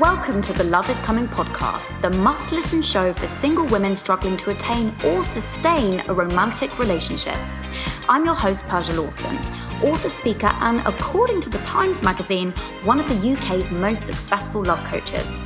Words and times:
Welcome 0.00 0.40
to 0.42 0.54
the 0.54 0.64
Love 0.64 0.88
is 0.88 0.98
Coming 1.00 1.28
podcast, 1.28 2.00
the 2.00 2.08
must 2.08 2.52
listen 2.52 2.80
show 2.80 3.12
for 3.12 3.26
single 3.26 3.66
women 3.66 3.94
struggling 3.94 4.34
to 4.38 4.48
attain 4.48 4.96
or 5.04 5.22
sustain 5.22 6.00
a 6.08 6.14
romantic 6.14 6.78
relationship. 6.78 7.36
I'm 8.08 8.24
your 8.24 8.34
host, 8.34 8.66
Persia 8.66 8.94
Lawson, 8.94 9.36
author, 9.82 10.08
speaker, 10.08 10.46
and 10.60 10.80
according 10.86 11.42
to 11.42 11.50
the 11.50 11.58
Times 11.58 12.02
magazine, 12.02 12.52
one 12.82 12.98
of 12.98 13.06
the 13.08 13.32
UK's 13.32 13.70
most 13.70 14.06
successful 14.06 14.64
love 14.64 14.82
coaches. 14.84 15.38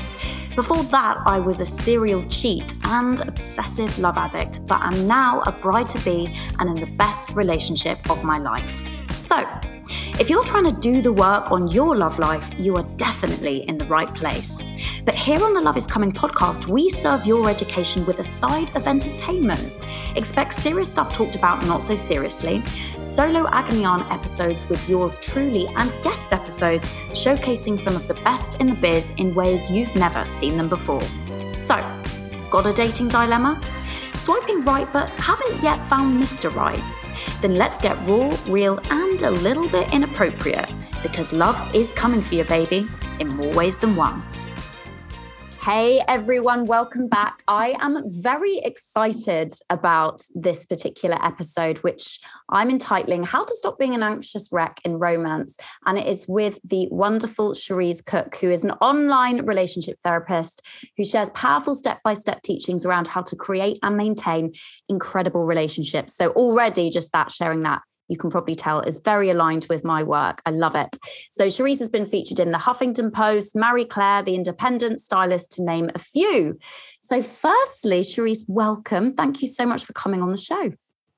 Before 0.55 0.85
that, 0.85 1.19
I 1.27 1.41
was 1.41 1.61
a 1.61 1.67
serial 1.67 2.23
cheat 2.29 2.77
and 2.85 3.19
obsessive 3.27 3.99
love 3.99 4.17
addict, 4.17 4.65
but 4.69 4.81
I'm 4.81 5.09
now 5.09 5.43
a 5.47 5.51
bride 5.51 5.89
to 5.89 5.99
be 6.05 6.33
and 6.61 6.71
in 6.71 6.77
the 6.77 6.95
best 6.95 7.31
relationship 7.31 8.09
of 8.09 8.23
my 8.23 8.39
life. 8.39 8.85
So, 9.19 9.45
if 10.19 10.31
you're 10.31 10.45
trying 10.45 10.65
to 10.65 10.73
do 10.81 11.03
the 11.03 11.13
work 11.13 11.51
on 11.51 11.69
your 11.69 11.97
love 11.97 12.19
life, 12.19 12.51
you 12.59 12.77
are 12.77 12.85
definitely 12.97 13.69
in 13.69 13.79
the 13.79 13.85
right 13.87 14.13
place. 14.15 14.63
But 15.05 15.15
here 15.15 15.43
on 15.43 15.55
the 15.55 15.61
Love 15.61 15.77
is 15.77 15.87
Coming 15.87 16.13
podcast, 16.13 16.67
we 16.67 16.89
serve 16.89 17.27
your 17.27 17.49
education 17.51 18.07
with 18.07 18.21
a 18.21 18.25
side 18.25 18.75
of 18.77 18.87
entertainment. 18.87 19.73
Expect 20.17 20.53
serious 20.53 20.91
stuff 20.91 21.13
talked 21.13 21.35
about 21.37 21.65
not 21.67 21.83
so 21.83 21.97
seriously, 21.97 22.63
solo 23.01 23.49
agony 23.49 23.85
aunt 23.85 24.11
episodes 24.13 24.69
with 24.69 24.89
yours 24.89 25.19
truly, 25.19 25.67
and 25.77 25.93
guest 26.03 26.33
episodes 26.33 26.91
showcasing 27.11 27.79
some 27.79 27.97
of 27.97 28.07
the 28.09 28.15
best 28.15 28.61
in 28.61 28.69
the 28.69 28.77
biz 28.77 29.11
in 29.19 29.35
ways 29.35 29.71
you've 29.71 29.95
never 29.95 30.29
seen 30.29 30.57
them 30.57 30.69
before. 30.69 31.03
So, 31.59 31.77
got 32.51 32.67
a 32.67 32.73
dating 32.73 33.09
dilemma? 33.09 33.61
Swiping 34.15 34.63
right 34.65 34.91
but 34.93 35.09
haven't 35.11 35.63
yet 35.63 35.85
found 35.85 36.23
Mr. 36.23 36.55
Right? 36.55 37.04
Then 37.41 37.57
let's 37.57 37.79
get 37.79 37.97
raw, 38.09 38.35
real, 38.47 38.81
and 38.91 39.23
a 39.23 39.31
little 39.31 39.69
bit 39.69 39.93
inappropriate 39.93 40.71
because 41.03 41.33
love 41.33 41.57
is 41.75 41.93
coming 41.93 42.21
for 42.21 42.35
you, 42.35 42.45
baby, 42.45 42.89
in 43.21 43.29
more 43.29 43.53
ways 43.55 43.79
than 43.79 43.97
one. 43.97 44.23
Hey 45.65 46.05
everyone, 46.09 46.67
welcome 46.67 47.09
back. 47.09 47.43
I 47.49 47.75
am 47.81 48.03
very 48.07 48.59
excited 48.59 49.55
about 49.71 50.21
this 50.35 50.67
particular 50.67 51.17
episode, 51.25 51.79
which 51.79 52.21
I'm 52.51 52.69
entitling 52.69 53.23
How 53.23 53.47
to 53.47 53.55
Stop 53.55 53.79
Being 53.79 53.95
an 53.95 54.03
Anxious 54.03 54.51
Wreck 54.53 54.79
in 54.85 54.99
Romance. 54.99 55.57
And 55.87 55.97
it 55.97 56.07
is 56.07 56.27
with 56.29 56.59
the 56.65 56.87
wonderful 56.91 57.53
Cherise 57.53 58.05
Cook, 58.05 58.37
who 58.37 58.51
is 58.51 58.63
an 58.63 58.73
online 58.73 59.47
relationship 59.47 59.99
therapist 60.03 60.61
who 60.99 61.05
shares 61.05 61.31
powerful 61.31 61.75
step 61.75 62.03
by 62.05 62.13
step 62.13 62.43
teachings 62.43 62.85
around 62.85 63.09
how 63.09 63.23
to 63.23 63.35
create 63.35 63.79
and 63.83 63.97
maintain 63.97 64.53
incredible 64.91 65.47
relationships. 65.47 66.15
So, 66.15 66.29
already 66.33 66.91
just 66.91 67.11
that, 67.13 67.33
sharing 67.33 67.61
that 67.61 67.81
you 68.09 68.17
can 68.17 68.31
probably 68.31 68.55
tell 68.55 68.81
is 68.81 68.99
very 68.99 69.31
aligned 69.31 69.67
with 69.69 69.85
my 69.85 70.03
work. 70.03 70.43
I 70.47 70.51
love 70.51 70.75
it. 70.75 70.97
So 71.31 71.47
Cherise 71.47 71.79
has 71.79 71.89
been 71.89 72.07
featured 72.07 72.39
in 72.39 72.53
the 72.53 72.59
Huffington 72.59 73.13
Post, 73.13 73.57
Marie 73.57 73.85
Claire, 73.85 74.23
The 74.23 74.35
Independent, 74.35 75.01
Stylist, 75.01 75.53
to 75.53 75.63
name 75.63 75.91
a 75.95 75.99
few. 75.99 76.59
So, 77.01 77.23
firstly, 77.23 78.01
Cherise, 78.01 78.45
welcome. 78.49 79.15
Thank 79.15 79.43
you 79.43 79.49
so 79.49 79.67
much 79.67 79.85
for 79.85 79.93
coming 79.93 80.23
on 80.23 80.29
the 80.29 80.39
show. 80.39 80.73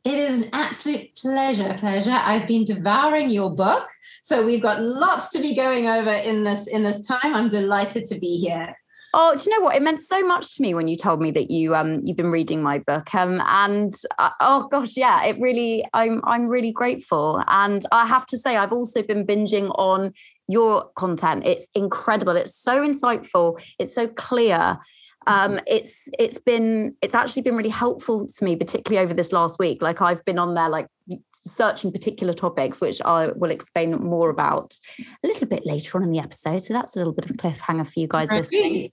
It 0.04 0.14
is 0.14 0.38
an 0.38 0.50
absolute 0.52 1.16
pleasure, 1.16 1.74
pleasure. 1.78 2.12
I've 2.14 2.46
been 2.46 2.64
devouring 2.64 3.28
your 3.28 3.54
book, 3.54 3.88
so 4.22 4.44
we've 4.46 4.62
got 4.62 4.80
lots 4.80 5.30
to 5.30 5.40
be 5.40 5.54
going 5.54 5.88
over 5.88 6.10
in 6.10 6.44
this 6.44 6.68
in 6.68 6.84
this 6.84 7.04
time. 7.04 7.18
I'm 7.34 7.48
delighted 7.48 8.06
to 8.06 8.18
be 8.20 8.38
here. 8.38 8.76
Oh, 9.18 9.34
do 9.34 9.42
you 9.44 9.56
know 9.56 9.64
what? 9.64 9.74
It 9.74 9.82
meant 9.82 9.98
so 9.98 10.22
much 10.26 10.56
to 10.56 10.62
me 10.62 10.74
when 10.74 10.88
you 10.88 10.96
told 10.96 11.22
me 11.22 11.30
that 11.30 11.50
you 11.50 11.74
um 11.74 12.02
you've 12.04 12.18
been 12.18 12.30
reading 12.30 12.62
my 12.62 12.80
book. 12.80 13.14
Um, 13.14 13.40
and 13.46 13.94
uh, 14.18 14.28
oh 14.40 14.68
gosh, 14.68 14.94
yeah, 14.94 15.24
it 15.24 15.40
really 15.40 15.86
I'm 15.94 16.20
I'm 16.24 16.48
really 16.48 16.70
grateful. 16.70 17.42
And 17.46 17.86
I 17.92 18.04
have 18.04 18.26
to 18.26 18.36
say, 18.36 18.58
I've 18.58 18.72
also 18.72 19.02
been 19.02 19.26
binging 19.26 19.70
on 19.78 20.12
your 20.48 20.90
content. 20.96 21.46
It's 21.46 21.66
incredible. 21.74 22.36
It's 22.36 22.54
so 22.54 22.86
insightful. 22.86 23.58
It's 23.78 23.94
so 23.94 24.06
clear 24.06 24.78
um, 25.26 25.60
it's 25.66 26.08
it's 26.18 26.38
been 26.38 26.94
it's 27.02 27.14
actually 27.14 27.42
been 27.42 27.56
really 27.56 27.68
helpful 27.70 28.26
to 28.26 28.44
me 28.44 28.54
particularly 28.54 29.04
over 29.04 29.12
this 29.12 29.32
last 29.32 29.58
week 29.58 29.82
like 29.82 30.00
i've 30.00 30.24
been 30.24 30.38
on 30.38 30.54
there 30.54 30.68
like 30.68 30.86
searching 31.32 31.92
particular 31.92 32.32
topics 32.32 32.80
which 32.80 33.00
i 33.04 33.28
will 33.36 33.50
explain 33.50 33.92
more 33.92 34.30
about 34.30 34.74
a 35.22 35.26
little 35.26 35.46
bit 35.46 35.64
later 35.64 35.96
on 35.96 36.02
in 36.02 36.10
the 36.10 36.18
episode 36.18 36.58
so 36.58 36.74
that's 36.74 36.96
a 36.96 36.98
little 36.98 37.12
bit 37.12 37.24
of 37.24 37.30
a 37.30 37.34
cliffhanger 37.34 37.86
for 37.86 38.00
you 38.00 38.08
guys 38.08 38.30
listening 38.30 38.90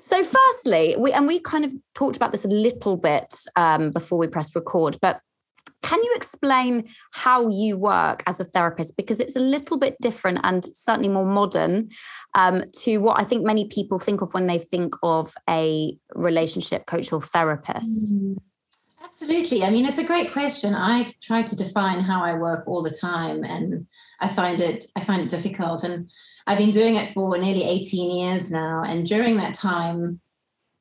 so 0.00 0.24
firstly 0.24 0.96
we 0.98 1.12
and 1.12 1.26
we 1.26 1.38
kind 1.40 1.64
of 1.64 1.72
talked 1.94 2.16
about 2.16 2.32
this 2.32 2.44
a 2.44 2.48
little 2.48 2.96
bit 2.96 3.34
um, 3.56 3.90
before 3.90 4.18
we 4.18 4.26
pressed 4.26 4.54
record 4.54 4.96
but 5.02 5.20
can 5.82 6.02
you 6.04 6.12
explain 6.14 6.88
how 7.12 7.48
you 7.48 7.76
work 7.76 8.22
as 8.26 8.38
a 8.38 8.44
therapist? 8.44 8.96
Because 8.96 9.18
it's 9.18 9.36
a 9.36 9.40
little 9.40 9.78
bit 9.78 9.96
different 10.00 10.40
and 10.42 10.64
certainly 10.76 11.08
more 11.08 11.24
modern 11.24 11.88
um, 12.34 12.64
to 12.80 12.98
what 12.98 13.18
I 13.18 13.24
think 13.24 13.44
many 13.44 13.66
people 13.66 13.98
think 13.98 14.20
of 14.20 14.34
when 14.34 14.46
they 14.46 14.58
think 14.58 14.94
of 15.02 15.34
a 15.48 15.96
relationship 16.14 16.86
coach 16.86 17.12
or 17.12 17.20
therapist. 17.20 18.12
Mm. 18.12 18.36
Absolutely. 19.02 19.64
I 19.64 19.70
mean, 19.70 19.86
it's 19.86 19.98
a 19.98 20.04
great 20.04 20.32
question. 20.32 20.74
I 20.74 21.14
try 21.22 21.42
to 21.42 21.56
define 21.56 22.00
how 22.00 22.22
I 22.22 22.34
work 22.34 22.64
all 22.66 22.82
the 22.82 22.90
time, 22.90 23.44
and 23.44 23.86
I 24.20 24.28
find 24.28 24.60
it 24.60 24.86
I 24.96 25.04
find 25.04 25.22
it 25.22 25.30
difficult. 25.30 25.84
And 25.84 26.10
I've 26.46 26.58
been 26.58 26.70
doing 26.70 26.96
it 26.96 27.12
for 27.12 27.36
nearly 27.38 27.64
18 27.64 28.10
years 28.10 28.50
now. 28.50 28.82
And 28.84 29.06
during 29.06 29.36
that 29.38 29.54
time, 29.54 30.20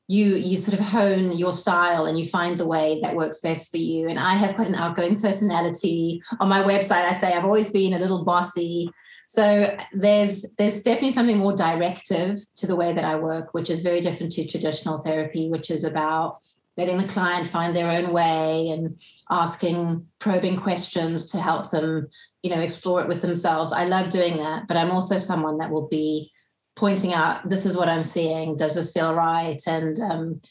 you 0.09 0.35
you 0.35 0.58
sort 0.58 0.78
of 0.78 0.85
hone 0.85 1.38
your 1.38 1.53
style 1.53 2.08
and 2.08 2.19
you 2.19 2.25
find 2.25 2.59
the 2.59 2.68
way 2.68 3.00
that 3.02 3.16
works 3.16 3.40
best 3.41 3.69
for 3.69 3.78
you 3.78 4.09
and 4.09 4.18
i 4.18 4.34
have 4.34 4.56
quite 4.56 4.68
an 4.68 4.74
outgoing 4.74 5.19
personality 5.19 6.22
on 6.40 6.50
my 6.50 6.63
website 6.63 7.08
i 7.08 7.13
say 7.13 7.31
i've 7.31 7.46
always 7.46 7.72
been 7.72 7.94
a 7.94 8.00
little 8.00 8.25
bossy 8.25 8.90
so 9.28 9.78
there's 9.94 10.46
there's 10.58 10.81
definitely 10.81 11.12
something 11.12 11.38
more 11.38 11.56
directive 11.56 12.40
to 12.56 12.66
the 12.66 12.75
way 12.75 12.91
that 12.91 13.06
i 13.06 13.16
work 13.16 13.53
which 13.53 13.69
is 13.69 13.81
very 13.81 14.02
different 14.02 14.31
to 14.31 14.47
traditional 14.47 14.97
therapy 15.03 15.47
which 15.47 15.69
is 15.69 15.84
about 15.84 16.40
letting 16.79 16.97
the 16.97 17.13
client 17.13 17.50
find 17.50 17.75
their 17.75 17.91
own 17.91 18.13
way 18.13 18.69
and 18.69 18.97
asking 19.29 20.06
probing 20.19 20.57
questions 20.57 21.29
to 21.29 21.38
help 21.38 21.69
them 21.69 22.07
you 22.41 22.50
know 22.50 22.62
explore 22.62 23.01
it 23.01 23.07
with 23.09 23.22
themselves 23.22 23.73
i 23.73 23.84
love 23.84 24.09
doing 24.09 24.38
that 24.38 24.66
but 24.67 24.78
i'm 24.78 24.90
also 24.90 25.17
someone 25.17 25.57
that 25.57 25.69
will 25.69 25.90
be 25.90 26.31
pointing 26.78 27.13
out 27.13 27.47
this 27.50 27.66
is 27.66 27.75
what 27.75 27.90
i'm 27.90 28.03
seeing 28.03 28.56
does 28.56 28.75
this 28.75 28.94
feel 28.94 29.13
right 29.13 29.62
and 29.67 30.00
um, 30.00 30.41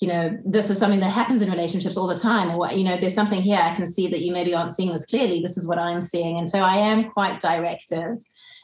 you 0.00 0.08
know 0.08 0.36
this 0.44 0.70
is 0.70 0.78
something 0.78 1.00
that 1.00 1.12
happens 1.12 1.40
in 1.40 1.50
relationships 1.50 1.96
all 1.96 2.08
the 2.08 2.18
time 2.18 2.50
or 2.50 2.68
you 2.72 2.82
know 2.82 2.96
there's 2.96 3.14
something 3.14 3.40
here 3.40 3.60
i 3.62 3.74
can 3.76 3.86
see 3.86 4.08
that 4.08 4.22
you 4.22 4.32
maybe 4.32 4.54
aren't 4.54 4.72
seeing 4.72 4.92
this 4.92 5.06
clearly 5.06 5.40
this 5.40 5.56
is 5.56 5.68
what 5.68 5.78
i'm 5.78 6.02
seeing 6.02 6.36
and 6.38 6.50
so 6.50 6.58
i 6.58 6.76
am 6.76 7.04
quite 7.04 7.38
directive 7.38 8.18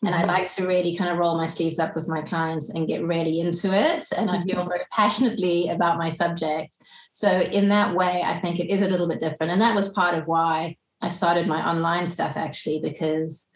and 0.04 0.14
I 0.14 0.18
mm-hmm. 0.18 0.28
like 0.30 0.54
to 0.56 0.66
really 0.66 0.96
kind 0.96 1.10
of 1.10 1.18
roll 1.18 1.36
my 1.36 1.46
sleeves 1.46 1.78
up 1.78 1.94
with 1.94 2.08
my 2.08 2.22
clients 2.22 2.70
and 2.70 2.88
get 2.88 3.04
really 3.04 3.40
into 3.40 3.72
it. 3.72 4.04
And 4.16 4.30
I 4.30 4.42
feel 4.42 4.56
mm-hmm. 4.56 4.68
very 4.68 4.84
passionately 4.90 5.68
about 5.68 5.98
my 5.98 6.10
subject. 6.10 6.76
So, 7.12 7.28
in 7.28 7.68
that 7.68 7.94
way, 7.94 8.22
I 8.24 8.40
think 8.40 8.58
it 8.58 8.70
is 8.70 8.82
a 8.82 8.88
little 8.88 9.06
bit 9.06 9.20
different. 9.20 9.52
And 9.52 9.62
that 9.62 9.74
was 9.74 9.92
part 9.92 10.16
of 10.16 10.26
why 10.26 10.76
I 11.00 11.08
started 11.10 11.46
my 11.46 11.66
online 11.68 12.06
stuff, 12.06 12.36
actually, 12.36 12.80
because 12.80 13.50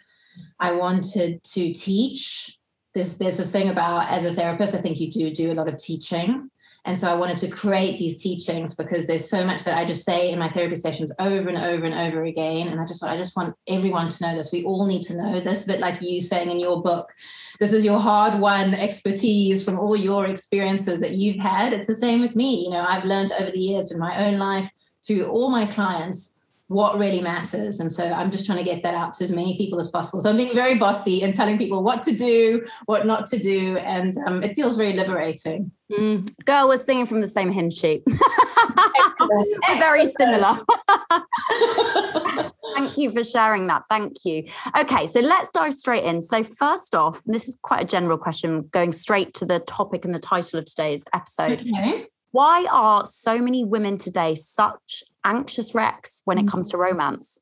I 0.60 0.72
wanted 0.72 1.42
to 1.42 1.72
teach 1.72 2.56
there's 2.96 3.18
there's 3.18 3.36
this 3.36 3.50
thing 3.50 3.68
about 3.68 4.10
as 4.10 4.24
a 4.24 4.32
therapist, 4.32 4.74
I 4.74 4.78
think 4.78 4.98
you 4.98 5.10
do 5.10 5.30
do 5.30 5.52
a 5.52 5.54
lot 5.54 5.68
of 5.68 5.76
teaching. 5.76 6.50
And 6.86 6.96
so 6.96 7.10
I 7.10 7.16
wanted 7.16 7.38
to 7.38 7.48
create 7.48 7.98
these 7.98 8.22
teachings 8.22 8.76
because 8.76 9.08
there's 9.08 9.28
so 9.28 9.44
much 9.44 9.64
that 9.64 9.76
I 9.76 9.84
just 9.84 10.04
say 10.04 10.30
in 10.30 10.38
my 10.38 10.48
therapy 10.48 10.76
sessions 10.76 11.12
over 11.18 11.48
and 11.48 11.58
over 11.58 11.84
and 11.84 11.94
over 11.94 12.22
again. 12.22 12.68
And 12.68 12.80
I 12.80 12.86
just 12.86 13.00
thought, 13.00 13.10
I 13.10 13.16
just 13.16 13.36
want 13.36 13.56
everyone 13.66 14.08
to 14.08 14.22
know 14.22 14.36
this. 14.36 14.52
We 14.52 14.62
all 14.62 14.86
need 14.86 15.02
to 15.04 15.16
know 15.16 15.40
this, 15.40 15.66
but 15.66 15.80
like 15.80 16.00
you 16.00 16.22
saying 16.22 16.48
in 16.48 16.60
your 16.60 16.80
book, 16.80 17.12
this 17.58 17.72
is 17.72 17.84
your 17.84 17.98
hard 17.98 18.38
won 18.40 18.72
expertise 18.72 19.64
from 19.64 19.80
all 19.80 19.96
your 19.96 20.26
experiences 20.28 21.00
that 21.00 21.16
you've 21.16 21.40
had. 21.40 21.72
It's 21.72 21.88
the 21.88 21.94
same 21.96 22.20
with 22.20 22.36
me. 22.36 22.64
You 22.64 22.70
know, 22.70 22.86
I've 22.88 23.04
learned 23.04 23.32
over 23.32 23.50
the 23.50 23.58
years 23.58 23.90
in 23.90 23.98
my 23.98 24.24
own 24.24 24.38
life 24.38 24.70
through 25.04 25.24
all 25.24 25.50
my 25.50 25.66
clients 25.66 26.35
what 26.68 26.98
really 26.98 27.20
matters. 27.20 27.78
And 27.80 27.92
so 27.92 28.04
I'm 28.04 28.30
just 28.30 28.44
trying 28.44 28.58
to 28.58 28.64
get 28.64 28.82
that 28.82 28.94
out 28.94 29.12
to 29.14 29.24
as 29.24 29.30
many 29.30 29.56
people 29.56 29.78
as 29.78 29.88
possible. 29.88 30.20
So 30.20 30.30
I'm 30.30 30.36
being 30.36 30.54
very 30.54 30.74
bossy 30.74 31.22
and 31.22 31.32
telling 31.32 31.58
people 31.58 31.84
what 31.84 32.02
to 32.04 32.14
do, 32.14 32.66
what 32.86 33.06
not 33.06 33.26
to 33.28 33.38
do. 33.38 33.76
And 33.78 34.16
um, 34.26 34.42
it 34.42 34.56
feels 34.56 34.76
very 34.76 34.92
liberating. 34.92 35.70
Mm. 35.92 36.28
Girl, 36.44 36.66
we're 36.68 36.78
singing 36.78 37.06
from 37.06 37.20
the 37.20 37.28
same 37.28 37.52
hymn 37.52 37.70
sheet. 37.70 38.02
we're 39.20 39.78
very 39.78 40.10
similar. 40.10 40.58
Thank 42.74 42.98
you 42.98 43.12
for 43.12 43.22
sharing 43.22 43.68
that. 43.68 43.84
Thank 43.88 44.24
you. 44.24 44.44
Okay, 44.76 45.06
so 45.06 45.20
let's 45.20 45.52
dive 45.52 45.72
straight 45.72 46.04
in. 46.04 46.20
So, 46.20 46.42
first 46.42 46.94
off, 46.94 47.22
this 47.24 47.48
is 47.48 47.58
quite 47.62 47.82
a 47.82 47.86
general 47.86 48.18
question, 48.18 48.68
going 48.72 48.92
straight 48.92 49.32
to 49.34 49.46
the 49.46 49.60
topic 49.60 50.04
and 50.04 50.14
the 50.14 50.18
title 50.18 50.58
of 50.58 50.66
today's 50.66 51.06
episode. 51.14 51.62
Okay. 51.62 52.06
Why 52.36 52.66
are 52.70 53.06
so 53.06 53.38
many 53.38 53.64
women 53.64 53.96
today 53.96 54.34
such 54.34 55.02
anxious 55.24 55.74
wrecks 55.74 56.20
when 56.26 56.36
it 56.36 56.46
comes 56.46 56.68
to 56.68 56.76
romance? 56.76 57.40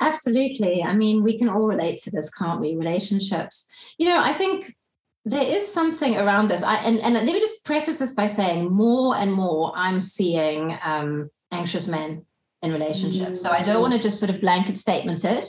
Absolutely. 0.00 0.82
I 0.82 0.92
mean, 0.92 1.22
we 1.22 1.38
can 1.38 1.48
all 1.48 1.68
relate 1.68 2.02
to 2.02 2.10
this, 2.10 2.30
can't 2.30 2.60
we? 2.60 2.74
Relationships. 2.74 3.70
You 3.96 4.08
know, 4.08 4.20
I 4.20 4.32
think 4.32 4.74
there 5.24 5.46
is 5.46 5.72
something 5.72 6.16
around 6.16 6.48
this. 6.48 6.64
I, 6.64 6.78
and, 6.78 6.98
and 6.98 7.14
let 7.14 7.24
me 7.24 7.38
just 7.38 7.64
preface 7.64 8.00
this 8.00 8.12
by 8.12 8.26
saying 8.26 8.72
more 8.72 9.14
and 9.14 9.32
more 9.32 9.72
I'm 9.76 10.00
seeing 10.00 10.76
um, 10.82 11.30
anxious 11.52 11.86
men 11.86 12.26
in 12.62 12.72
relationships. 12.72 13.40
Mm-hmm. 13.40 13.46
So 13.46 13.52
I 13.52 13.62
don't 13.62 13.76
mm. 13.76 13.82
want 13.82 13.94
to 13.94 14.00
just 14.00 14.18
sort 14.18 14.30
of 14.30 14.40
blanket 14.40 14.78
statement 14.78 15.24
it, 15.24 15.46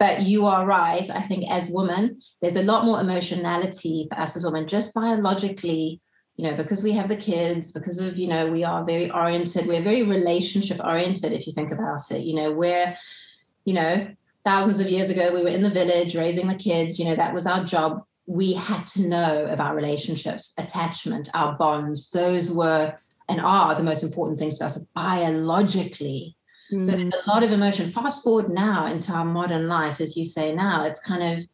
but 0.00 0.22
you 0.22 0.46
are 0.46 0.66
right. 0.66 1.08
I 1.08 1.20
think 1.20 1.48
as 1.48 1.70
women, 1.70 2.20
there's 2.42 2.56
a 2.56 2.64
lot 2.64 2.84
more 2.84 3.00
emotionality 3.00 4.08
for 4.10 4.18
us 4.18 4.36
as 4.36 4.44
women, 4.44 4.66
just 4.66 4.92
biologically, 4.92 6.00
you 6.40 6.46
know, 6.46 6.56
because 6.56 6.82
we 6.82 6.92
have 6.92 7.08
the 7.08 7.16
kids, 7.16 7.70
because 7.70 7.98
of, 8.00 8.16
you 8.16 8.26
know, 8.26 8.50
we 8.50 8.64
are 8.64 8.82
very 8.82 9.10
oriented, 9.10 9.66
we're 9.66 9.82
very 9.82 10.02
relationship 10.04 10.80
oriented, 10.82 11.32
if 11.32 11.46
you 11.46 11.52
think 11.52 11.70
about 11.70 12.10
it. 12.10 12.24
You 12.24 12.34
know, 12.34 12.50
we're, 12.50 12.96
you 13.66 13.74
know, 13.74 14.08
thousands 14.42 14.80
of 14.80 14.88
years 14.88 15.10
ago, 15.10 15.34
we 15.34 15.42
were 15.42 15.48
in 15.48 15.62
the 15.62 15.68
village 15.68 16.16
raising 16.16 16.48
the 16.48 16.54
kids, 16.54 16.98
you 16.98 17.04
know, 17.04 17.16
that 17.16 17.34
was 17.34 17.46
our 17.46 17.62
job. 17.64 18.04
We 18.24 18.54
had 18.54 18.86
to 18.88 19.06
know 19.06 19.44
about 19.50 19.76
relationships, 19.76 20.54
attachment, 20.56 21.28
our 21.34 21.58
bonds. 21.58 22.10
Those 22.10 22.50
were 22.50 22.94
and 23.28 23.40
are 23.40 23.74
the 23.74 23.82
most 23.82 24.02
important 24.02 24.38
things 24.38 24.58
to 24.58 24.64
us 24.64 24.78
biologically 24.94 26.36
Mm. 26.72 26.84
So 26.84 26.92
there's 26.92 27.10
a 27.10 27.28
lot 27.28 27.42
of 27.42 27.52
emotion. 27.52 27.86
Fast 27.86 28.22
forward 28.22 28.48
now 28.48 28.86
into 28.86 29.12
our 29.12 29.24
modern 29.24 29.66
life, 29.66 30.00
as 30.00 30.16
you 30.16 30.24
say 30.24 30.54
now, 30.54 30.84
it's 30.84 31.04
kind 31.04 31.36
of 31.36 31.44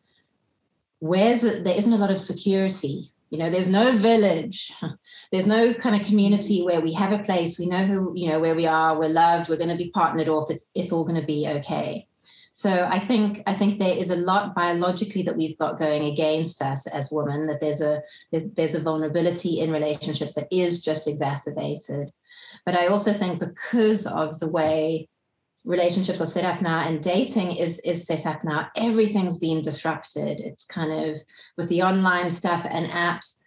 where's 0.98 1.44
it, 1.44 1.64
there 1.64 1.76
isn't 1.76 1.92
a 1.92 1.96
lot 1.96 2.10
of 2.10 2.18
security. 2.18 3.10
You 3.30 3.38
know, 3.38 3.50
there's 3.50 3.68
no 3.68 3.92
village, 3.92 4.72
there's 5.32 5.46
no 5.46 5.74
kind 5.74 6.00
of 6.00 6.06
community 6.06 6.62
where 6.62 6.80
we 6.80 6.92
have 6.92 7.12
a 7.12 7.22
place, 7.24 7.58
we 7.58 7.66
know 7.66 7.84
who, 7.84 8.12
you 8.14 8.28
know, 8.28 8.38
where 8.38 8.54
we 8.54 8.66
are, 8.66 8.98
we're 8.98 9.08
loved, 9.08 9.48
we're 9.48 9.56
going 9.56 9.70
to 9.70 9.76
be 9.76 9.90
partnered 9.90 10.28
off, 10.28 10.50
it's 10.50 10.68
it's 10.74 10.92
all 10.92 11.04
going 11.04 11.20
to 11.20 11.26
be 11.26 11.48
okay. 11.48 12.06
So 12.52 12.88
I 12.90 12.98
think 12.98 13.42
I 13.46 13.54
think 13.54 13.78
there 13.78 13.94
is 13.96 14.08
a 14.08 14.16
lot 14.16 14.54
biologically 14.54 15.22
that 15.24 15.36
we've 15.36 15.58
got 15.58 15.78
going 15.78 16.04
against 16.04 16.62
us 16.62 16.86
as 16.86 17.12
women. 17.12 17.46
That 17.48 17.60
there's 17.60 17.82
a 17.82 18.02
there's, 18.32 18.44
there's 18.56 18.74
a 18.74 18.80
vulnerability 18.80 19.60
in 19.60 19.70
relationships 19.70 20.36
that 20.36 20.48
is 20.50 20.82
just 20.82 21.06
exacerbated. 21.06 22.12
But 22.64 22.74
I 22.74 22.86
also 22.86 23.12
think 23.12 23.40
because 23.40 24.06
of 24.06 24.40
the 24.40 24.48
way 24.48 25.08
relationships 25.66 26.20
are 26.20 26.26
set 26.26 26.44
up 26.44 26.62
now 26.62 26.78
and 26.88 27.02
dating 27.02 27.56
is 27.56 27.80
is 27.80 28.06
set 28.06 28.24
up 28.24 28.42
now, 28.44 28.68
everything's 28.76 29.38
been 29.38 29.60
disrupted. 29.60 30.40
It's 30.40 30.64
kind 30.64 30.92
of 30.92 31.18
with 31.58 31.68
the 31.68 31.82
online 31.82 32.30
stuff 32.30 32.66
and 32.70 32.86
apps, 32.90 33.42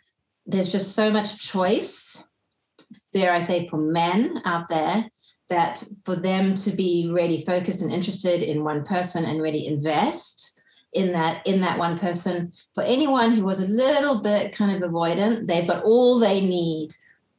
there's 0.45 0.71
just 0.71 0.93
so 0.93 1.09
much 1.09 1.39
choice, 1.39 2.27
dare 3.13 3.33
I 3.33 3.39
say, 3.39 3.67
for 3.67 3.77
men 3.77 4.41
out 4.45 4.67
there 4.69 5.09
that 5.49 5.83
for 6.03 6.15
them 6.15 6.55
to 6.55 6.71
be 6.71 7.09
really 7.11 7.43
focused 7.45 7.81
and 7.81 7.91
interested 7.91 8.43
in 8.43 8.63
one 8.63 8.83
person 8.83 9.25
and 9.25 9.41
really 9.41 9.65
invest 9.65 10.61
in 10.93 11.11
that 11.13 11.45
in 11.45 11.61
that 11.61 11.77
one 11.77 11.97
person 11.99 12.51
for 12.73 12.83
anyone 12.83 13.31
who 13.31 13.43
was 13.43 13.59
a 13.59 13.67
little 13.67 14.21
bit 14.21 14.55
kind 14.55 14.71
of 14.75 14.89
avoidant 14.89 15.47
they've 15.47 15.67
got 15.67 15.83
all 15.83 16.17
they 16.17 16.41
need 16.41 16.89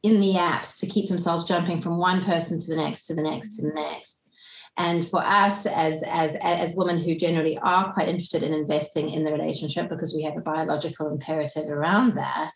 in 0.03 0.21
the 0.21 0.33
apps 0.33 0.79
to 0.79 0.87
keep 0.87 1.09
themselves 1.09 1.43
jumping 1.43 1.81
from 1.81 1.97
one 1.97 2.23
person 2.23 2.59
to 2.59 2.69
the 2.69 2.75
next 2.77 3.07
to 3.07 3.13
the 3.13 3.21
next 3.21 3.57
to 3.57 3.63
the 3.63 3.73
next 3.73 4.20
and 4.77 5.07
for 5.07 5.21
us 5.21 5.65
as 5.65 6.03
as 6.03 6.35
as 6.41 6.75
women 6.75 6.97
who 6.97 7.15
generally 7.15 7.57
are 7.59 7.91
quite 7.93 8.07
interested 8.07 8.43
in 8.43 8.53
investing 8.53 9.09
in 9.09 9.23
the 9.23 9.31
relationship 9.31 9.89
because 9.89 10.13
we 10.15 10.23
have 10.23 10.37
a 10.37 10.41
biological 10.41 11.09
imperative 11.09 11.69
around 11.69 12.15
that 12.15 12.51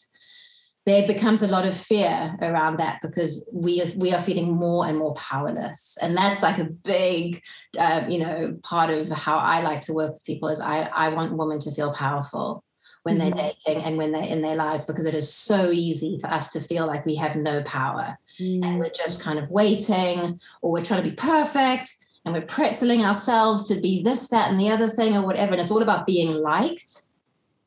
there 0.86 1.08
becomes 1.08 1.42
a 1.42 1.48
lot 1.48 1.66
of 1.66 1.76
fear 1.76 2.38
around 2.42 2.78
that 2.78 3.00
because 3.02 3.50
we 3.52 3.82
are, 3.82 3.88
we 3.96 4.14
are 4.14 4.22
feeling 4.22 4.54
more 4.54 4.86
and 4.86 4.98
more 4.98 5.14
powerless 5.16 5.98
and 6.02 6.16
that's 6.16 6.42
like 6.42 6.58
a 6.58 6.66
big 6.66 7.42
uh, 7.78 8.06
you 8.08 8.20
know 8.20 8.58
part 8.64 8.90
of 8.90 9.10
how 9.10 9.38
i 9.38 9.62
like 9.62 9.82
to 9.82 9.94
work 9.94 10.14
with 10.14 10.24
people 10.24 10.48
is 10.50 10.62
i 10.62 10.82
i 10.96 11.10
want 11.10 11.36
women 11.36 11.60
to 11.60 11.72
feel 11.72 11.94
powerful 11.94 12.64
when 13.04 13.20
mm-hmm. 13.20 13.38
they're 13.38 13.52
dating 13.66 13.84
and 13.84 13.98
when 13.98 14.12
they're 14.12 14.24
in 14.24 14.42
their 14.42 14.56
lives 14.56 14.86
because 14.86 15.06
it 15.06 15.14
is 15.14 15.32
so 15.32 15.72
easy 15.72 16.18
for 16.20 16.28
us 16.28 16.52
to 16.52 16.60
feel 16.60 16.88
like 16.88 17.06
we 17.06 17.16
have 17.16 17.36
no 17.36 17.62
power 17.64 18.18
mm. 18.40 18.64
and 18.64 18.80
we're 18.80 18.90
just 18.90 19.22
kind 19.22 19.38
of 19.38 19.50
waiting 19.52 20.40
or 20.62 20.72
we're 20.72 20.84
trying 20.84 21.04
to 21.04 21.10
be 21.10 21.16
perfect 21.16 21.92
and 22.26 22.34
we're 22.34 22.42
pretzeling 22.42 23.06
ourselves 23.06 23.68
to 23.68 23.80
be 23.80 24.02
this 24.02 24.28
that 24.30 24.50
and 24.50 24.60
the 24.60 24.70
other 24.70 24.90
thing 24.90 25.16
or 25.16 25.26
whatever. 25.26 25.54
And 25.54 25.62
it's 25.62 25.72
all 25.72 25.84
about 25.84 26.08
being 26.08 26.34
liked 26.34 27.04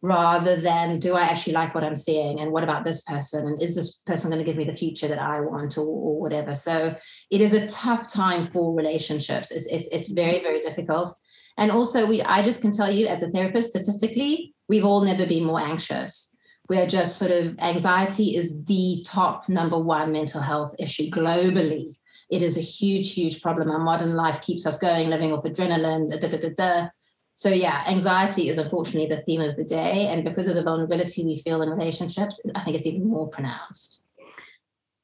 rather 0.03 0.57
than 0.57 0.99
do 0.99 1.15
I 1.15 1.23
actually 1.23 1.55
like 1.55 1.75
what 1.75 1.85
I'm 1.85 1.97
seeing? 1.97 2.41
And 2.41 2.53
what 2.53 2.65
about 2.65 2.85
this 2.85 3.03
person? 3.03 3.47
And 3.47 3.63
is 3.63 3.75
this 3.75 3.97
person 4.07 4.31
going 4.31 4.39
to 4.39 4.45
give 4.45 4.57
me 4.57 4.65
the 4.65 4.75
future 4.75 5.09
that 5.09 5.19
I 5.19 5.41
want 5.41 5.79
or, 5.79 5.87
or 5.87 6.21
whatever? 6.21 6.55
So 6.55 6.95
it 7.31 7.41
is 7.41 7.53
a 7.53 7.67
tough 7.69 8.13
time 8.13 8.51
for 8.53 8.75
relationships. 8.75 9.51
It's, 9.51 9.67
it's 9.67 9.89
it's 9.89 10.13
very 10.13 10.41
very 10.41 10.61
difficult. 10.61 11.17
And 11.57 11.71
also 11.71 12.07
we 12.07 12.23
I 12.23 12.43
just 12.43 12.61
can 12.61 12.73
tell 12.73 12.91
you 12.91 13.07
as 13.07 13.23
a 13.23 13.31
therapist 13.31 13.71
statistically 13.71 14.55
we've 14.69 14.85
all 14.85 15.03
never 15.03 15.27
been 15.27 15.45
more 15.45 15.61
anxious. 15.61 16.37
We 16.69 16.79
are 16.79 16.87
just 16.87 17.17
sort 17.17 17.31
of 17.31 17.59
anxiety 17.61 18.37
is 18.37 18.55
the 18.65 19.03
top 19.07 19.49
number 19.49 19.79
one 19.79 20.13
mental 20.13 20.43
health 20.43 20.75
issue 20.79 21.11
globally. 21.11 21.98
It 22.31 22.43
is 22.43 22.57
a 22.57 22.61
huge, 22.61 23.15
huge 23.15 23.43
problem. 23.43 23.71
Our 23.71 23.79
modern 23.79 24.15
life 24.15 24.43
keeps 24.43 24.67
us 24.67 24.79
going, 24.79 25.09
living 25.09 25.33
off 25.33 25.45
adrenaline. 25.45 26.11
Da, 26.11 26.29
da, 26.29 26.37
da, 26.37 26.49
da. 26.51 26.89
So 27.35 27.51
yeah, 27.51 27.85
anxiety 27.87 28.49
is 28.49 28.59
unfortunately 28.59 29.09
the 29.09 29.23
theme 29.23 29.41
of 29.41 29.57
the 29.57 29.65
day, 29.65 30.09
and 30.09 30.25
because 30.25 30.49
of 30.49 30.57
the 30.57 30.63
vulnerability 30.63 31.25
we 31.25 31.41
feel 31.41 31.63
in 31.63 31.71
relationships, 31.71 32.41
I 32.55 32.65
think 32.65 32.77
it's 32.77 32.87
even 32.87 33.09
more 33.09 33.29
pronounced. 33.29 34.03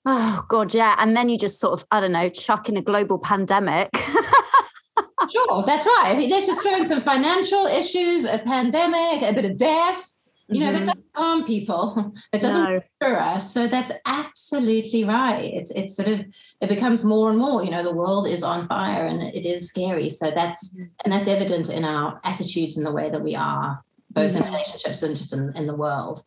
Oh 0.07 0.45
God, 0.49 0.75
yeah. 0.75 0.97
And 0.99 1.17
then 1.17 1.29
you 1.29 1.39
just 1.39 1.61
sort 1.61 1.73
of, 1.81 1.87
I 1.91 2.01
don't 2.01 2.13
know, 2.13 2.29
chuck 2.29 2.69
in 2.69 2.77
a 2.77 2.83
global 2.83 3.19
pandemic. 3.19 3.89
sure, 5.33 5.63
that's 5.65 5.87
right. 5.87 6.27
Let's 6.29 6.47
just 6.47 6.61
throw 6.61 6.77
in 6.77 6.87
some 6.87 7.03
financial 7.03 7.67
issues, 7.67 8.25
a 8.25 8.39
pandemic, 8.39 9.23
a 9.23 9.33
bit 9.33 9.45
of 9.45 9.57
death. 9.57 10.14
You 10.49 10.61
know, 10.61 10.67
mm-hmm. 10.73 10.73
that 10.87 10.87
doesn't 10.87 11.13
calm 11.13 11.45
people. 11.45 12.13
It 12.33 12.43
doesn't 12.43 12.63
no. 12.63 12.81
for 13.01 13.21
us. 13.21 13.53
So 13.53 13.67
that's 13.67 13.93
absolutely 14.07 15.05
right. 15.05 15.45
It's 15.45 15.71
it's 15.71 15.97
sort 15.97 16.09
of 16.09 16.21
it 16.61 16.69
becomes 16.69 17.05
more 17.05 17.31
and 17.31 17.39
more, 17.39 17.65
you 17.65 17.71
know, 17.71 17.83
the 17.83 17.95
world 17.95 18.27
is 18.27 18.43
on 18.43 18.69
fire 18.69 19.07
and 19.07 19.23
it 19.23 19.47
is 19.47 19.69
scary. 19.69 20.09
So 20.09 20.31
that's 20.31 20.75
mm-hmm. 20.75 20.85
and 21.05 21.13
that's 21.13 21.29
evident 21.29 21.71
in 21.71 21.85
our 21.85 22.21
attitudes 22.25 22.77
and 22.77 22.87
the 22.87 22.93
way 22.93 23.11
that 23.11 23.23
we 23.23 23.35
are, 23.35 23.83
both 24.11 24.33
mm-hmm. 24.33 24.43
in 24.43 24.53
relationships 24.53 25.03
and 25.03 25.17
just 25.17 25.33
in, 25.33 25.53
in 25.57 25.67
the 25.67 25.77
world. 25.77 26.25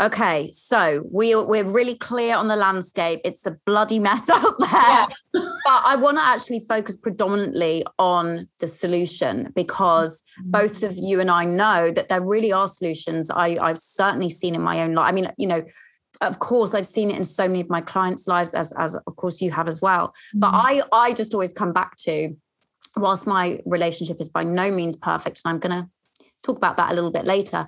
Okay, 0.00 0.50
so 0.52 1.04
we 1.10 1.34
we're 1.34 1.64
really 1.64 1.96
clear 1.96 2.36
on 2.36 2.48
the 2.48 2.56
landscape. 2.56 3.20
It's 3.24 3.44
a 3.46 3.52
bloody 3.66 3.98
mess 3.98 4.28
out 4.30 4.58
there. 4.58 4.68
Yeah. 4.72 5.06
but 5.32 5.82
I 5.84 5.96
want 5.96 6.18
to 6.18 6.22
actually 6.22 6.60
focus 6.60 6.96
predominantly 6.96 7.84
on 7.98 8.48
the 8.60 8.66
solution 8.66 9.52
because 9.54 10.22
mm-hmm. 10.40 10.50
both 10.50 10.82
of 10.82 10.96
you 10.96 11.20
and 11.20 11.30
I 11.30 11.44
know 11.44 11.90
that 11.90 12.08
there 12.08 12.20
really 12.20 12.52
are 12.52 12.68
solutions. 12.68 13.30
I, 13.30 13.58
I've 13.60 13.78
certainly 13.78 14.28
seen 14.28 14.54
in 14.54 14.62
my 14.62 14.82
own 14.82 14.94
life. 14.94 15.08
I 15.08 15.12
mean, 15.12 15.32
you 15.38 15.46
know, 15.46 15.64
of 16.20 16.38
course 16.38 16.74
I've 16.74 16.86
seen 16.86 17.10
it 17.10 17.16
in 17.16 17.24
so 17.24 17.48
many 17.48 17.60
of 17.60 17.68
my 17.68 17.80
clients' 17.80 18.28
lives, 18.28 18.54
as 18.54 18.72
as 18.78 18.94
of 18.94 19.16
course 19.16 19.40
you 19.40 19.50
have 19.50 19.68
as 19.68 19.80
well. 19.80 20.08
Mm-hmm. 20.08 20.38
But 20.40 20.50
I 20.54 20.82
I 20.92 21.12
just 21.12 21.34
always 21.34 21.52
come 21.52 21.72
back 21.72 21.96
to 21.98 22.36
whilst 22.96 23.26
my 23.26 23.60
relationship 23.64 24.20
is 24.20 24.28
by 24.28 24.44
no 24.44 24.70
means 24.70 24.94
perfect, 24.94 25.42
and 25.44 25.52
I'm 25.52 25.58
gonna 25.58 25.88
talk 26.44 26.56
about 26.56 26.76
that 26.76 26.92
a 26.92 26.94
little 26.94 27.10
bit 27.10 27.24
later. 27.24 27.66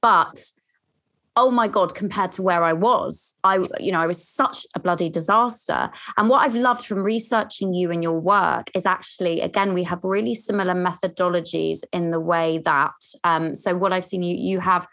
But 0.00 0.40
oh 1.38 1.52
my 1.52 1.68
god 1.68 1.94
compared 1.94 2.32
to 2.32 2.42
where 2.42 2.64
i 2.64 2.72
was. 2.72 3.36
I 3.44 3.54
you 3.78 3.92
know 3.92 4.00
i 4.00 4.06
was 4.06 4.20
such 4.28 4.66
a 4.74 4.80
bloody 4.80 5.08
disaster. 5.08 5.90
And 6.16 6.28
what 6.28 6.40
i've 6.40 6.56
loved 6.56 6.84
from 6.84 6.98
researching 6.98 7.72
you 7.72 7.92
and 7.92 8.02
your 8.02 8.20
work 8.20 8.70
is 8.74 8.84
actually 8.84 9.40
again 9.40 9.72
we 9.72 9.84
have 9.84 10.02
really 10.02 10.34
similar 10.34 10.74
methodologies 10.74 11.78
in 11.92 12.10
the 12.10 12.20
way 12.20 12.58
that 12.64 12.98
um, 13.22 13.54
so 13.54 13.76
what 13.76 13.92
i've 13.92 14.04
seen 14.04 14.22
you 14.22 14.36
you 14.36 14.58
have 14.58 14.86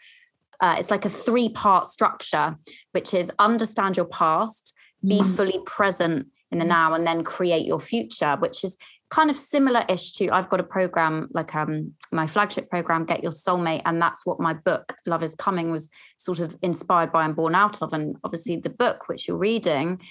uh, 0.61 0.75
it's 0.79 0.91
like 0.91 1.05
a 1.05 1.09
three 1.09 1.49
part 1.49 1.87
structure 1.87 2.55
which 2.91 3.13
is 3.13 3.31
understand 3.39 3.97
your 3.97 4.05
past 4.05 4.73
be 5.05 5.19
mm. 5.19 5.35
fully 5.35 5.59
present 5.65 6.27
in 6.51 6.59
the 6.59 6.65
now 6.65 6.93
and 6.93 7.05
then 7.07 7.23
create 7.23 7.65
your 7.65 7.79
future 7.79 8.35
which 8.39 8.63
is 8.63 8.77
kind 9.09 9.29
of 9.29 9.37
similar-ish 9.37 10.13
to 10.13 10.29
I've 10.29 10.49
got 10.49 10.59
a 10.59 10.63
program 10.63 11.27
like 11.31 11.53
um 11.55 11.93
my 12.11 12.27
flagship 12.27 12.69
program 12.69 13.05
Get 13.05 13.21
Your 13.23 13.31
Soulmate 13.31 13.83
and 13.85 14.01
that's 14.01 14.25
what 14.25 14.39
my 14.39 14.53
book 14.53 14.95
Love 15.05 15.23
is 15.23 15.35
Coming 15.35 15.71
was 15.71 15.89
sort 16.17 16.39
of 16.39 16.55
inspired 16.61 17.11
by 17.11 17.25
and 17.25 17.35
born 17.35 17.55
out 17.55 17.81
of. 17.81 17.93
And 17.93 18.15
obviously 18.23 18.57
the 18.57 18.69
book 18.69 19.07
which 19.07 19.27
you're 19.27 19.37
reading 19.37 20.01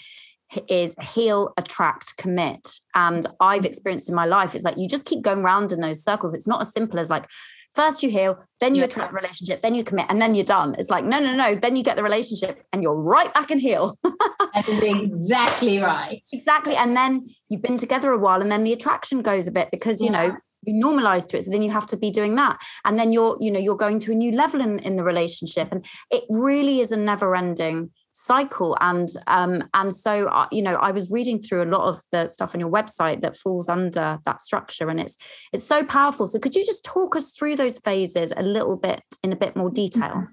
is 0.68 0.94
heal 1.00 1.52
attract 1.56 2.16
commit. 2.16 2.68
And 2.94 3.26
I've 3.40 3.64
experienced 3.64 4.08
in 4.08 4.14
my 4.14 4.26
life 4.26 4.54
is 4.54 4.62
like 4.62 4.78
you 4.78 4.88
just 4.88 5.06
keep 5.06 5.22
going 5.22 5.40
around 5.40 5.72
in 5.72 5.80
those 5.80 6.02
circles. 6.02 6.34
It's 6.34 6.48
not 6.48 6.60
as 6.60 6.72
simple 6.72 6.98
as 6.98 7.10
like 7.10 7.28
first 7.74 8.02
you 8.02 8.10
heal, 8.10 8.38
then 8.60 8.74
you 8.74 8.80
yeah. 8.80 8.86
attract 8.86 9.12
a 9.12 9.16
relationship, 9.16 9.62
then 9.62 9.74
you 9.74 9.84
commit, 9.84 10.06
and 10.08 10.20
then 10.20 10.34
you're 10.34 10.44
done. 10.44 10.74
It's 10.78 10.90
like, 10.90 11.04
no, 11.04 11.18
no, 11.18 11.34
no. 11.34 11.54
Then 11.54 11.76
you 11.76 11.82
get 11.82 11.96
the 11.96 12.02
relationship 12.02 12.64
and 12.72 12.82
you're 12.82 12.94
right 12.94 13.32
back 13.34 13.50
in 13.50 13.58
heal. 13.58 13.96
that 14.02 14.68
is 14.68 14.80
exactly 14.82 15.78
right. 15.80 16.20
Exactly. 16.32 16.76
And 16.76 16.96
then 16.96 17.26
you've 17.48 17.62
been 17.62 17.78
together 17.78 18.10
a 18.12 18.18
while, 18.18 18.40
and 18.40 18.50
then 18.50 18.64
the 18.64 18.72
attraction 18.72 19.22
goes 19.22 19.46
a 19.46 19.52
bit 19.52 19.70
because, 19.70 20.00
you 20.00 20.10
yeah. 20.10 20.28
know, 20.28 20.36
you 20.66 20.82
normalize 20.82 21.26
to 21.28 21.36
it 21.36 21.42
so 21.44 21.50
then 21.50 21.62
you 21.62 21.70
have 21.70 21.86
to 21.86 21.94
be 21.94 22.10
doing 22.10 22.36
that 22.36 22.58
and 22.86 22.98
then 22.98 23.12
you're 23.12 23.36
you 23.38 23.50
know 23.50 23.60
you're 23.60 23.76
going 23.76 23.98
to 23.98 24.12
a 24.12 24.14
new 24.14 24.32
level 24.32 24.62
in 24.62 24.78
in 24.78 24.96
the 24.96 25.04
relationship 25.04 25.68
and 25.70 25.84
it 26.10 26.24
really 26.30 26.80
is 26.80 26.90
a 26.90 26.96
never 26.96 27.36
ending 27.36 27.90
cycle. 28.14 28.76
And 28.80 29.08
um 29.26 29.64
and 29.74 29.92
so 29.92 30.28
uh, 30.28 30.46
you 30.52 30.62
know 30.62 30.76
i 30.76 30.92
was 30.92 31.10
reading 31.10 31.40
through 31.40 31.64
a 31.64 31.70
lot 31.76 31.88
of 31.88 32.00
the 32.12 32.28
stuff 32.28 32.54
on 32.54 32.60
your 32.60 32.70
website 32.70 33.20
that 33.22 33.36
falls 33.36 33.68
under 33.68 34.18
that 34.24 34.40
structure 34.40 34.88
and 34.88 35.00
it's 35.00 35.16
it's 35.52 35.64
so 35.64 35.84
powerful. 35.84 36.26
So 36.26 36.38
could 36.38 36.54
you 36.54 36.64
just 36.64 36.84
talk 36.84 37.16
us 37.16 37.34
through 37.34 37.56
those 37.56 37.78
phases 37.80 38.32
a 38.36 38.42
little 38.42 38.76
bit 38.76 39.02
in 39.22 39.32
a 39.32 39.36
bit 39.36 39.56
more 39.56 39.68
detail? 39.68 40.26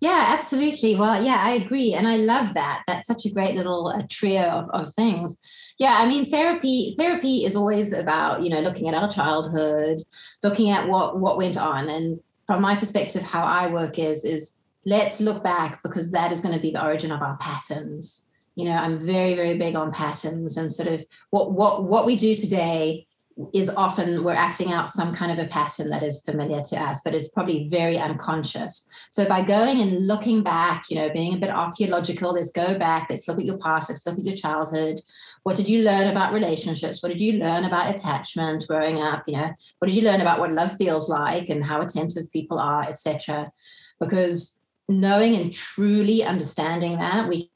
Yeah 0.00 0.24
absolutely. 0.28 0.96
Well 0.96 1.22
yeah 1.22 1.40
i 1.44 1.50
agree 1.50 1.92
and 1.94 2.08
i 2.08 2.16
love 2.16 2.54
that. 2.54 2.82
That's 2.88 3.06
such 3.06 3.26
a 3.26 3.30
great 3.30 3.54
little 3.54 3.88
uh, 3.88 4.02
trio 4.08 4.42
of, 4.42 4.70
of 4.70 4.94
things. 4.94 5.38
Yeah, 5.78 5.96
I 5.98 6.06
mean, 6.06 6.30
therapy 6.30 6.94
therapy 6.98 7.44
is 7.44 7.56
always 7.56 7.92
about 7.92 8.42
you 8.42 8.50
know 8.50 8.60
looking 8.60 8.88
at 8.88 8.94
our 8.94 9.10
childhood, 9.10 9.98
looking 10.42 10.70
at 10.70 10.88
what 10.88 11.18
what 11.18 11.36
went 11.36 11.58
on, 11.58 11.88
and 11.88 12.20
from 12.46 12.62
my 12.62 12.76
perspective, 12.76 13.22
how 13.22 13.44
I 13.44 13.66
work 13.68 13.98
is 13.98 14.24
is 14.24 14.61
let's 14.84 15.20
look 15.20 15.42
back 15.44 15.82
because 15.82 16.10
that 16.12 16.32
is 16.32 16.40
going 16.40 16.54
to 16.54 16.60
be 16.60 16.72
the 16.72 16.84
origin 16.84 17.12
of 17.12 17.22
our 17.22 17.36
patterns. 17.36 18.26
You 18.54 18.66
know, 18.66 18.76
I'm 18.76 18.98
very 18.98 19.34
very 19.34 19.56
big 19.56 19.76
on 19.76 19.92
patterns 19.92 20.56
and 20.56 20.70
sort 20.70 20.88
of 20.88 21.04
what 21.30 21.52
what 21.52 21.84
what 21.84 22.06
we 22.06 22.16
do 22.16 22.34
today 22.36 23.06
is 23.52 23.70
often 23.70 24.24
we're 24.24 24.34
acting 24.34 24.72
out 24.72 24.90
some 24.90 25.14
kind 25.14 25.32
of 25.32 25.44
a 25.44 25.48
pattern 25.48 25.90
that 25.90 26.02
is 26.02 26.22
familiar 26.22 26.60
to 26.62 26.76
us, 26.76 27.00
but 27.02 27.14
is 27.14 27.28
probably 27.28 27.68
very 27.68 27.98
unconscious. 27.98 28.88
So 29.10 29.24
by 29.24 29.42
going 29.42 29.80
and 29.80 30.06
looking 30.06 30.42
back, 30.42 30.90
you 30.90 30.96
know, 30.96 31.10
being 31.10 31.34
a 31.34 31.38
bit 31.38 31.50
archaeological, 31.50 32.32
let's 32.32 32.52
go 32.52 32.78
back, 32.78 33.08
let's 33.10 33.26
look 33.28 33.38
at 33.38 33.46
your 33.46 33.58
past, 33.58 33.88
let's 33.88 34.06
look 34.06 34.18
at 34.18 34.26
your 34.26 34.36
childhood. 34.36 35.00
What 35.42 35.56
did 35.56 35.68
you 35.68 35.82
learn 35.82 36.08
about 36.08 36.32
relationships? 36.32 37.02
What 37.02 37.10
did 37.10 37.20
you 37.20 37.34
learn 37.34 37.64
about 37.64 37.94
attachment 37.94 38.66
growing 38.68 39.00
up? 39.00 39.24
You 39.26 39.38
know, 39.38 39.50
what 39.78 39.88
did 39.88 39.96
you 39.96 40.02
learn 40.02 40.20
about 40.20 40.38
what 40.38 40.52
love 40.52 40.76
feels 40.76 41.08
like 41.08 41.48
and 41.48 41.64
how 41.64 41.80
attentive 41.80 42.30
people 42.30 42.58
are, 42.58 42.82
etc. 42.82 43.50
Because 43.98 44.60
knowing 45.00 45.36
and 45.36 45.52
truly 45.52 46.22
understanding 46.22 46.98
that, 46.98 47.28
we 47.28 47.50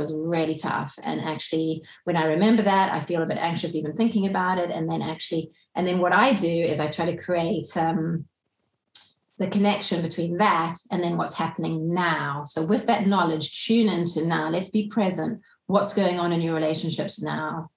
was 0.00 0.12
really 0.14 0.56
tough. 0.56 0.98
And 1.02 1.20
actually, 1.20 1.82
when 2.04 2.16
I 2.16 2.24
remember 2.24 2.62
that, 2.62 2.90
I 2.90 3.00
feel 3.00 3.22
a 3.22 3.26
bit 3.26 3.36
anxious 3.36 3.76
even 3.76 3.96
thinking 3.96 4.26
about 4.26 4.58
it. 4.58 4.70
And 4.70 4.90
then 4.90 5.02
actually, 5.02 5.50
and 5.76 5.86
then 5.86 5.98
what 5.98 6.14
I 6.14 6.32
do 6.32 6.48
is 6.48 6.80
I 6.80 6.88
try 6.88 7.04
to 7.04 7.22
create 7.22 7.68
um, 7.76 8.24
the 9.38 9.46
connection 9.46 10.02
between 10.02 10.38
that 10.38 10.74
and 10.90 11.02
then 11.02 11.16
what's 11.16 11.34
happening 11.34 11.94
now. 11.94 12.44
So 12.46 12.64
with 12.64 12.86
that 12.86 13.06
knowledge, 13.06 13.64
tune 13.66 13.88
into 13.88 14.26
now. 14.26 14.48
Let's 14.48 14.70
be 14.70 14.88
present. 14.88 15.40
What's 15.66 15.94
going 15.94 16.18
on 16.18 16.32
in 16.32 16.40
your 16.40 16.54
relationships 16.54 17.22
now? 17.22 17.70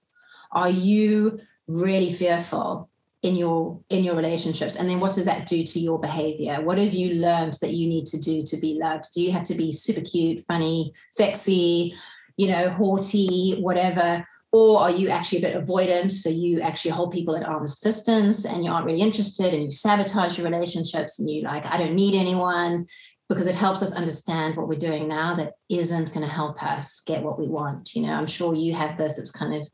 Are 0.52 0.70
you 0.70 1.40
really 1.68 2.12
fearful? 2.12 2.90
in 3.22 3.38
your 3.38 3.80
in 3.88 4.04
your 4.04 4.16
relationships 4.16 4.76
and 4.76 4.90
then 4.90 5.00
what 5.00 5.14
does 5.14 5.24
that 5.24 5.48
do 5.48 5.64
to 5.64 5.80
your 5.80 5.98
behavior 5.98 6.60
what 6.62 6.78
have 6.78 6.94
you 6.94 7.22
learned 7.22 7.54
that 7.62 7.72
you 7.72 7.88
need 7.88 8.06
to 8.06 8.20
do 8.20 8.44
to 8.44 8.58
be 8.58 8.78
loved 8.78 9.06
do 9.16 9.22
you 9.22 9.32
have 9.32 9.46
to 9.46 9.56
be 9.56 9.72
super 9.72 10.02
cute 10.02 10.44
funny 10.46 10.92
sexy 11.10 11.96
you 12.38 12.48
know, 12.48 12.70
haughty, 12.70 13.60
whatever? 13.60 14.28
Or 14.52 14.82
are 14.82 14.92
you 14.92 15.10
actually 15.10 15.40
a 15.40 15.42
bit 15.42 15.66
avoidant? 15.66 16.12
So 16.12 16.30
you 16.30 16.62
actually 16.62 16.92
hold 16.92 17.12
people 17.12 17.36
at 17.36 17.46
arm's 17.46 17.80
distance 17.80 18.46
and 18.46 18.64
you 18.64 18.72
aren't 18.72 18.86
really 18.86 19.02
interested 19.02 19.54
and 19.54 19.64
you 19.64 19.72
sabotage 19.72 20.38
your 20.38 20.50
relationships 20.50 21.20
and 21.20 21.30
you 21.30 21.42
like, 21.42 21.66
I 21.66 21.78
don't 21.78 21.96
need 21.96 22.14
anyone 22.14 22.86
because 23.30 23.48
it 23.48 23.56
helps 23.56 23.82
us 23.82 23.94
understand 23.94 24.56
what 24.56 24.68
we're 24.68 24.78
doing 24.78 25.08
now 25.08 25.34
that 25.36 25.54
isn't 25.70 26.14
going 26.14 26.26
to 26.26 26.32
help 26.32 26.62
us 26.62 27.02
get 27.02 27.24
what 27.24 27.40
we 27.40 27.48
want. 27.48 27.96
You 27.96 28.04
know, 28.04 28.14
I'm 28.14 28.28
sure 28.28 28.54
you 28.54 28.76
have 28.76 28.98
this. 28.98 29.18
It's 29.18 29.32
kind 29.32 29.56
of, 29.56 29.68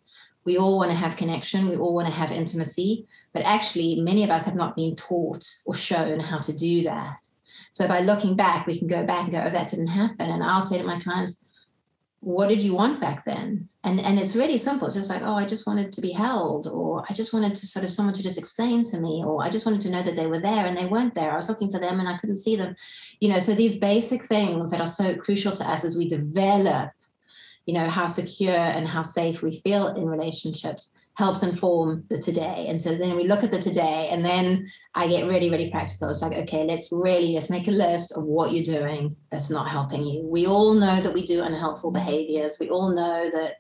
we 0.50 0.58
all 0.58 0.78
want 0.78 0.90
to 0.90 0.98
have 0.98 1.16
connection, 1.16 1.70
we 1.70 1.78
all 1.78 1.94
want 1.94 2.08
to 2.08 2.14
have 2.22 2.32
intimacy, 2.32 3.06
but 3.34 3.44
actually, 3.46 4.02
many 4.02 4.24
of 4.24 4.32
us 4.32 4.46
have 4.46 4.56
not 4.56 4.76
been 4.76 4.96
taught 4.96 5.46
or 5.68 5.76
shown 5.76 6.20
how 6.20 6.40
to 6.40 6.52
do 6.52 6.82
that. 6.82 7.22
So 7.72 7.88
by 7.88 8.00
looking 8.00 8.36
back, 8.36 8.66
we 8.66 8.80
can 8.80 8.88
go 8.88 9.06
back 9.06 9.26
and 9.26 9.32
go, 9.32 9.44
oh, 9.46 9.52
that 9.52 9.70
didn't 9.70 10.00
happen. 10.02 10.28
And 10.32 10.44
I'll 10.44 10.64
say 10.64 10.80
to 10.80 10.84
my 10.84 11.00
clients, 11.00 11.46
what 12.22 12.50
did 12.50 12.64
you 12.64 12.74
want 12.74 13.00
back 13.00 13.24
then 13.24 13.70
and 13.86 13.98
and 14.02 14.20
it's 14.20 14.36
really 14.36 14.58
simple 14.58 14.88
it's 14.88 14.96
just 14.98 15.10
like 15.10 15.22
oh 15.22 15.36
i 15.36 15.46
just 15.46 15.66
wanted 15.66 15.90
to 15.90 16.02
be 16.02 16.12
held 16.12 16.68
or 16.68 17.02
i 17.10 17.14
just 17.14 17.32
wanted 17.32 17.56
to 17.56 17.66
sort 17.66 17.86
of 17.86 17.90
someone 17.90 18.14
to 18.14 18.22
just 18.22 18.38
explain 18.38 18.84
to 18.84 19.00
me 19.00 19.24
or 19.26 19.42
i 19.42 19.50
just 19.50 19.66
wanted 19.66 19.80
to 19.80 19.90
know 19.90 20.04
that 20.04 20.18
they 20.18 20.28
were 20.28 20.38
there 20.40 20.66
and 20.66 20.78
they 20.78 20.86
weren't 20.86 21.16
there 21.16 21.32
i 21.32 21.38
was 21.38 21.48
looking 21.48 21.72
for 21.72 21.80
them 21.80 21.98
and 21.98 22.10
i 22.10 22.18
couldn't 22.18 22.40
see 22.40 22.58
them 22.58 22.76
you 23.22 23.30
know 23.30 23.40
so 23.40 23.56
these 23.56 23.78
basic 23.78 24.22
things 24.24 24.70
that 24.70 24.82
are 24.82 24.94
so 25.02 25.16
crucial 25.16 25.54
to 25.54 25.64
us 25.64 25.86
as 25.86 25.96
we 25.96 26.10
develop 26.10 26.92
you 27.70 27.76
know 27.76 27.88
how 27.88 28.08
secure 28.08 28.50
and 28.50 28.88
how 28.88 29.04
safe 29.04 29.44
we 29.44 29.60
feel 29.60 29.90
in 29.90 30.08
relationships 30.08 30.96
helps 31.14 31.44
inform 31.44 32.04
the 32.10 32.18
today. 32.18 32.66
And 32.68 32.82
so 32.82 32.96
then 32.96 33.16
we 33.16 33.26
look 33.26 33.44
at 33.44 33.52
the 33.52 33.62
today 33.62 34.10
and 34.12 34.26
then 34.26 34.72
I 34.96 35.08
get 35.08 35.28
really, 35.28 35.52
really 35.52 35.70
practical. 35.70 36.10
It's 36.10 36.24
like, 36.24 36.36
okay, 36.36 36.64
let's 36.64 36.92
really 36.92 37.36
let's 37.36 37.52
make 37.52 37.68
a 37.68 37.72
list 37.86 38.18
of 38.18 38.24
what 38.24 38.54
you're 38.54 38.64
doing 38.64 39.16
that's 39.30 39.52
not 39.52 39.70
helping 39.70 40.04
you. 40.04 40.24
We 40.24 40.48
all 40.48 40.74
know 40.74 41.00
that 41.00 41.14
we 41.14 41.24
do 41.24 41.44
unhelpful 41.44 41.92
behaviors. 41.92 42.58
We 42.60 42.72
all 42.72 42.90
know 42.90 43.30
that 43.36 43.58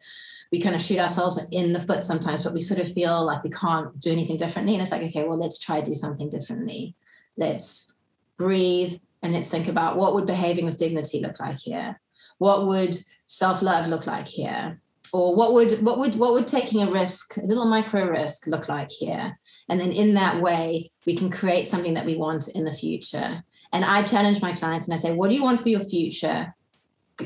we 0.52 0.60
kind 0.60 0.76
of 0.76 0.82
shoot 0.82 0.98
ourselves 0.98 1.40
in 1.52 1.72
the 1.72 1.82
foot 1.82 2.04
sometimes, 2.04 2.42
but 2.42 2.56
we 2.56 2.62
sort 2.62 2.80
of 2.80 2.92
feel 2.92 3.24
like 3.24 3.44
we 3.44 3.52
can't 3.52 4.00
do 4.00 4.12
anything 4.12 4.38
differently. 4.38 4.74
And 4.74 4.82
it's 4.82 4.92
like, 4.92 5.04
okay, 5.04 5.24
well, 5.24 5.38
let's 5.38 5.60
try 5.60 5.82
do 5.82 5.94
something 5.94 6.32
differently. 6.32 6.96
Let's 7.38 7.94
breathe 8.38 8.96
and 9.22 9.34
let's 9.34 9.52
think 9.52 9.68
about 9.68 9.98
what 9.98 10.16
would 10.16 10.26
behaving 10.26 10.66
with 10.66 10.78
dignity 10.78 11.20
look 11.20 11.40
like 11.40 11.60
here? 11.60 12.02
What 12.40 12.66
would 12.66 12.98
self-love 13.30 13.88
look 13.88 14.06
like 14.06 14.28
here? 14.28 14.82
or 15.12 15.36
what 15.36 15.54
would 15.54 15.82
what 15.82 16.00
would 16.00 16.16
what 16.16 16.34
would 16.34 16.48
taking 16.48 16.82
a 16.82 16.92
risk 16.92 17.38
a 17.38 17.42
little 17.42 17.66
micro 17.66 18.06
risk 18.06 18.48
look 18.48 18.70
like 18.70 18.92
here? 18.92 19.38
And 19.68 19.80
then 19.80 19.92
in 19.92 20.14
that 20.16 20.42
way 20.42 20.92
we 21.06 21.16
can 21.16 21.30
create 21.30 21.70
something 21.70 21.94
that 21.96 22.06
we 22.06 22.16
want 22.16 22.48
in 22.50 22.66
the 22.66 22.74
future. 22.74 23.44
And 23.72 23.86
i 23.86 24.04
challenge 24.04 24.42
my 24.42 24.54
clients 24.54 24.88
and 24.88 24.94
i 24.94 24.98
say 24.98 25.14
what 25.14 25.30
do 25.30 25.36
you 25.36 25.44
want 25.44 25.62
for 25.62 25.70
your 25.70 25.84
future? 25.84 26.54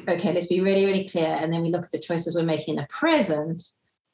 Okay 0.07 0.33
let's 0.33 0.48
be 0.48 0.62
really 0.62 0.86
really 0.86 1.07
clear. 1.07 1.38
And 1.39 1.51
then 1.51 1.62
we 1.62 1.69
look 1.69 1.86
at 1.86 1.91
the 1.91 2.00
choices 2.00 2.36
we're 2.36 2.43
making 2.43 2.75
in 2.75 2.81
the 2.81 2.88
present 2.88 3.63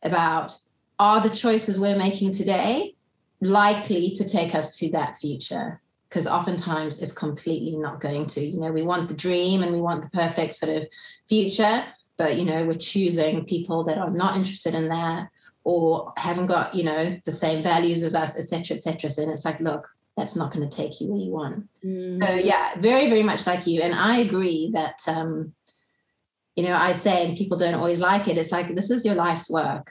about 0.04 0.56
are 0.98 1.22
the 1.22 1.36
choices 1.36 1.80
we're 1.80 1.98
making 1.98 2.34
today 2.34 2.96
likely 3.42 4.12
to 4.16 4.28
take 4.28 4.54
us 4.54 4.78
to 4.78 4.92
that 4.92 5.16
future 5.16 5.82
because 6.10 6.26
oftentimes 6.26 7.00
it's 7.00 7.12
completely 7.12 7.78
not 7.78 8.02
going 8.02 8.26
to. 8.28 8.42
You 8.42 8.60
know 8.60 8.72
we 8.72 8.82
want 8.82 9.08
the 9.08 9.16
dream 9.16 9.64
and 9.64 9.72
we 9.72 9.82
want 9.82 10.02
the 10.02 10.10
perfect 10.10 10.56
sort 10.56 10.76
of 10.76 10.88
future 11.28 11.86
but 12.18 12.38
you 12.38 12.46
know 12.46 12.66
we're 12.66 12.76
choosing 12.76 13.46
people 13.46 13.84
that 13.86 13.98
are 13.98 14.12
not 14.12 14.36
interested 14.36 14.76
in 14.76 14.90
that 14.90 15.30
or 15.64 16.14
haven't 16.18 16.48
got 16.48 16.76
you 16.76 16.84
know 16.84 17.18
the 17.26 17.32
same 17.32 17.64
values 17.64 18.04
as 18.04 18.14
us 18.14 18.38
etc 18.38 18.78
etc 18.78 19.10
so 19.10 19.28
it's 19.30 19.46
like 19.46 19.60
look 19.60 19.88
that's 20.16 20.36
not 20.36 20.52
going 20.52 20.70
to 20.70 20.76
take 20.76 21.00
you 21.00 21.08
where 21.08 21.22
you 21.22 21.32
want. 21.32 21.68
Mm. 21.84 22.24
so 22.24 22.34
yeah 22.36 22.76
very 22.80 23.10
very 23.10 23.24
much 23.24 23.48
like 23.48 23.66
you. 23.66 23.82
And 23.82 23.96
i 23.96 24.18
agree 24.18 24.70
that 24.74 25.00
um 25.08 25.54
you 26.56 26.64
know 26.64 26.76
i 26.76 26.92
say 26.92 27.26
and 27.26 27.38
people 27.38 27.58
don't 27.58 27.76
always 27.76 28.02
like 28.02 28.28
it 28.28 28.38
it's 28.38 28.52
like 28.52 28.76
this 28.76 28.92
is 28.92 29.06
your 29.06 29.16
life's 29.16 29.50
work 29.50 29.90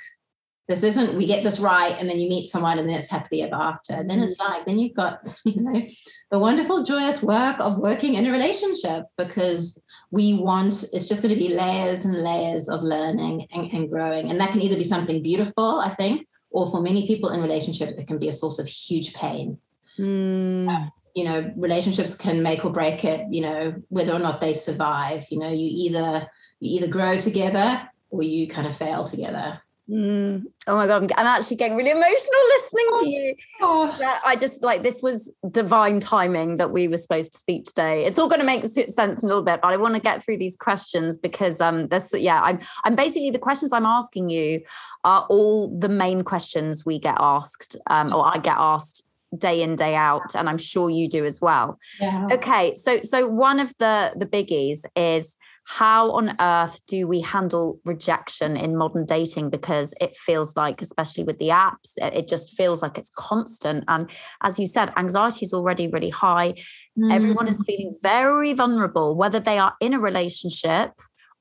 this 0.68 0.82
isn't 0.82 1.16
we 1.16 1.26
get 1.26 1.42
this 1.42 1.58
right 1.58 1.96
and 1.98 2.08
then 2.08 2.20
you 2.20 2.28
meet 2.28 2.50
someone 2.50 2.78
and 2.78 2.87
then 2.87 2.96
it's 2.96 3.10
happily 3.10 3.42
ever 3.42 3.54
after. 3.54 4.04
Then 4.04 4.20
it's 4.20 4.37
mm. 4.37 4.48
like 4.48 4.66
then 4.66 4.78
you've 4.78 4.94
got 4.94 5.26
you 5.44 5.60
know 5.62 5.82
the 6.30 6.38
wonderful 6.38 6.84
joyous 6.84 7.22
work 7.22 7.56
of 7.58 7.78
working 7.78 8.14
in 8.14 8.26
a 8.26 8.30
relationship 8.30 9.06
because 9.16 9.82
we 10.10 10.34
want 10.34 10.84
it's 10.92 11.08
just 11.08 11.22
going 11.22 11.34
to 11.34 11.40
be 11.40 11.54
layers 11.54 12.04
and 12.04 12.22
layers 12.22 12.68
of 12.68 12.82
learning 12.82 13.46
and, 13.52 13.72
and 13.72 13.90
growing. 13.90 14.30
And 14.30 14.38
that 14.40 14.50
can 14.52 14.60
either 14.60 14.76
be 14.76 14.84
something 14.84 15.22
beautiful 15.22 15.80
i 15.80 15.88
think 15.94 16.26
or 16.50 16.70
for 16.70 16.80
many 16.82 17.06
people 17.06 17.30
in 17.30 17.42
relationships 17.42 17.94
it 17.96 18.06
can 18.06 18.18
be 18.18 18.28
a 18.28 18.32
source 18.32 18.58
of 18.58 18.66
huge 18.66 19.14
pain. 19.14 19.58
Mm. 19.98 20.68
uh, 20.68 20.90
you 21.14 21.25
know 21.25 21.50
relationships 21.56 22.14
can 22.14 22.42
make 22.42 22.64
or 22.64 22.70
break 22.70 23.04
it 23.04 23.26
you 23.30 23.40
know 23.40 23.75
whether 23.88 24.12
or 24.12 24.18
not 24.18 24.42
they 24.42 24.52
survive. 24.52 25.25
You 25.30 25.38
know 25.38 25.48
you 25.50 25.66
either 25.87 26.28
you 26.60 26.76
either 26.76 26.88
grow 26.88 27.18
together 27.18 27.88
or 28.10 28.22
you 28.22 28.48
kind 28.48 28.66
of 28.66 28.76
fail 28.76 29.04
together 29.04 29.62
Mm. 29.90 30.45
Oh 30.66 30.76
my 30.76 30.87
god, 30.87 31.11
I'm, 31.16 31.26
actually 31.26 31.57
getting 31.57 31.76
really 31.76 31.90
emotional 31.90 32.40
listening 32.61 32.87
to 33.00 33.09
you. 33.09 33.35
Oh. 33.62 33.97
Yeah, 33.99 34.18
I 34.25 34.37
just 34.37 34.62
like 34.62 34.83
this 34.83 35.02
was 35.02 35.33
divine 35.50 35.99
timing 35.99 36.57
that 36.57 36.73
we 36.73 36.88
were 36.88 36.99
supposed 36.99 37.33
to 37.33 37.38
speak 37.38 37.64
today. 37.64 38.04
It's 38.04 38.18
all 38.18 38.28
going 38.28 38.40
to 38.40 38.47
make 38.47 38.64
sense 38.66 39.23
in 39.23 39.26
a 39.26 39.28
little 39.28 39.42
bit, 39.42 39.61
but 39.62 39.68
I 39.68 39.78
want 39.78 39.95
to 39.95 40.00
get 40.00 40.23
through 40.23 40.38
these 40.38 40.57
questions 40.57 41.16
because 41.16 41.61
um 41.62 41.88
this 41.88 42.12
yeah, 42.12 42.42
I'm 42.42 42.61
I'm 42.85 42.97
basically 42.97 43.30
the 43.30 43.38
questions 43.38 43.73
I'm 43.73 43.87
asking 43.87 44.28
you 44.28 44.61
are 45.04 45.26
all 45.30 45.68
the 45.78 45.88
main 45.88 46.23
questions 46.23 46.85
we 46.85 46.99
get 46.99 47.16
asked 47.18 47.76
um 47.88 48.12
or 48.12 48.26
I 48.26 48.38
get 48.38 48.57
asked 48.59 49.04
day 49.37 49.62
in 49.62 49.76
day 49.76 49.95
out 49.95 50.35
and 50.35 50.50
I'm 50.50 50.59
sure 50.59 50.90
you 50.90 51.09
do 51.09 51.25
as 51.25 51.40
well. 51.40 51.78
Yeah. 51.99 52.28
Okay, 52.33 52.75
so 52.75 53.00
so 53.00 53.26
one 53.26 53.59
of 53.59 53.73
the 53.78 54.12
the 54.16 54.26
biggies 54.26 54.85
is 54.97 55.38
how 55.68 56.10
on 56.12 56.34
earth 56.40 56.80
do 56.87 57.06
we 57.06 57.20
handle 57.20 57.78
rejection 57.84 58.56
in 58.56 58.75
modern 58.75 59.04
dating 59.04 59.50
because 59.50 59.92
it 60.00 60.16
feels 60.16 60.56
like 60.56 60.80
especially 60.80 61.22
with 61.22 61.38
the 61.38 61.48
apps 61.48 61.92
it 61.98 62.26
just 62.26 62.56
feels 62.56 62.80
like 62.80 62.96
it's 62.96 63.10
constant 63.10 63.84
and 63.87 64.10
as 64.42 64.58
you 64.58 64.66
said 64.66 64.90
anxiety 64.96 65.44
is 65.44 65.52
already 65.52 65.87
really 65.87 66.08
high 66.08 66.54
mm. 66.98 67.12
everyone 67.12 67.46
is 67.46 67.60
mm. 67.62 67.66
feeling 67.66 67.94
very 68.02 68.54
vulnerable 68.54 69.14
whether 69.14 69.38
they 69.38 69.58
are 69.58 69.75
in 69.82 69.92
a 69.92 70.00
relationship 70.00 70.92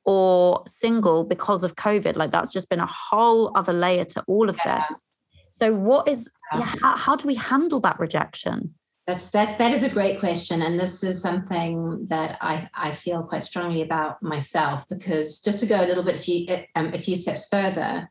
or 0.03 0.61
single 0.67 1.23
because 1.23 1.63
of 1.63 1.75
covid 1.75 2.17
like 2.17 2.31
that's 2.31 2.51
just 2.51 2.67
been 2.67 2.81
a 2.81 2.85
whole 2.85 3.49
other 3.55 3.71
layer 3.71 4.03
to 4.03 4.21
all 4.27 4.49
of 4.49 4.59
yeah. 4.65 4.83
this 4.89 5.05
so 5.51 5.73
what 5.73 6.05
is 6.05 6.29
yeah, 6.53 6.75
how, 6.81 6.97
how 6.97 7.15
do 7.15 7.27
we 7.27 7.35
handle 7.35 7.79
that 7.79 7.97
rejection 7.97 8.73
that's 9.07 9.29
that. 9.29 9.57
That 9.57 9.71
is 9.71 9.83
a 9.83 9.89
great 9.89 10.19
question, 10.19 10.61
and 10.61 10.77
this 10.77 11.01
is 11.01 11.21
something 11.21 12.05
that 12.09 12.37
I 12.41 12.69
I 12.75 12.91
feel 12.91 13.23
quite 13.23 13.45
strongly 13.45 13.81
about 13.81 14.21
myself 14.21 14.87
because 14.89 15.39
just 15.39 15.61
to 15.61 15.65
go 15.65 15.81
a 15.81 15.87
little 15.87 16.03
bit 16.03 16.17
a 16.17 16.19
few 16.19 16.45
um, 16.75 16.93
a 16.93 16.99
few 16.99 17.15
steps 17.15 17.47
further, 17.49 18.09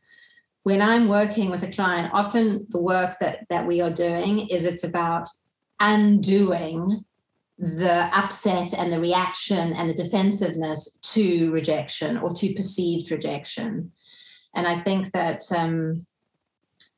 when 0.63 0.81
I'm 0.81 1.07
working 1.07 1.51
with 1.51 1.61
a 1.61 1.71
client, 1.71 2.11
often 2.13 2.65
the 2.69 2.81
work 2.81 3.13
that 3.21 3.45
that 3.49 3.67
we 3.67 3.79
are 3.79 3.91
doing 3.91 4.47
is 4.47 4.65
it's 4.65 4.83
about 4.83 5.29
undoing 5.79 7.05
the 7.59 8.09
upset 8.11 8.73
and 8.73 8.91
the 8.91 8.99
reaction 8.99 9.73
and 9.73 9.87
the 9.89 10.03
defensiveness 10.03 10.97
to 11.01 11.51
rejection 11.51 12.17
or 12.17 12.31
to 12.31 12.53
perceived 12.55 13.11
rejection. 13.11 13.91
And 14.55 14.67
I 14.67 14.75
think 14.79 15.11
that 15.11 15.43
um, 15.55 16.07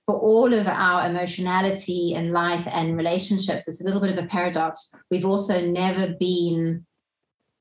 for 0.10 0.20
all 0.22 0.52
of 0.56 0.66
our 0.66 1.08
emotionality 1.08 2.16
in 2.16 2.32
life 2.32 2.68
and 2.72 2.98
relationships, 2.98 3.68
it's 3.68 3.80
a 3.80 3.84
little 3.84 4.02
bit 4.02 4.10
of 4.10 4.18
a 4.18 4.26
paradox. 4.26 4.92
We've 5.12 5.28
also 5.28 5.62
never 5.62 6.16
been 6.20 6.84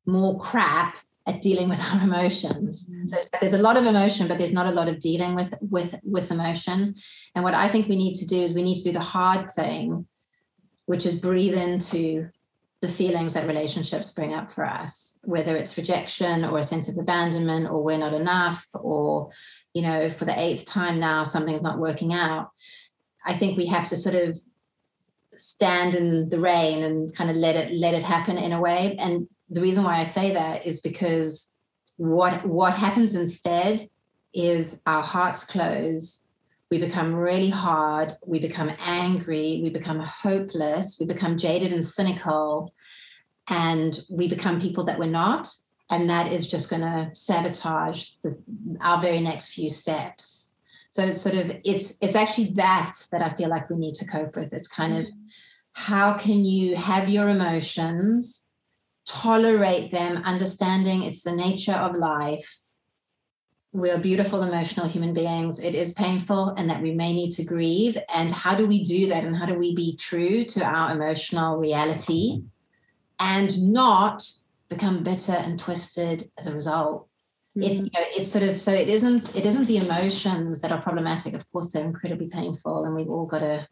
more 0.07 0.41
crap 0.41 0.97
at 1.27 1.43
dealing 1.43 1.69
with 1.69 1.79
our 1.93 2.03
emotions. 2.03 2.91
So 3.05 3.19
there's 3.43 3.53
a 3.53 3.59
lot 3.59 3.77
of 3.77 3.85
emotion, 3.85 4.29
but 4.29 4.39
there's 4.39 4.55
not 4.55 4.67
a 4.67 4.71
lot 4.71 4.89
of 4.89 4.99
dealing 4.99 5.35
with 5.35 5.53
with 5.61 5.97
with 6.03 6.31
emotion. 6.31 6.95
And 7.35 7.45
what 7.45 7.53
I 7.53 7.69
think 7.69 7.87
we 7.87 7.97
need 7.97 8.15
to 8.15 8.27
do 8.27 8.41
is 8.41 8.55
we 8.55 8.63
need 8.63 8.79
to 8.79 8.85
do 8.85 8.93
the 8.93 9.01
hard 9.01 9.53
thing, 9.53 10.07
which 10.87 11.05
is 11.05 11.21
breathe 11.21 11.53
into 11.53 12.31
the 12.81 12.89
feelings 12.89 13.35
that 13.35 13.47
relationships 13.47 14.13
bring 14.13 14.33
up 14.33 14.53
for 14.53 14.65
us, 14.65 15.19
whether 15.25 15.57
it's 15.57 15.77
rejection 15.77 16.45
or 16.45 16.59
a 16.59 16.63
sense 16.63 16.89
of 16.89 16.97
abandonment 16.97 17.69
or 17.69 17.83
we're 17.83 17.99
not 17.99 18.15
enough 18.15 18.65
or, 18.75 19.31
you 19.79 19.83
know, 19.83 20.11
for 20.11 20.25
the 20.25 20.37
eighth 20.37 20.65
time 20.65 20.99
now 20.99 21.23
something's 21.23 21.63
not 21.63 21.79
working 21.79 22.13
out. 22.13 22.51
I 23.25 23.35
think 23.35 23.57
we 23.57 23.67
have 23.67 23.87
to 23.91 23.97
sort 23.97 24.17
of 24.17 24.41
stand 25.37 25.95
in 25.95 26.29
the 26.31 26.41
rain 26.41 26.83
and 26.83 27.15
kind 27.15 27.31
of 27.31 27.37
let 27.37 27.55
it 27.55 27.73
let 27.73 27.95
it 27.95 28.03
happen 28.03 28.37
in 28.39 28.51
a 28.51 28.61
way. 28.61 28.97
And 28.99 29.29
the 29.49 29.61
reason 29.61 29.85
why 29.85 30.01
I 30.01 30.05
say 30.05 30.33
that 30.35 30.67
is 30.67 30.81
because 30.81 31.55
what 31.97 32.45
what 32.45 32.73
happens 32.73 33.15
instead 33.15 33.89
is 34.35 34.81
our 34.85 35.03
hearts 35.03 35.45
close 35.45 36.29
we 36.71 36.79
become 36.79 37.15
really 37.15 37.49
hard, 37.49 38.13
we 38.27 38.39
become 38.39 38.71
angry, 38.81 39.61
we 39.63 39.71
become 39.71 40.01
hopeless, 40.01 40.99
we 41.01 41.07
become 41.07 41.39
jaded 41.39 41.73
and 41.73 41.85
cynical, 41.85 42.75
and 43.49 44.01
we 44.11 44.29
become 44.29 44.61
people 44.61 44.85
that 44.85 44.99
we're 44.99 45.07
not. 45.07 45.49
And 45.91 46.09
that 46.11 46.33
is 46.33 46.47
just 46.47 46.69
going 46.69 46.83
to 46.83 47.11
sabotage 47.15 48.11
the, 48.23 48.39
our 48.81 49.01
very 49.01 49.21
next 49.21 49.55
few 49.55 49.71
steps. 49.71 50.55
So 50.91 51.05
it's 51.05 51.21
sort 51.21 51.35
of 51.35 51.51
it's 51.65 51.99
it's 52.01 52.15
actually 52.15 52.51
that 52.55 52.95
that 53.13 53.23
I 53.23 53.35
feel 53.35 53.51
like 53.51 53.69
we 53.69 53.77
need 53.77 53.95
to 53.97 54.07
cope 54.07 54.37
with. 54.37 54.53
It's 54.53 54.69
kind 54.69 54.99
of 54.99 55.07
how 55.73 56.17
can 56.17 56.45
you 56.45 56.77
have 56.77 57.09
your 57.09 57.29
emotions, 57.29 58.47
tolerate 59.07 59.93
them, 59.93 60.23
understanding 60.25 61.03
it's 61.03 61.23
the 61.23 61.33
nature 61.33 61.75
of 61.75 61.95
life, 61.95 62.63
we 63.73 63.91
are 63.91 63.99
beautiful, 63.99 64.43
emotional 64.43 64.89
human 64.89 65.13
beings. 65.13 65.63
It 65.63 65.75
is 65.75 65.93
painful 65.93 66.51
and 66.57 66.71
that 66.71 66.81
we 66.81 66.93
may 66.93 67.13
need 67.13 67.33
to 67.33 67.45
grieve. 67.45 67.99
And 68.13 68.33
how 68.33 68.55
do 68.55 68.67
we 68.67 68.83
do 68.83 69.09
that? 69.09 69.25
And 69.25 69.37
how 69.37 69.45
do 69.45 69.59
we 69.59 69.75
be 69.75 69.95
true 69.97 70.45
to 70.45 70.65
our 70.65 70.93
emotional 70.93 71.59
reality 71.59 72.43
and 73.21 73.73
not 73.73 74.27
become 74.69 75.03
bitter 75.03 75.33
and 75.33 75.59
twisted 75.59 76.31
as 76.39 76.47
a 76.47 76.55
result? 76.55 77.09
Mm-hmm. 77.57 77.63
It, 77.63 77.73
you 77.73 77.83
know, 77.83 78.07
it's 78.17 78.31
sort 78.31 78.45
of 78.45 78.61
so 78.61 78.73
it 78.73 78.89
isn't 78.89 79.37
it 79.37 79.47
isn't 79.47 79.67
the 79.67 79.79
emotions 79.79 80.61
that 80.61 80.73
are 80.73 80.83
problematic. 80.83 81.35
Of 81.35 81.51
course, 81.51 81.73
they're 81.73 81.85
incredibly 81.85 82.29
painful, 82.29 82.85
and 82.85 82.95
we've 82.95 83.11
all 83.11 83.27
got 83.27 83.41
to 83.41 83.67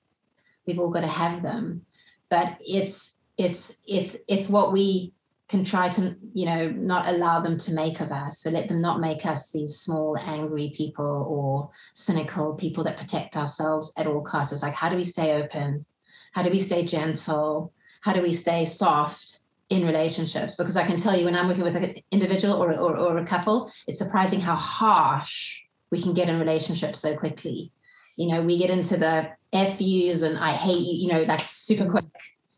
we've 0.67 0.79
all 0.79 0.91
got 0.91 1.03
to 1.03 1.07
have 1.07 1.43
them. 1.43 1.83
But 2.31 2.59
it's 2.61 3.21
it's 3.39 3.83
it's 3.87 4.17
it's 4.29 4.49
what 4.49 4.73
we 4.73 5.13
can 5.49 5.63
try 5.63 5.89
to 5.89 6.17
you 6.35 6.47
know 6.47 6.69
not 6.71 7.09
allow 7.09 7.41
them 7.41 7.57
to 7.57 7.73
make 7.73 8.01
of 8.01 8.11
us 8.11 8.41
so 8.41 8.51
let 8.51 8.69
them 8.69 8.81
not 8.81 9.01
make 9.01 9.25
us 9.25 9.53
these 9.53 9.79
small 9.79 10.17
angry 10.19 10.73
people 10.77 11.27
or 11.29 11.71
cynical 11.95 12.55
people 12.55 12.83
that 12.83 12.99
protect 12.99 13.37
ourselves 13.37 13.93
at 13.97 14.07
all 14.07 14.21
costs 14.21 14.53
it's 14.53 14.63
like 14.63 14.75
how 14.75 14.89
do 14.89 14.97
we 14.97 15.05
stay 15.05 15.41
open 15.41 15.85
how 16.33 16.43
do 16.43 16.51
we 16.51 16.59
stay 16.59 16.85
gentle 16.85 17.73
how 18.01 18.13
do 18.13 18.23
we 18.23 18.33
stay 18.33 18.65
soft 18.65 19.39
in 19.69 19.85
relationships 19.85 20.55
because 20.55 20.77
i 20.77 20.87
can 20.87 20.97
tell 20.97 21.17
you 21.17 21.25
when 21.25 21.37
i'm 21.37 21.49
working 21.49 21.65
with 21.65 21.77
an 21.77 21.95
individual 22.13 22.55
or, 22.55 22.73
or, 22.73 22.97
or 22.97 23.19
a 23.19 23.25
couple 23.25 23.71
it's 23.87 23.99
surprising 23.99 24.41
how 24.41 24.55
harsh 24.55 25.61
we 25.91 26.01
can 26.01 26.15
get 26.15 26.29
in 26.29 26.39
relationships 26.39 27.01
so 27.01 27.17
quickly. 27.17 27.73
You 28.17 28.33
know 28.33 28.43
we 28.43 28.59
get 28.59 28.71
into 28.71 28.97
the 28.97 29.31
fus 29.53 30.23
and 30.23 30.39
i 30.39 30.53
hate 30.53 30.79
you 30.79 30.95
you 30.95 31.09
know 31.09 31.23
like 31.23 31.41
super 31.41 31.89
quick. 31.89 32.05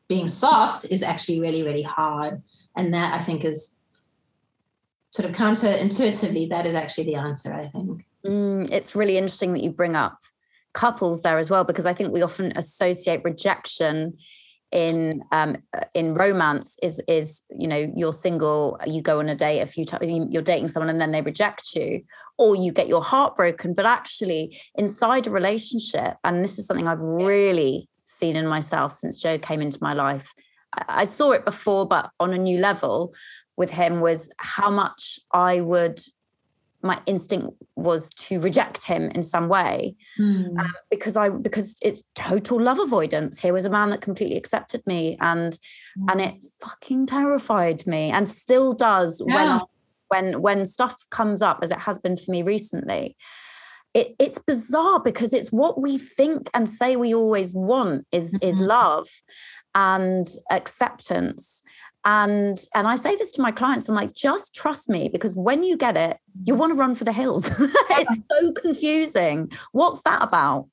Being 0.08 0.28
soft 0.28 0.86
is 0.86 1.02
actually 1.02 1.40
really 1.40 1.62
really 1.62 1.82
hard 1.82 2.42
and 2.76 2.94
that 2.94 3.18
i 3.18 3.22
think 3.22 3.44
is 3.44 3.76
sort 5.10 5.28
of 5.28 5.34
counterintuitively 5.34 6.48
that 6.48 6.66
is 6.66 6.74
actually 6.74 7.04
the 7.04 7.16
answer 7.16 7.52
i 7.52 7.68
think. 7.68 8.04
Mm, 8.24 8.70
it's 8.70 8.94
really 8.94 9.16
interesting 9.16 9.52
that 9.52 9.62
you 9.62 9.70
bring 9.70 9.96
up 9.96 10.18
couples 10.72 11.22
there 11.22 11.38
as 11.38 11.50
well 11.50 11.64
because 11.64 11.86
i 11.86 11.92
think 11.92 12.12
we 12.12 12.22
often 12.22 12.52
associate 12.56 13.20
rejection 13.24 14.16
in 14.70 15.22
um 15.32 15.56
in 15.94 16.12
romance 16.12 16.76
is 16.82 17.00
is 17.08 17.42
you 17.50 17.66
know 17.66 17.90
you're 17.96 18.12
single 18.12 18.78
you 18.86 19.00
go 19.00 19.18
on 19.18 19.28
a 19.28 19.34
date 19.34 19.60
a 19.60 19.66
few 19.66 19.84
times 19.84 20.04
you're 20.30 20.42
dating 20.42 20.68
someone 20.68 20.90
and 20.90 21.00
then 21.00 21.10
they 21.10 21.22
reject 21.22 21.74
you 21.74 22.02
or 22.36 22.54
you 22.54 22.70
get 22.70 22.86
your 22.86 23.02
heart 23.02 23.36
broken. 23.36 23.72
But 23.72 23.86
actually 23.86 24.60
inside 24.74 25.26
a 25.26 25.30
relationship 25.30 26.16
and 26.22 26.44
this 26.44 26.58
is 26.58 26.66
something 26.66 26.86
i've 26.86 27.00
really 27.00 27.88
seen 28.04 28.36
in 28.36 28.46
myself 28.46 28.92
since 28.92 29.16
joe 29.16 29.38
came 29.38 29.62
into 29.62 29.78
my 29.80 29.94
life 29.94 30.34
I 30.88 31.04
saw 31.04 31.32
it 31.32 31.44
before, 31.44 31.86
but 31.86 32.10
on 32.20 32.32
a 32.32 32.38
new 32.38 32.58
level 32.58 33.14
with 33.56 33.70
him 33.70 34.00
was 34.00 34.30
how 34.38 34.70
much 34.70 35.18
I 35.32 35.60
would 35.60 36.00
my 36.82 37.00
instinct 37.06 37.48
was 37.76 38.10
to 38.14 38.40
reject 38.40 38.84
him 38.84 39.10
in 39.10 39.22
some 39.22 39.48
way 39.48 39.96
mm. 40.18 40.58
um, 40.58 40.72
because 40.90 41.16
I 41.16 41.28
because 41.28 41.76
it's 41.82 42.04
total 42.14 42.60
love 42.60 42.78
avoidance. 42.78 43.38
Here 43.38 43.52
was 43.52 43.64
a 43.64 43.70
man 43.70 43.90
that 43.90 44.00
completely 44.00 44.36
accepted 44.36 44.82
me 44.86 45.16
and 45.20 45.58
mm. 45.98 46.10
and 46.10 46.20
it 46.20 46.34
fucking 46.60 47.06
terrified 47.06 47.86
me 47.86 48.10
and 48.10 48.28
still 48.28 48.74
does 48.74 49.22
yeah. 49.26 49.34
when 49.34 49.60
when 50.08 50.42
when 50.42 50.64
stuff 50.64 51.04
comes 51.10 51.42
up 51.42 51.60
as 51.62 51.70
it 51.70 51.80
has 51.80 51.98
been 51.98 52.16
for 52.16 52.30
me 52.30 52.42
recently. 52.42 53.16
It, 53.94 54.14
it's 54.18 54.38
bizarre 54.38 55.00
because 55.00 55.32
it's 55.32 55.50
what 55.50 55.80
we 55.80 55.96
think 55.96 56.50
and 56.52 56.68
say 56.68 56.94
we 56.94 57.14
always 57.14 57.52
want 57.52 58.06
is 58.12 58.34
mm-hmm. 58.34 58.46
is 58.46 58.60
love 58.60 59.08
and 59.74 60.28
acceptance 60.50 61.62
and 62.04 62.58
and 62.74 62.86
i 62.86 62.94
say 62.94 63.16
this 63.16 63.32
to 63.32 63.42
my 63.42 63.50
clients 63.50 63.88
i'm 63.88 63.94
like 63.94 64.14
just 64.14 64.54
trust 64.54 64.88
me 64.88 65.08
because 65.08 65.34
when 65.34 65.62
you 65.62 65.76
get 65.76 65.96
it 65.96 66.18
you 66.44 66.54
want 66.54 66.70
to 66.70 66.78
run 66.78 66.94
for 66.94 67.04
the 67.04 67.12
hills. 67.12 67.50
It's 67.90 68.20
so 68.30 68.52
confusing. 68.52 69.50
What's 69.72 70.02
that 70.02 70.22
about? 70.22 70.68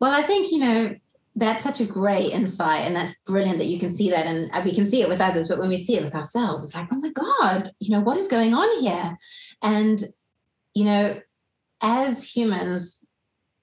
Well 0.00 0.12
i 0.12 0.22
think 0.22 0.52
you 0.52 0.58
know 0.58 0.94
that's 1.34 1.64
such 1.64 1.80
a 1.80 1.86
great 1.86 2.30
insight 2.32 2.82
and 2.82 2.94
that's 2.94 3.14
brilliant 3.24 3.58
that 3.58 3.68
you 3.68 3.78
can 3.78 3.90
see 3.90 4.10
that 4.10 4.26
and 4.26 4.50
we 4.66 4.74
can 4.74 4.84
see 4.84 5.00
it 5.00 5.08
with 5.08 5.20
others 5.20 5.48
but 5.48 5.58
when 5.58 5.70
we 5.70 5.78
see 5.78 5.96
it 5.96 6.04
with 6.04 6.14
ourselves 6.14 6.62
it's 6.62 6.74
like 6.74 6.88
oh 6.92 6.96
my 6.96 7.10
god 7.10 7.70
you 7.80 7.90
know 7.90 8.00
what 8.00 8.18
is 8.18 8.28
going 8.28 8.52
on 8.52 8.82
here? 8.82 9.16
And 9.62 10.02
you 10.74 10.84
know 10.84 11.20
as 11.80 12.28
humans 12.28 13.02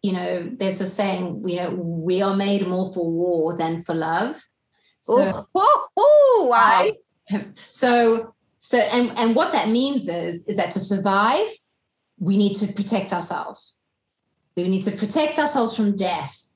you 0.01 0.13
know, 0.13 0.49
there's 0.57 0.81
a 0.81 0.87
saying, 0.87 1.43
you 1.45 1.57
know, 1.57 1.71
we 1.71 2.21
are 2.21 2.35
made 2.35 2.65
more 2.67 2.93
for 2.93 3.11
war 3.11 3.55
than 3.57 3.83
for 3.83 3.93
love. 3.93 4.41
So, 5.01 5.47
oh, 5.55 5.87
oh, 5.97 6.47
why? 6.49 6.93
so, 7.69 8.33
so, 8.59 8.77
and 8.77 9.17
and 9.17 9.35
what 9.35 9.53
that 9.53 9.69
means 9.69 10.07
is, 10.07 10.47
is 10.47 10.57
that 10.57 10.71
to 10.71 10.79
survive, 10.79 11.47
we 12.19 12.37
need 12.37 12.55
to 12.55 12.71
protect 12.73 13.13
ourselves. 13.13 13.79
We 14.55 14.67
need 14.67 14.83
to 14.83 14.91
protect 14.91 15.39
ourselves 15.39 15.75
from 15.75 15.95
death. 15.95 16.49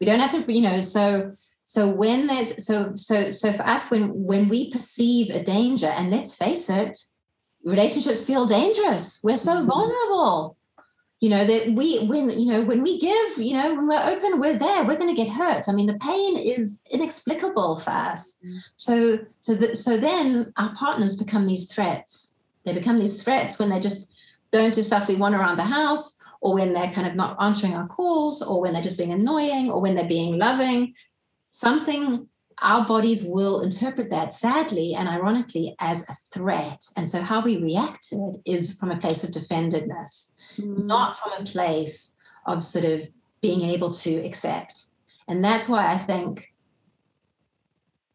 We 0.00 0.06
don't 0.06 0.20
have 0.20 0.30
to, 0.30 0.52
you 0.52 0.62
know, 0.62 0.82
so 0.82 1.32
so 1.64 1.88
when 1.88 2.26
there's 2.26 2.64
so 2.64 2.92
so 2.96 3.30
so 3.30 3.52
for 3.52 3.62
us 3.62 3.90
when 3.90 4.10
when 4.24 4.48
we 4.48 4.70
perceive 4.70 5.30
a 5.30 5.42
danger 5.42 5.86
and 5.86 6.10
let's 6.10 6.36
face 6.36 6.68
it 6.68 6.98
relationships 7.64 8.24
feel 8.24 8.46
dangerous 8.46 9.20
we're 9.22 9.36
so 9.36 9.56
mm-hmm. 9.56 9.68
vulnerable 9.68 10.56
you 11.22 11.28
know 11.28 11.44
that 11.44 11.68
we 11.68 12.04
when 12.06 12.36
you 12.36 12.50
know 12.50 12.62
when 12.62 12.82
we 12.82 12.98
give 12.98 13.38
you 13.38 13.54
know 13.54 13.76
when 13.76 13.86
we're 13.86 14.12
open 14.12 14.40
we're 14.40 14.58
there 14.58 14.82
we're 14.84 14.98
going 14.98 15.14
to 15.14 15.22
get 15.24 15.32
hurt. 15.32 15.68
I 15.68 15.72
mean 15.72 15.86
the 15.86 15.98
pain 16.00 16.36
is 16.36 16.82
inexplicable 16.90 17.78
for 17.78 17.90
us. 17.90 18.40
Mm. 18.44 18.58
so 18.74 19.18
so 19.38 19.54
that 19.54 19.78
so 19.78 19.96
then 19.96 20.52
our 20.56 20.74
partners 20.74 21.14
become 21.14 21.46
these 21.46 21.72
threats. 21.72 22.36
They 22.64 22.72
become 22.72 22.98
these 22.98 23.22
threats 23.22 23.60
when 23.60 23.70
they 23.70 23.78
just 23.78 24.10
don't 24.50 24.74
do 24.74 24.82
stuff 24.82 25.06
we 25.06 25.14
want 25.14 25.36
around 25.36 25.58
the 25.58 25.74
house 25.80 26.18
or 26.40 26.54
when 26.54 26.72
they're 26.72 26.92
kind 26.92 27.06
of 27.06 27.14
not 27.14 27.40
answering 27.40 27.74
our 27.74 27.86
calls 27.86 28.42
or 28.42 28.60
when 28.60 28.72
they're 28.72 28.82
just 28.82 28.98
being 28.98 29.12
annoying 29.12 29.70
or 29.70 29.80
when 29.80 29.94
they're 29.94 30.08
being 30.08 30.38
loving. 30.38 30.92
Something 31.50 32.26
our 32.62 32.86
bodies 32.86 33.22
will 33.24 33.60
interpret 33.60 34.10
that 34.10 34.32
sadly 34.32 34.94
and 34.94 35.08
ironically 35.08 35.74
as 35.80 36.08
a 36.08 36.14
threat. 36.32 36.82
And 36.96 37.10
so, 37.10 37.20
how 37.20 37.42
we 37.42 37.58
react 37.58 38.08
to 38.08 38.16
it 38.44 38.50
is 38.50 38.76
from 38.76 38.90
a 38.90 38.96
place 38.96 39.24
of 39.24 39.30
defendedness, 39.32 40.34
mm. 40.56 40.84
not 40.84 41.18
from 41.18 41.32
a 41.42 41.44
place 41.44 42.16
of 42.46 42.64
sort 42.64 42.84
of 42.84 43.08
being 43.40 43.62
able 43.62 43.90
to 43.90 44.14
accept. 44.24 44.86
And 45.28 45.44
that's 45.44 45.68
why 45.68 45.92
I 45.92 45.98
think 45.98 46.52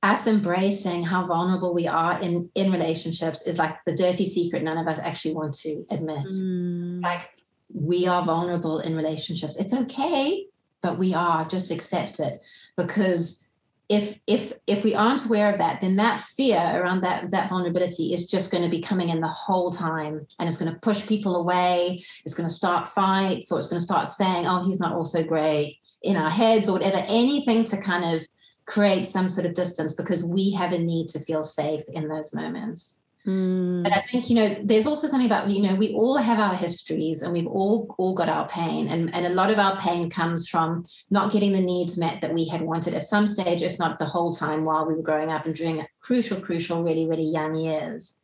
us 0.03 0.27
embracing 0.27 1.03
how 1.03 1.25
vulnerable 1.25 1.73
we 1.73 1.87
are 1.87 2.21
in, 2.21 2.49
in 2.55 2.71
relationships 2.71 3.41
is 3.47 3.57
like 3.57 3.77
the 3.85 3.95
dirty 3.95 4.25
secret 4.25 4.63
none 4.63 4.77
of 4.77 4.87
us 4.87 4.99
actually 4.99 5.33
want 5.33 5.53
to 5.55 5.85
admit. 5.89 6.25
Mm. 6.25 7.03
Like, 7.03 7.29
we 7.73 8.07
are 8.07 8.25
vulnerable 8.25 8.79
in 8.79 8.95
relationships. 8.95 9.57
It's 9.57 9.73
okay, 9.73 10.45
but 10.81 10.97
we 10.97 11.13
are, 11.13 11.45
just 11.45 11.71
accept 11.71 12.19
it 12.19 12.41
because 12.77 13.46
if 13.89 14.19
if 14.27 14.51
if 14.67 14.83
we 14.83 14.93
aren't 14.93 15.25
aware 15.25 15.51
of 15.51 15.59
that 15.59 15.79
then 15.79 15.95
that 15.95 16.19
fear 16.19 16.59
around 16.59 17.01
that 17.01 17.31
that 17.31 17.49
vulnerability 17.49 18.13
is 18.13 18.27
just 18.27 18.51
going 18.51 18.63
to 18.63 18.69
be 18.69 18.81
coming 18.81 19.09
in 19.09 19.21
the 19.21 19.27
whole 19.27 19.71
time 19.71 20.27
and 20.39 20.49
it's 20.49 20.57
going 20.57 20.71
to 20.71 20.79
push 20.79 21.07
people 21.07 21.37
away. 21.37 22.03
It's 22.25 22.33
going 22.33 22.49
to 22.49 22.53
start 22.53 22.89
fights 22.89 23.51
or 23.51 23.59
it's 23.59 23.69
going 23.69 23.79
to 23.79 23.85
start 23.85 24.09
saying 24.09 24.45
oh 24.45 24.65
he's 24.65 24.79
not 24.79 24.93
also 24.93 25.23
great 25.23 25.79
in 26.01 26.17
our 26.17 26.29
heads 26.29 26.67
or 26.67 26.73
whatever. 26.73 27.03
Anything 27.07 27.63
to 27.65 27.77
kind 27.77 28.17
of 28.17 28.27
create 28.65 29.07
some 29.07 29.29
sort 29.29 29.47
of 29.47 29.53
distance 29.53 29.93
because 29.93 30.23
we 30.23 30.51
have 30.51 30.73
a 30.73 30.77
need 30.77 31.07
to 31.07 31.19
feel 31.19 31.41
safe 31.41 31.83
in 31.93 32.09
those 32.09 32.33
moments 32.33 33.03
Mm. 33.27 33.83
but 33.83 33.91
I 33.91 34.05
think, 34.09 34.29
you 34.29 34.37
know, 34.37 34.55
there's 34.63 34.87
also 34.87 35.05
something 35.05 35.25
about, 35.25 35.49
you 35.49 35.61
know, 35.61 35.75
we 35.75 35.93
all 35.93 36.15
have 36.15 36.39
our 36.39 36.55
histories 36.55 37.23
and 37.23 37.33
we've 37.33 37.45
all 37.47 37.93
all 37.97 38.13
got 38.13 38.29
our 38.29 38.47
pain. 38.47 38.87
And, 38.87 39.13
and 39.13 39.25
a 39.25 39.33
lot 39.33 39.49
of 39.49 39.59
our 39.59 39.77
pain 39.81 40.09
comes 40.09 40.47
from 40.47 40.85
not 41.09 41.33
getting 41.33 41.51
the 41.51 41.59
needs 41.59 41.97
met 41.97 42.21
that 42.21 42.33
we 42.33 42.47
had 42.47 42.61
wanted 42.61 42.93
at 42.93 43.03
some 43.03 43.27
stage, 43.27 43.63
if 43.63 43.77
not 43.79 43.99
the 43.99 44.05
whole 44.05 44.33
time 44.33 44.63
while 44.63 44.87
we 44.87 44.93
were 44.93 45.01
growing 45.01 45.29
up 45.29 45.45
and 45.45 45.53
during 45.53 45.85
crucial, 45.99 46.39
crucial, 46.39 46.83
really, 46.83 47.05
really 47.05 47.25
young 47.25 47.53
years. 47.55 48.17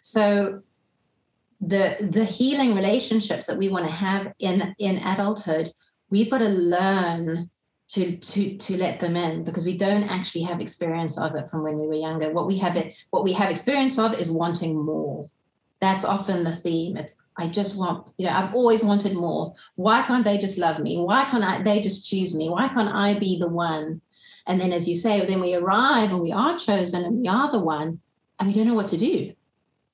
So 0.00 0.62
the 1.60 1.96
the 2.00 2.24
healing 2.24 2.74
relationships 2.74 3.46
that 3.46 3.58
we 3.58 3.68
want 3.68 3.86
to 3.86 3.92
have 3.92 4.32
in 4.40 4.74
in 4.78 4.98
adulthood, 4.98 5.72
we've 6.10 6.30
got 6.30 6.38
to 6.38 6.48
learn 6.48 7.48
to 7.88 8.16
to 8.16 8.56
to 8.56 8.76
let 8.76 9.00
them 9.00 9.16
in 9.16 9.44
because 9.44 9.64
we 9.64 9.76
don't 9.76 10.04
actually 10.04 10.42
have 10.42 10.60
experience 10.60 11.18
of 11.18 11.34
it 11.34 11.48
from 11.48 11.62
when 11.62 11.78
we 11.78 11.86
were 11.86 11.94
younger. 11.94 12.30
What 12.30 12.46
we 12.46 12.58
have 12.58 12.76
it 12.76 12.94
what 13.10 13.24
we 13.24 13.32
have 13.32 13.50
experience 13.50 13.98
of 13.98 14.18
is 14.18 14.30
wanting 14.30 14.76
more. 14.76 15.28
That's 15.80 16.04
often 16.04 16.44
the 16.44 16.54
theme. 16.54 16.96
It's 16.96 17.20
i 17.40 17.46
just 17.46 17.78
want 17.78 18.08
you 18.16 18.26
know 18.26 18.32
i've 18.32 18.54
always 18.54 18.84
wanted 18.84 19.14
more. 19.14 19.54
Why 19.76 20.02
can't 20.02 20.24
they 20.24 20.36
just 20.38 20.58
love 20.58 20.80
me? 20.80 20.98
Why 20.98 21.24
can't 21.24 21.44
I, 21.44 21.62
they 21.62 21.80
just 21.80 22.08
choose 22.08 22.36
me? 22.36 22.50
Why 22.50 22.68
can't 22.68 22.94
i 22.94 23.18
be 23.18 23.38
the 23.38 23.48
one? 23.48 24.02
And 24.46 24.60
then 24.60 24.72
as 24.72 24.86
you 24.86 24.96
say 24.96 25.24
then 25.24 25.40
we 25.40 25.54
arrive 25.54 26.12
and 26.12 26.20
we 26.20 26.32
are 26.32 26.58
chosen 26.58 27.04
and 27.04 27.20
we 27.20 27.28
are 27.28 27.50
the 27.50 27.60
one 27.60 28.00
and 28.38 28.48
we 28.48 28.54
don't 28.54 28.66
know 28.66 28.74
what 28.74 28.88
to 28.88 28.98
do. 28.98 29.32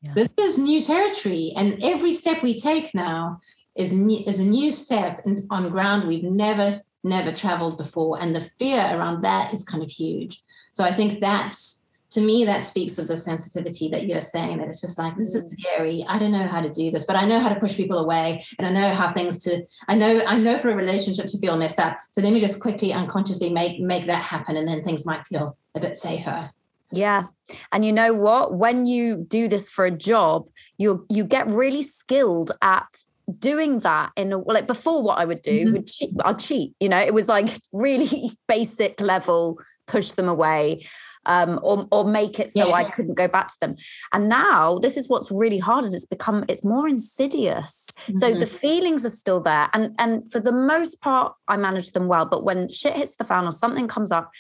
Yeah. 0.02 0.12
this 0.14 0.28
is 0.38 0.58
new 0.58 0.82
territory 0.82 1.54
and 1.56 1.82
every 1.82 2.12
step 2.14 2.42
we 2.42 2.60
take 2.60 2.94
now 2.94 3.40
is 3.74 3.90
new, 3.92 4.22
is 4.26 4.38
a 4.38 4.44
new 4.44 4.70
step 4.70 5.24
on 5.48 5.70
ground 5.70 6.06
we've 6.06 6.24
never 6.24 6.82
never 7.04 7.32
traveled 7.32 7.78
before 7.78 8.20
and 8.20 8.34
the 8.34 8.40
fear 8.40 8.80
around 8.92 9.22
that 9.22 9.52
is 9.54 9.64
kind 9.64 9.82
of 9.82 9.90
huge. 9.90 10.42
So 10.72 10.84
i 10.84 10.92
think 10.92 11.20
that 11.20 11.58
to 12.10 12.20
me 12.20 12.44
that 12.44 12.64
speaks 12.64 12.96
of 12.98 13.08
the 13.08 13.16
sensitivity 13.16 13.88
that 13.88 14.06
you're 14.06 14.20
saying 14.20 14.58
that 14.58 14.68
it's 14.68 14.80
just 14.80 14.98
like 14.98 15.16
this 15.16 15.34
is 15.34 15.44
mm. 15.44 15.60
scary. 15.60 16.04
I 16.08 16.18
don't 16.18 16.30
know 16.32 16.46
how 16.46 16.60
to 16.60 16.72
do 16.72 16.90
this 16.90 17.04
but 17.04 17.16
i 17.16 17.26
know 17.26 17.40
how 17.40 17.48
to 17.48 17.60
push 17.60 17.74
people 17.76 17.98
away 17.98 18.44
and 18.58 18.66
i 18.66 18.70
know 18.70 18.94
how 18.94 19.12
things 19.12 19.38
to 19.44 19.64
i 19.88 19.94
know 19.94 20.22
i 20.26 20.38
know 20.38 20.58
for 20.58 20.70
a 20.70 20.76
relationship 20.76 21.26
to 21.26 21.38
feel 21.38 21.56
messed 21.56 21.78
up. 21.78 21.98
So 22.10 22.20
let 22.22 22.32
me 22.32 22.40
just 22.40 22.60
quickly 22.60 22.92
unconsciously 22.92 23.50
make 23.50 23.80
make 23.80 24.06
that 24.06 24.22
happen 24.22 24.56
and 24.56 24.66
then 24.66 24.82
things 24.82 25.04
might 25.04 25.26
feel 25.26 25.56
a 25.74 25.80
bit 25.80 25.96
safer. 25.96 26.50
Yeah. 26.96 27.24
And 27.72 27.84
you 27.84 27.92
know 27.92 28.12
what? 28.12 28.54
When 28.54 28.86
you 28.86 29.16
do 29.16 29.48
this 29.48 29.68
for 29.68 29.84
a 29.84 29.90
job, 29.90 30.48
you 30.78 31.06
you 31.10 31.24
get 31.24 31.50
really 31.50 31.82
skilled 31.82 32.52
at 32.62 33.04
doing 33.38 33.78
that 33.80 34.12
in 34.16 34.32
a 34.32 34.38
like 34.38 34.66
before 34.66 35.02
what 35.02 35.18
I 35.18 35.24
would 35.24 35.42
do 35.42 35.66
Mhm. 35.66 35.72
would 35.72 35.86
cheat, 35.86 36.10
I'll 36.24 36.36
cheat, 36.36 36.74
you 36.80 36.88
know, 36.88 36.98
it 37.00 37.14
was 37.14 37.28
like 37.28 37.48
really 37.72 38.30
basic 38.48 39.00
level, 39.00 39.58
push 39.86 40.12
them 40.12 40.28
away. 40.28 40.84
Um, 41.26 41.58
or 41.62 41.88
or 41.90 42.04
make 42.04 42.38
it 42.38 42.52
so 42.52 42.68
Yeah. 42.68 42.74
I 42.74 42.84
couldn't 42.90 43.14
go 43.14 43.26
back 43.26 43.48
to 43.48 43.54
them. 43.58 43.76
And 44.12 44.28
now 44.28 44.78
this 44.78 44.98
is 44.98 45.08
what's 45.08 45.30
really 45.30 45.56
hard 45.58 45.86
is 45.86 45.94
it's 45.94 46.04
become 46.04 46.44
it's 46.50 46.62
more 46.62 46.86
insidious. 46.86 47.86
So 48.14 48.34
Mhm. 48.34 48.40
the 48.40 48.46
feelings 48.46 49.06
are 49.06 49.10
still 49.10 49.40
there. 49.40 49.70
And 49.72 49.94
and 49.98 50.30
for 50.30 50.38
the 50.38 50.52
most 50.52 51.00
part, 51.00 51.32
I 51.48 51.56
manage 51.56 51.92
them 51.92 52.08
well. 52.08 52.26
But 52.26 52.44
when 52.44 52.68
shit 52.68 52.94
hits 52.94 53.16
the 53.16 53.24
fan 53.24 53.46
or 53.46 53.52
something 53.52 53.88
comes 53.88 54.12
up, 54.12 54.32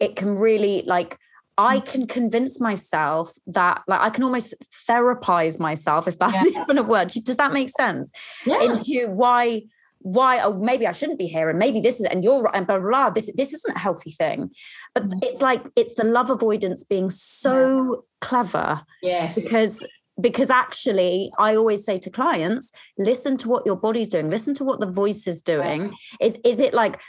it 0.00 0.16
can 0.16 0.36
really 0.36 0.84
like 0.86 1.18
I 1.58 1.80
can 1.80 2.06
convince 2.06 2.58
myself 2.60 3.32
that 3.48 3.82
like 3.86 4.00
I 4.00 4.10
can 4.10 4.24
almost 4.24 4.54
therapize 4.88 5.58
myself, 5.58 6.08
if 6.08 6.18
that's 6.18 6.32
Yeah. 6.50 6.62
even 6.62 6.78
a 6.78 6.82
word. 6.82 7.08
Does 7.08 7.36
that 7.36 7.52
make 7.52 7.70
sense? 7.70 8.10
yeah. 8.46 8.62
Into 8.62 9.08
why 9.10 9.62
why 10.04 10.40
oh 10.40 10.52
maybe 10.54 10.84
I 10.86 10.92
shouldn't 10.92 11.18
be 11.18 11.26
here 11.26 11.48
and 11.48 11.58
maybe 11.60 11.80
this 11.80 12.00
is 12.00 12.06
and 12.06 12.24
you're 12.24 12.42
right 12.42 12.54
and 12.54 12.66
blah 12.66 12.78
blah, 12.78 12.88
blah. 12.88 13.10
This 13.10 13.30
this 13.36 13.52
isn't 13.52 13.76
a 13.76 13.78
healthy 13.78 14.10
thing. 14.12 14.50
But 14.94 15.08
Mhm. 15.08 15.24
it's 15.24 15.40
like 15.40 15.62
it's 15.76 15.94
the 15.94 16.04
love 16.04 16.30
avoidance 16.30 16.82
being 16.84 17.08
so 17.10 18.04
clever 18.20 18.82
yes. 19.02 19.40
because 19.40 19.84
because 20.20 20.50
actually 20.50 21.32
i 21.38 21.56
always 21.56 21.82
say 21.86 21.96
to 21.96 22.10
clients 22.10 22.70
listen 22.98 23.36
to 23.38 23.48
what 23.48 23.64
your 23.64 23.76
body's 23.76 24.08
doing. 24.08 24.28
Listen 24.30 24.54
to 24.54 24.64
what 24.64 24.78
the 24.80 24.90
voice 24.90 25.26
is 25.26 25.40
doing. 25.42 25.94
Is 26.20 26.36
is 26.44 26.58
it 26.60 26.74
like 26.74 27.00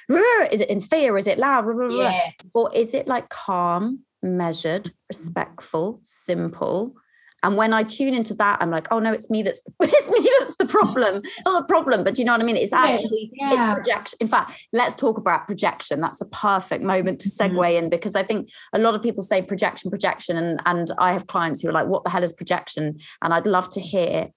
is 0.52 0.62
it 0.62 0.70
in 0.70 0.80
fear? 0.82 1.18
Is 1.18 1.28
it 1.28 1.38
loud? 1.40 1.66
Yeah. 1.92 2.30
Or 2.54 2.70
is 2.74 2.94
it 2.94 3.08
like 3.08 3.30
calm 3.30 4.00
measured 4.24 4.92
respectful 5.10 6.00
simple 6.04 6.96
and 7.44 7.58
when 7.58 7.74
I 7.74 7.84
tune 7.84 8.14
into 8.14 8.34
that, 8.36 8.60
I'm 8.62 8.72
like, 8.72 8.88
oh 8.90 9.00
no, 9.00 9.12
it's 9.12 9.30
me 9.30 9.44
that's 9.44 9.62
the, 9.64 9.74
it's 9.82 10.10
me 10.10 10.30
that's 10.40 10.56
the 10.56 10.66
problem, 10.66 11.22
not 11.46 11.60
the 11.60 11.68
problem. 11.68 12.04
But 12.04 12.16
do 12.16 12.22
you 12.22 12.26
know 12.26 12.32
what 12.32 12.42
I 12.42 12.46
mean? 12.46 12.56
It's 12.56 12.72
actually 12.72 13.32
yeah. 13.34 13.74
it's 13.74 13.74
projection. 13.76 14.18
In 14.22 14.28
fact, 14.28 14.54
let's 14.72 14.96
talk 14.96 15.18
about 15.18 15.46
projection. 15.46 16.00
That's 16.00 16.22
a 16.22 16.26
perfect 16.26 16.84
moment 16.84 17.20
to 17.22 17.30
Mhm. 17.30 17.52
segue 17.52 17.78
in 17.78 17.90
because 17.90 18.16
I 18.16 18.24
think 18.24 18.50
a 18.72 18.80
lot 18.80 18.96
of 18.96 19.04
people 19.04 19.22
say 19.22 19.42
projection, 19.42 19.92
projection, 19.92 20.38
and 20.38 20.62
and 20.66 20.90
I 20.98 21.12
have 21.12 21.28
clients 21.28 21.62
who 21.62 21.68
are 21.68 21.74
like, 21.74 21.88
what 21.88 22.06
the 22.06 22.10
hell 22.10 22.24
is 22.24 22.32
projection? 22.32 22.98
And 23.22 23.34
I'd 23.34 23.46
love 23.46 23.70
to 23.72 23.82
hear 23.82 24.30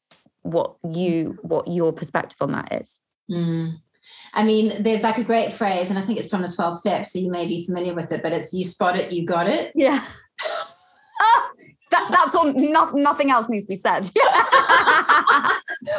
what 0.43 0.75
you 0.91 1.39
what 1.43 1.69
your 1.69 1.93
perspective 1.93 2.39
on 2.41 2.53
that 2.53 2.73
is. 2.83 2.99
Mm. 3.31 3.81
I 4.33 4.45
mean, 4.45 4.83
there's 4.83 5.03
like 5.03 5.19
a 5.19 5.25
great 5.25 5.53
phrase, 5.53 5.89
and 5.91 5.99
I 5.99 6.03
think 6.03 6.19
it's 6.19 6.29
from 6.29 6.43
the 6.43 6.49
12 6.49 6.77
steps, 6.79 7.13
so 7.13 7.19
you 7.19 7.31
may 7.31 7.47
be 7.47 7.65
familiar 7.65 7.95
with 7.95 8.13
it, 8.13 8.23
but 8.23 8.33
it's 8.33 8.53
you 8.53 8.65
spot 8.65 8.97
it, 8.97 9.13
you 9.13 9.25
got 9.25 9.49
it. 9.49 9.73
Yeah. 9.75 10.05
Ah, 11.21 11.51
that, 11.91 12.09
that's 12.11 12.35
all. 12.35 12.53
Not, 12.53 12.95
nothing 12.95 13.31
else 13.31 13.49
needs 13.49 13.65
to 13.65 13.69
be 13.69 13.75
said. 13.75 14.11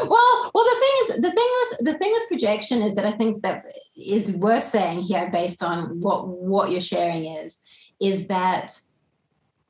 well, 0.04 0.52
well, 0.54 0.66
the 0.66 0.78
thing 0.80 0.96
is, 1.00 1.16
the 1.22 1.32
thing 1.32 1.50
with 1.62 1.80
the 1.86 1.94
thing 1.98 2.12
with 2.12 2.28
projection 2.28 2.82
is 2.82 2.96
that 2.96 3.06
I 3.06 3.12
think 3.12 3.42
that 3.44 3.66
is 3.98 4.32
worth 4.38 4.68
saying 4.68 5.02
here, 5.02 5.30
based 5.32 5.64
on 5.64 6.00
what 6.00 6.28
what 6.28 6.72
you're 6.72 6.82
sharing 6.82 7.26
is, 7.26 7.60
is 8.00 8.28
that 8.28 8.78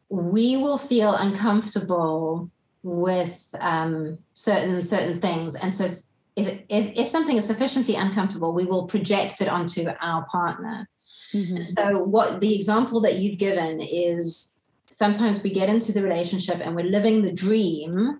we 0.09 0.57
will 0.57 0.77
feel 0.77 1.13
uncomfortable 1.13 2.49
with 2.83 3.47
um, 3.59 4.17
certain 4.33 4.81
certain 4.83 5.21
things, 5.21 5.55
and 5.55 5.73
so 5.73 5.87
if, 6.37 6.61
if 6.69 6.91
if 6.95 7.09
something 7.09 7.35
is 7.35 7.45
sufficiently 7.45 7.95
uncomfortable, 7.95 8.53
we 8.53 8.65
will 8.65 8.85
project 8.85 9.41
it 9.41 9.49
onto 9.49 9.89
our 9.99 10.25
partner. 10.27 10.87
Mhm. 11.33 11.67
So, 11.67 12.03
what 12.03 12.39
the 12.39 12.55
example 12.55 13.01
that 13.01 13.17
you've 13.17 13.39
given 13.39 13.81
is 13.81 14.55
sometimes 14.85 15.41
we 15.41 15.49
get 15.51 15.69
into 15.69 15.91
the 15.91 16.03
relationship 16.03 16.59
and 16.61 16.75
we're 16.75 16.85
living 16.85 17.21
the 17.21 17.33
dream, 17.33 18.19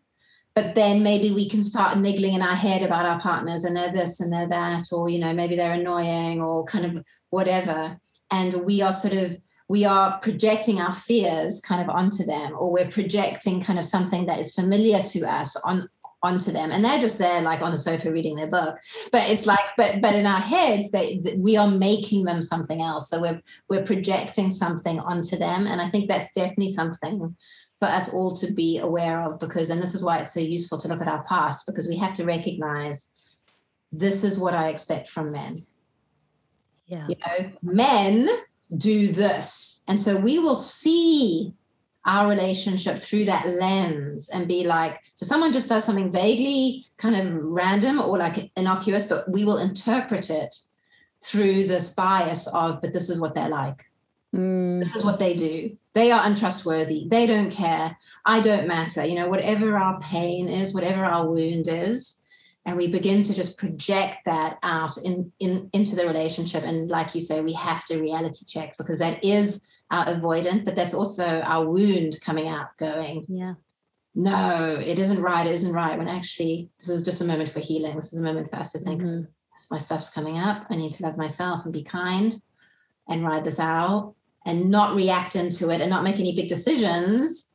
but 0.56 0.76
then 0.76 1.04
maybe 1.04 1.32
we 1.32 1.48
can 1.48 1.64
start 1.64 1.98
niggling 1.98 2.34
in 2.34 2.42
our 2.42 2.56
head 2.56 2.84
about 2.84 3.06
our 3.06 3.20
partners 3.20 3.64
and 3.64 3.76
they're 3.76 3.92
this 3.92 4.20
and 4.20 4.34
they're 4.34 4.50
that, 4.50 4.92
or, 4.92 5.10
you 5.10 5.20
know, 5.20 5.34
maybe 5.34 5.56
they're 5.56 5.74
annoying 5.74 6.42
or 6.42 6.66
kind 6.66 6.86
of 6.86 7.04
whatever. 7.30 8.00
And 8.32 8.54
we 8.66 8.82
are 8.82 8.94
sort 8.94 9.14
of, 9.14 9.38
we 9.70 9.86
are 9.86 10.20
projecting 10.20 10.80
our 10.80 10.94
fears 10.94 11.62
kind 11.62 11.82
of 11.82 11.90
onto 11.90 12.24
them, 12.24 12.54
or 12.58 12.72
we're 12.72 12.90
projecting 12.90 13.62
kind 13.62 13.80
of 13.80 13.86
something 13.86 14.26
that 14.26 14.40
is 14.40 14.54
familiar 14.54 15.02
to 15.04 15.26
us 15.26 15.56
on 15.58 15.90
onto 16.28 16.52
them. 16.52 16.72
And 16.72 16.84
they're 16.84 17.00
just 17.00 17.18
there 17.18 17.42
like 17.42 17.62
on 17.62 17.72
the 17.72 17.78
sofa 17.78 18.12
reading 18.12 18.36
their 18.36 18.48
book. 18.48 18.78
But 19.12 19.30
it's 19.30 19.46
like 19.46 19.66
but 19.78 20.02
but 20.02 20.16
in 20.16 20.26
our 20.26 20.40
heads 20.40 20.92
they 20.92 21.22
we 21.36 21.58
are 21.58 21.70
making 21.70 22.26
them 22.26 22.42
something 22.42 22.82
else. 22.82 23.10
So 23.10 23.22
we're 23.22 23.42
we're 23.70 23.84
projecting 23.84 24.52
something 24.52 25.00
onto 25.00 25.38
them. 25.38 25.68
And 25.68 25.82
i 25.82 25.90
think 25.90 26.08
that's 26.08 26.32
definitely 26.34 26.74
something 26.74 27.36
for 27.80 27.88
us 27.88 28.14
all 28.14 28.36
to 28.36 28.52
be 28.54 28.80
aware 28.80 29.22
of 29.24 29.40
because 29.40 29.70
and 29.70 29.82
this 29.82 29.94
is 29.94 30.04
why 30.04 30.18
it's 30.18 30.34
so 30.34 30.40
useful 30.40 30.80
to 30.80 30.88
look 30.88 31.02
at 31.02 31.08
our 31.08 31.24
past 31.26 31.66
because 31.68 31.88
we 31.88 31.98
have 31.98 32.16
to 32.16 32.26
recognize 32.26 33.10
this 33.92 34.24
is 34.24 34.40
what 34.40 34.56
i 34.56 34.70
expect 34.70 35.10
from 35.10 35.32
men. 35.32 35.56
Yeah. 36.88 37.08
you 37.10 37.16
know 37.26 37.52
men 37.62 38.30
do 38.76 39.12
this. 39.12 39.84
And 39.88 40.00
so 40.00 40.18
we 40.18 40.40
will 40.40 40.56
see 40.56 41.54
our 42.08 42.30
relationship 42.30 43.00
through 43.00 43.26
that 43.26 43.48
lens 43.48 44.30
and 44.30 44.48
be 44.48 44.66
like 44.66 45.02
so 45.14 45.26
someone 45.26 45.52
just 45.52 45.70
does 45.70 45.84
something 45.84 46.12
vaguely 46.12 46.86
kind 46.98 47.16
of 47.16 47.34
random 47.44 48.00
or 48.00 48.18
like 48.18 48.50
innocuous 48.56 49.06
but 49.06 49.30
we 49.30 49.44
will 49.44 49.58
interpret 49.58 50.30
it 50.30 50.56
through 51.22 51.66
this 51.66 51.94
bias 51.94 52.48
of 52.48 52.82
but 52.82 52.94
this 52.94 53.10
is 53.10 53.20
what 53.20 53.36
they're 53.36 53.50
like. 53.50 53.86
Mm. 54.36 54.80
this 54.80 54.96
is 54.96 55.04
what 55.06 55.20
they 55.20 55.36
do. 55.36 55.78
They 55.94 56.12
are 56.12 56.26
untrustworthy. 56.26 57.08
They 57.10 57.26
don't 57.26 57.50
care. 57.50 57.98
I 58.26 58.42
don't 58.42 58.68
matter. 58.68 59.06
You 59.06 59.16
know 59.16 59.30
whatever 59.30 59.78
our 59.78 60.00
pain 60.00 60.48
is 60.48 60.74
whatever 60.74 61.04
our 61.04 61.30
wound 61.30 61.68
is 61.68 62.22
and 62.66 62.76
we 62.76 62.88
begin 62.88 63.24
to 63.24 63.34
just 63.34 63.58
project 63.58 64.18
that 64.26 64.60
out 64.62 64.98
in, 64.98 65.32
in 65.40 65.70
into 65.74 65.96
the 65.96 66.06
relationship. 66.06 66.64
And 66.64 66.90
like 66.90 67.16
you 67.16 67.22
say 67.22 67.42
we 67.42 67.54
have 67.54 67.86
to 67.86 68.00
reality 68.00 68.46
check 68.46 68.78
because 68.78 69.00
that 69.00 69.24
is 69.24 69.66
our 69.92 70.06
avoidant 70.06 70.66
but 70.66 70.76
that's 70.76 70.94
also 70.94 71.42
our 71.42 71.66
wound 71.70 72.20
coming 72.22 72.48
out 72.48 72.76
going 72.78 73.26
Yeah. 73.28 73.54
no 74.16 74.78
it 74.80 75.00
isn't 75.00 75.22
right 75.22 75.46
it 75.48 75.54
isn't 75.54 75.74
right 75.74 75.98
when 75.98 76.08
actually 76.08 76.70
this 76.80 76.90
is 76.90 77.04
just 77.04 77.22
a 77.22 77.26
moment 77.26 77.50
for 77.50 77.60
healing 77.60 77.96
this 77.96 78.14
is 78.14 78.20
a 78.20 78.24
moment 78.24 78.50
for 78.50 78.58
us 78.58 78.72
to 78.74 78.80
think 78.80 79.02
Mhm. 79.02 79.28
my 79.72 79.80
stuff's 79.80 80.12
coming 80.12 80.38
up. 80.38 80.68
I 80.70 80.76
need 80.76 80.92
to 80.92 81.04
love 81.04 81.18
myself 81.18 81.64
and 81.64 81.74
be 81.74 81.82
kind 81.84 82.36
and 83.10 83.24
ride 83.26 83.44
this 83.46 83.60
out. 83.60 84.14
and 84.46 84.70
not 84.70 84.96
react 84.96 85.36
into 85.36 85.70
it 85.72 85.82
and 85.82 85.90
not 85.90 86.04
make 86.06 86.20
any 86.20 86.34
big 86.34 86.48
decisions 86.48 87.50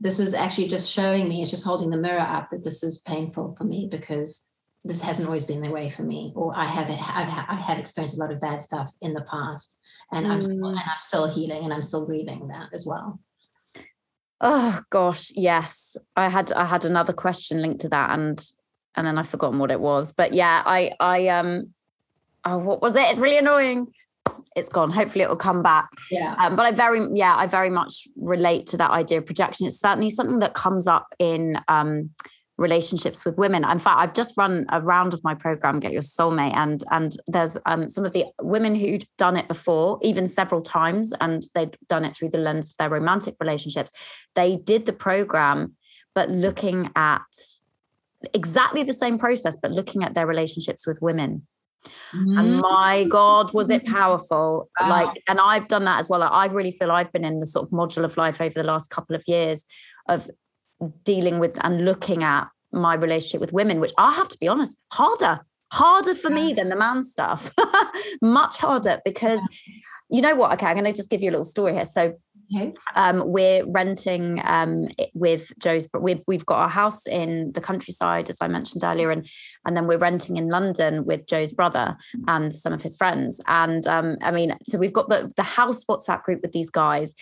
this 0.00 0.18
is 0.18 0.34
actually 0.34 0.68
just 0.68 0.90
showing 0.90 1.26
me 1.26 1.40
it's 1.40 1.50
just 1.50 1.64
holding 1.64 1.88
the 1.88 1.96
mirror 1.96 2.20
up 2.20 2.50
that 2.50 2.62
this 2.64 2.82
is 2.82 2.98
painful 2.98 3.54
for 3.56 3.64
me 3.64 3.88
because 3.90 4.46
this 4.84 5.00
hasn't 5.00 5.26
always 5.26 5.46
been 5.46 5.62
the 5.62 5.70
way 5.70 5.88
for 5.88 6.02
me 6.02 6.32
or 6.36 6.52
i 6.54 6.64
have 6.64 6.90
I've, 6.90 7.28
I 7.48 7.54
have 7.68 7.78
experienced 7.78 8.18
a 8.18 8.20
lot 8.20 8.30
of 8.32 8.40
bad 8.40 8.60
stuff 8.60 8.92
in 9.00 9.14
the 9.14 9.22
past 9.22 9.78
and 10.12 10.26
i'm 10.26 10.42
still, 10.42 10.66
and 10.66 10.78
i'm 10.78 11.00
still 11.00 11.28
healing 11.28 11.64
and 11.64 11.72
i'm 11.72 11.82
still 11.82 12.06
grieving 12.06 12.48
that 12.48 12.68
as 12.72 12.86
well 12.86 13.18
oh 14.40 14.80
gosh 14.90 15.30
yes 15.34 15.96
i 16.16 16.28
had 16.28 16.52
i 16.52 16.64
had 16.64 16.84
another 16.84 17.12
question 17.12 17.62
linked 17.62 17.80
to 17.80 17.88
that 17.88 18.10
and 18.10 18.50
and 18.96 19.06
then 19.06 19.18
i've 19.18 19.28
forgotten 19.28 19.58
what 19.58 19.70
it 19.70 19.80
was 19.80 20.12
but 20.12 20.32
yeah 20.32 20.62
i 20.66 20.92
i 21.00 21.28
um 21.28 21.72
oh 22.44 22.58
what 22.58 22.82
was 22.82 22.94
it 22.96 23.02
it's 23.02 23.20
really 23.20 23.38
annoying 23.38 23.86
it's 24.56 24.68
gone. 24.68 24.90
Hopefully 24.90 25.24
it 25.24 25.28
will 25.28 25.36
come 25.36 25.62
back. 25.62 25.88
Yeah. 26.10 26.34
Um, 26.38 26.56
but 26.56 26.64
I 26.64 26.72
very, 26.72 27.06
yeah, 27.12 27.34
I 27.36 27.46
very 27.46 27.70
much 27.70 28.06
relate 28.16 28.66
to 28.68 28.76
that 28.76 28.90
idea 28.90 29.18
of 29.18 29.26
projection. 29.26 29.66
It's 29.66 29.80
certainly 29.80 30.10
something 30.10 30.38
that 30.40 30.54
comes 30.54 30.86
up 30.86 31.08
in 31.18 31.58
um, 31.68 32.10
relationships 32.56 33.24
with 33.24 33.36
women. 33.36 33.64
In 33.64 33.78
fact, 33.78 33.98
I've 33.98 34.14
just 34.14 34.36
run 34.36 34.64
a 34.68 34.80
round 34.80 35.12
of 35.12 35.22
my 35.24 35.34
program, 35.34 35.80
Get 35.80 35.92
Your 35.92 36.02
Soulmate, 36.02 36.54
and 36.54 36.84
and 36.90 37.16
there's 37.26 37.58
um, 37.66 37.88
some 37.88 38.04
of 38.04 38.12
the 38.12 38.26
women 38.40 38.74
who'd 38.74 39.06
done 39.18 39.36
it 39.36 39.48
before, 39.48 39.98
even 40.02 40.26
several 40.26 40.62
times, 40.62 41.12
and 41.20 41.42
they'd 41.54 41.76
done 41.88 42.04
it 42.04 42.16
through 42.16 42.30
the 42.30 42.38
lens 42.38 42.70
of 42.70 42.76
their 42.76 42.90
romantic 42.90 43.36
relationships. 43.40 43.92
They 44.34 44.56
did 44.56 44.86
the 44.86 44.92
program, 44.92 45.74
but 46.14 46.30
looking 46.30 46.90
at 46.96 47.22
exactly 48.32 48.82
the 48.82 48.94
same 48.94 49.18
process, 49.18 49.56
but 49.60 49.70
looking 49.70 50.02
at 50.02 50.14
their 50.14 50.26
relationships 50.26 50.86
with 50.86 51.02
women 51.02 51.46
Mm-hmm. 52.12 52.38
And 52.38 52.60
my 52.60 53.04
God, 53.04 53.52
was 53.52 53.70
it 53.70 53.84
powerful? 53.86 54.68
Wow. 54.80 54.88
Like, 54.88 55.22
and 55.28 55.40
I've 55.40 55.68
done 55.68 55.84
that 55.84 56.00
as 56.00 56.08
well. 56.08 56.22
I 56.22 56.46
really 56.46 56.72
feel 56.72 56.90
I've 56.90 57.12
been 57.12 57.24
in 57.24 57.40
the 57.40 57.46
sort 57.46 57.66
of 57.66 57.72
module 57.72 58.04
of 58.04 58.16
life 58.16 58.40
over 58.40 58.54
the 58.54 58.62
last 58.62 58.90
couple 58.90 59.16
of 59.16 59.22
years 59.26 59.64
of 60.08 60.30
dealing 61.04 61.38
with 61.38 61.58
and 61.64 61.84
looking 61.84 62.22
at 62.22 62.48
my 62.72 62.94
relationship 62.94 63.40
with 63.40 63.52
women, 63.52 63.80
which 63.80 63.92
I 63.98 64.12
have 64.12 64.28
to 64.28 64.38
be 64.38 64.48
honest, 64.48 64.78
harder, 64.92 65.40
harder 65.72 66.14
for 66.14 66.30
yeah. 66.30 66.34
me 66.34 66.52
than 66.52 66.68
the 66.68 66.76
man 66.76 67.02
stuff, 67.02 67.52
much 68.22 68.56
harder 68.56 69.00
because 69.04 69.40
yeah. 69.66 69.74
you 70.10 70.22
know 70.22 70.34
what? 70.34 70.52
Okay, 70.54 70.66
I'm 70.66 70.74
going 70.74 70.84
to 70.84 70.92
just 70.92 71.10
give 71.10 71.22
you 71.22 71.30
a 71.30 71.32
little 71.32 71.44
story 71.44 71.74
here. 71.74 71.84
So 71.84 72.14
Okay. 72.54 72.72
Um, 72.94 73.22
we're 73.26 73.64
renting 73.66 74.40
um, 74.44 74.88
with 75.14 75.52
Joe's, 75.58 75.86
but 75.86 76.02
we've, 76.02 76.20
we've 76.26 76.44
got 76.44 76.58
our 76.58 76.68
house 76.68 77.06
in 77.06 77.52
the 77.52 77.60
countryside, 77.60 78.28
as 78.28 78.38
I 78.40 78.48
mentioned 78.48 78.84
earlier, 78.84 79.10
and 79.10 79.28
and 79.64 79.76
then 79.76 79.86
we're 79.86 79.98
renting 79.98 80.36
in 80.36 80.48
London 80.48 81.04
with 81.04 81.26
Joe's 81.26 81.52
brother 81.52 81.96
and 82.28 82.52
some 82.52 82.72
of 82.72 82.82
his 82.82 82.96
friends. 82.96 83.40
And 83.46 83.86
um, 83.86 84.16
I 84.22 84.30
mean, 84.30 84.56
so 84.68 84.78
we've 84.78 84.92
got 84.92 85.08
the 85.08 85.32
the 85.36 85.42
house 85.42 85.84
WhatsApp 85.84 86.22
group 86.22 86.42
with 86.42 86.52
these 86.52 86.70
guys, 86.70 87.14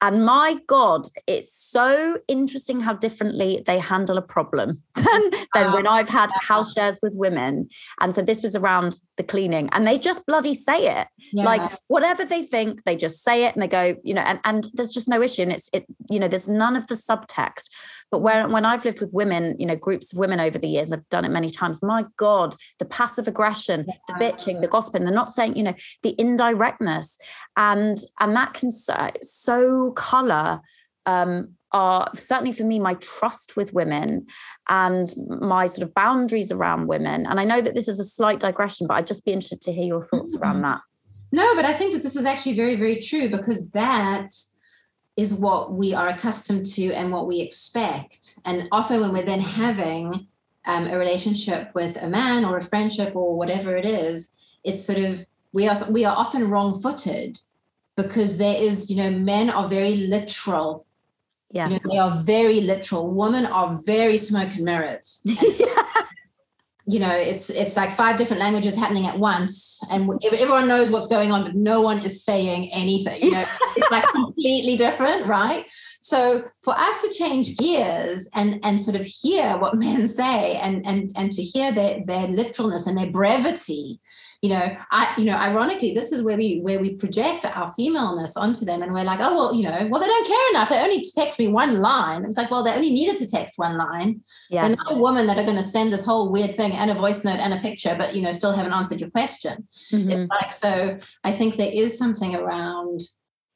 and 0.00 0.24
my 0.24 0.56
God, 0.66 1.06
it's 1.26 1.56
so 1.56 2.18
interesting 2.28 2.80
how 2.80 2.92
differently 2.92 3.62
they 3.64 3.78
handle 3.78 4.18
a 4.18 4.22
problem 4.22 4.82
than, 4.94 5.30
than 5.54 5.72
when 5.72 5.86
I've 5.86 6.08
had 6.08 6.30
ah. 6.34 6.40
house 6.42 6.74
shares 6.74 6.98
with 7.02 7.14
women. 7.14 7.68
And 8.00 8.14
so 8.14 8.20
this 8.20 8.42
was 8.42 8.54
around 8.54 9.00
the 9.16 9.22
cleaning, 9.22 9.68
and 9.72 9.86
they 9.86 9.98
just 9.98 10.26
bloody 10.26 10.54
say 10.54 11.00
it. 11.00 11.08
Yeah. 11.32 11.44
Like 11.44 11.78
whatever 11.88 12.24
they 12.24 12.42
think, 12.42 12.84
they 12.84 12.96
just 12.96 13.24
say 13.24 13.44
it 13.44 13.54
and 13.54 13.62
they 13.62 13.68
go, 13.68 13.96
you 14.04 14.14
know, 14.14 14.22
and, 14.22 14.40
and 14.44 14.68
there's 14.74 14.92
just 14.92 15.08
no 15.08 15.22
issue. 15.22 15.42
And 15.42 15.52
it's 15.52 15.70
it, 15.72 15.86
you 16.10 16.20
know, 16.20 16.28
there's 16.28 16.48
none 16.48 16.76
of 16.76 16.86
the 16.86 16.94
subtext. 16.94 17.70
But 18.10 18.20
when 18.20 18.52
when 18.52 18.64
I've 18.64 18.84
lived 18.84 19.00
with 19.00 19.12
women, 19.12 19.56
you 19.58 19.66
know, 19.66 19.76
groups 19.76 20.12
of 20.12 20.18
women 20.18 20.38
over 20.38 20.58
the 20.58 20.68
years, 20.68 20.92
I've 20.92 21.08
done 21.08 21.24
it 21.24 21.30
many 21.30 21.50
times. 21.50 21.82
My 21.82 22.04
God, 22.16 22.54
the 22.78 22.84
passive 22.84 23.26
aggression, 23.26 23.86
yeah. 23.88 23.94
the 24.06 24.12
bitching, 24.24 24.60
the 24.60 24.68
gossiping, 24.68 25.04
they're 25.04 25.14
not 25.14 25.30
saying, 25.30 25.56
you 25.56 25.62
know, 25.62 25.74
the 26.02 26.14
indirectness. 26.18 27.18
And 27.56 27.98
and 28.20 28.36
that 28.36 28.52
can 28.54 28.70
so, 28.70 29.10
color 29.92 30.60
um, 31.06 31.50
are 31.72 32.10
certainly 32.14 32.52
for 32.52 32.64
me 32.64 32.78
my 32.78 32.94
trust 32.94 33.56
with 33.56 33.74
women 33.74 34.26
and 34.68 35.12
my 35.40 35.66
sort 35.66 35.82
of 35.86 35.92
boundaries 35.94 36.52
around 36.52 36.86
women. 36.86 37.26
And 37.26 37.40
I 37.40 37.44
know 37.44 37.60
that 37.60 37.74
this 37.74 37.88
is 37.88 37.98
a 37.98 38.04
slight 38.04 38.40
digression, 38.40 38.86
but 38.86 38.94
I'd 38.94 39.06
just 39.06 39.24
be 39.24 39.32
interested 39.32 39.60
to 39.62 39.72
hear 39.72 39.84
your 39.84 40.02
thoughts 40.02 40.36
around 40.36 40.56
mm-hmm. 40.56 40.62
that. 40.62 40.80
No, 41.32 41.54
but 41.56 41.64
I 41.64 41.72
think 41.72 41.92
that 41.94 42.02
this 42.02 42.14
is 42.14 42.26
actually 42.26 42.54
very, 42.54 42.76
very 42.76 43.00
true 43.00 43.28
because 43.28 43.68
that 43.70 44.32
is 45.16 45.34
what 45.34 45.72
we 45.72 45.92
are 45.92 46.08
accustomed 46.08 46.66
to 46.66 46.92
and 46.92 47.12
what 47.12 47.26
we 47.26 47.40
expect. 47.40 48.38
And 48.44 48.68
often 48.70 49.00
when 49.00 49.12
we're 49.12 49.22
then 49.22 49.40
having 49.40 50.28
um, 50.66 50.86
a 50.86 50.98
relationship 50.98 51.70
with 51.74 52.00
a 52.02 52.08
man 52.08 52.44
or 52.44 52.58
a 52.58 52.62
friendship 52.62 53.16
or 53.16 53.36
whatever 53.36 53.76
it 53.76 53.84
is, 53.84 54.36
it's 54.62 54.84
sort 54.84 54.98
of 54.98 55.26
we 55.52 55.68
are 55.68 55.76
we 55.90 56.04
are 56.04 56.16
often 56.16 56.50
wrong-footed 56.50 57.38
because 57.96 58.38
there 58.38 58.56
is, 58.56 58.90
you 58.90 58.96
know, 58.96 59.10
men 59.10 59.50
are 59.50 59.68
very 59.68 59.96
literal. 59.96 60.86
Yeah. 61.50 61.68
You 61.68 61.74
know, 61.74 61.90
they 61.90 61.98
are 61.98 62.22
very 62.22 62.60
literal. 62.60 63.14
Women 63.14 63.46
are 63.46 63.78
very 63.84 64.18
smoke 64.18 64.50
and 64.54 64.64
mirrors. 64.64 65.24
And, 65.26 65.40
you 66.86 67.00
know, 67.00 67.12
it's 67.12 67.48
it's 67.48 67.76
like 67.76 67.96
five 67.96 68.18
different 68.18 68.40
languages 68.40 68.76
happening 68.76 69.06
at 69.06 69.18
once, 69.18 69.80
and 69.90 70.22
everyone 70.22 70.68
knows 70.68 70.90
what's 70.90 71.06
going 71.06 71.32
on, 71.32 71.44
but 71.44 71.54
no 71.54 71.80
one 71.80 72.04
is 72.04 72.22
saying 72.22 72.70
anything. 72.74 73.22
You 73.22 73.30
know, 73.30 73.44
it's 73.76 73.90
like 73.90 74.04
completely 74.08 74.76
different, 74.76 75.26
right? 75.26 75.64
So 76.00 76.44
for 76.62 76.74
us 76.78 77.00
to 77.00 77.14
change 77.14 77.56
gears 77.56 78.28
and 78.34 78.60
and 78.62 78.82
sort 78.82 79.00
of 79.00 79.06
hear 79.06 79.56
what 79.56 79.76
men 79.78 80.06
say 80.06 80.56
and 80.56 80.86
and 80.86 81.10
and 81.16 81.32
to 81.32 81.42
hear 81.42 81.72
their 81.72 82.04
their 82.04 82.26
literalness 82.26 82.86
and 82.86 82.98
their 82.98 83.10
brevity 83.10 84.00
you 84.44 84.50
know 84.50 84.76
i 84.90 85.14
you 85.16 85.24
know 85.24 85.38
ironically 85.38 85.94
this 85.94 86.12
is 86.12 86.22
where 86.22 86.36
we 86.36 86.60
where 86.60 86.78
we 86.78 86.90
project 86.96 87.46
our 87.46 87.72
femaleness 87.72 88.36
onto 88.36 88.66
them 88.66 88.82
and 88.82 88.92
we're 88.92 89.10
like 89.12 89.20
oh 89.22 89.34
well 89.34 89.54
you 89.54 89.64
know 89.66 89.88
well 89.90 90.02
they 90.02 90.06
don't 90.06 90.26
care 90.26 90.50
enough. 90.50 90.68
They 90.68 90.78
only 90.80 91.02
text 91.14 91.38
me 91.38 91.48
one 91.48 91.80
line. 91.80 92.26
It's 92.26 92.36
like 92.36 92.50
well 92.50 92.62
they 92.62 92.74
only 92.74 92.90
needed 92.90 93.16
to 93.18 93.26
text 93.26 93.54
one 93.56 93.78
line. 93.78 94.20
Yeah. 94.50 94.68
They're 94.68 94.76
not 94.76 94.92
a 94.92 94.98
woman 94.98 95.26
that 95.28 95.38
are 95.38 95.44
going 95.44 95.62
to 95.64 95.72
send 95.76 95.92
this 95.92 96.04
whole 96.04 96.30
weird 96.30 96.54
thing 96.56 96.72
and 96.72 96.90
a 96.90 96.94
voice 96.94 97.24
note 97.24 97.40
and 97.40 97.54
a 97.54 97.60
picture 97.60 97.94
but 97.98 98.14
you 98.14 98.20
know 98.20 98.32
still 98.32 98.52
haven't 98.52 98.74
answered 98.74 99.00
your 99.00 99.10
question. 99.10 99.66
Mm-hmm. 99.90 100.10
it's 100.10 100.30
like 100.30 100.52
so 100.52 100.98
i 101.24 101.32
think 101.32 101.56
there 101.56 101.72
is 101.72 101.96
something 101.96 102.34
around 102.34 103.00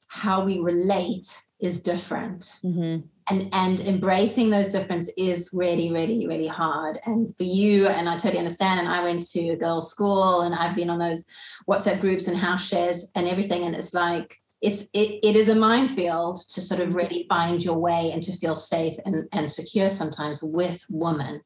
how 0.09 0.42
we 0.44 0.59
relate 0.59 1.29
is 1.61 1.83
different. 1.83 2.42
Mm-hmm 2.64 3.07
and 3.31 3.49
and 3.53 3.81
embracing 3.81 4.51
those 4.51 4.69
differences 4.69 5.12
is 5.17 5.51
really 5.53 5.93
really 5.93 6.27
really 6.27 6.47
hard 6.47 6.99
and 7.07 7.35
for 7.37 7.45
you 7.45 7.87
and 7.88 8.09
i 8.09 8.14
totally 8.14 8.38
understand 8.38 8.81
and 8.81 8.88
i 8.88 9.03
went 9.03 9.23
to 9.23 9.51
a 9.51 9.57
girls 9.57 9.91
school 9.91 10.43
and 10.43 10.55
i've 10.55 10.77
been 10.77 10.91
on 10.91 10.99
those 10.99 11.25
whatsapp 11.69 12.01
groups 12.01 12.27
and 12.29 12.37
house 12.37 12.67
shares 12.67 13.11
and 13.14 13.29
everything 13.29 13.64
and 13.64 13.75
it's 13.75 13.95
like 13.95 14.37
it's 14.61 14.83
it, 14.93 15.21
it 15.23 15.37
is 15.37 15.49
a 15.49 15.55
minefield 15.55 16.41
to 16.51 16.61
sort 16.61 16.81
of 16.81 16.95
really 16.95 17.27
find 17.29 17.62
your 17.62 17.79
way 17.79 18.11
and 18.12 18.23
to 18.25 18.33
feel 18.33 18.57
safe 18.57 18.97
and, 19.05 19.29
and 19.33 19.51
secure 19.51 19.91
sometimes 19.91 20.43
with 20.43 20.85
women 20.88 21.41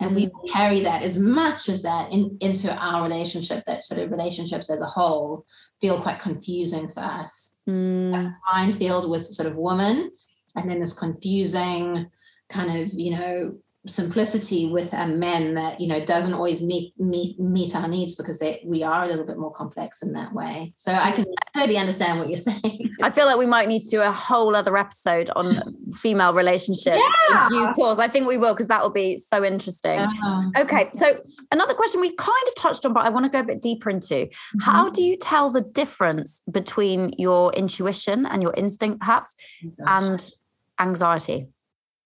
and 0.00 0.14
we 0.14 0.26
mm-hmm. 0.26 0.52
carry 0.52 0.80
that 0.80 1.02
as 1.02 1.18
much 1.18 1.68
as 1.68 1.82
that 1.82 2.10
in, 2.10 2.36
into 2.40 2.74
our 2.76 3.02
relationship 3.02 3.64
that 3.66 3.86
sort 3.86 4.00
of 4.00 4.10
relationships 4.10 4.70
as 4.70 4.80
a 4.80 4.86
whole 4.86 5.44
feel 5.80 6.00
quite 6.00 6.18
confusing 6.18 6.88
for 6.88 7.00
us 7.00 7.58
mm. 7.68 8.32
minefield 8.52 9.10
with 9.10 9.24
sort 9.24 9.48
of 9.48 9.56
woman 9.56 10.10
and 10.56 10.68
then 10.68 10.80
this 10.80 10.92
confusing 10.92 12.06
kind 12.48 12.82
of 12.82 12.92
you 12.94 13.16
know 13.16 13.54
simplicity 13.86 14.70
with 14.70 14.92
a 14.92 15.08
men 15.08 15.54
that 15.54 15.80
you 15.80 15.88
know 15.88 15.98
doesn't 16.04 16.34
always 16.34 16.62
meet 16.62 16.94
meet 17.00 17.38
meet 17.40 17.74
our 17.74 17.88
needs 17.88 18.14
because 18.14 18.38
they, 18.38 18.62
we 18.64 18.84
are 18.84 19.02
a 19.02 19.08
little 19.08 19.26
bit 19.26 19.36
more 19.36 19.50
complex 19.50 20.02
in 20.02 20.12
that 20.12 20.32
way 20.32 20.72
so 20.76 20.92
i 20.92 21.10
can 21.10 21.24
totally 21.52 21.76
understand 21.76 22.16
what 22.16 22.28
you're 22.28 22.38
saying 22.62 22.88
i 23.02 23.10
feel 23.10 23.26
like 23.26 23.36
we 23.36 23.46
might 23.46 23.66
need 23.66 23.82
to 23.82 23.88
do 23.88 24.00
a 24.00 24.12
whole 24.12 24.54
other 24.54 24.76
episode 24.76 25.30
on 25.34 25.60
female 25.94 26.32
relationships 26.32 27.00
yeah. 27.30 27.46
in 27.46 27.48
due 27.48 27.72
course 27.74 27.98
i 27.98 28.06
think 28.06 28.24
we 28.24 28.36
will 28.36 28.54
because 28.54 28.68
that 28.68 28.80
will 28.80 28.92
be 28.92 29.18
so 29.18 29.44
interesting 29.44 29.98
yeah. 29.98 30.50
okay 30.56 30.88
so 30.92 31.18
another 31.50 31.74
question 31.74 32.00
we've 32.00 32.16
kind 32.16 32.46
of 32.46 32.54
touched 32.54 32.86
on 32.86 32.92
but 32.92 33.04
i 33.04 33.08
want 33.08 33.24
to 33.24 33.30
go 33.30 33.40
a 33.40 33.44
bit 33.44 33.60
deeper 33.60 33.90
into 33.90 34.14
mm-hmm. 34.14 34.60
how 34.60 34.88
do 34.90 35.02
you 35.02 35.16
tell 35.16 35.50
the 35.50 35.60
difference 35.60 36.40
between 36.52 37.12
your 37.18 37.52
intuition 37.54 38.26
and 38.26 38.42
your 38.44 38.54
instinct 38.54 39.00
perhaps 39.00 39.34
oh 39.64 39.84
and 39.88 40.30
anxiety? 40.80 41.48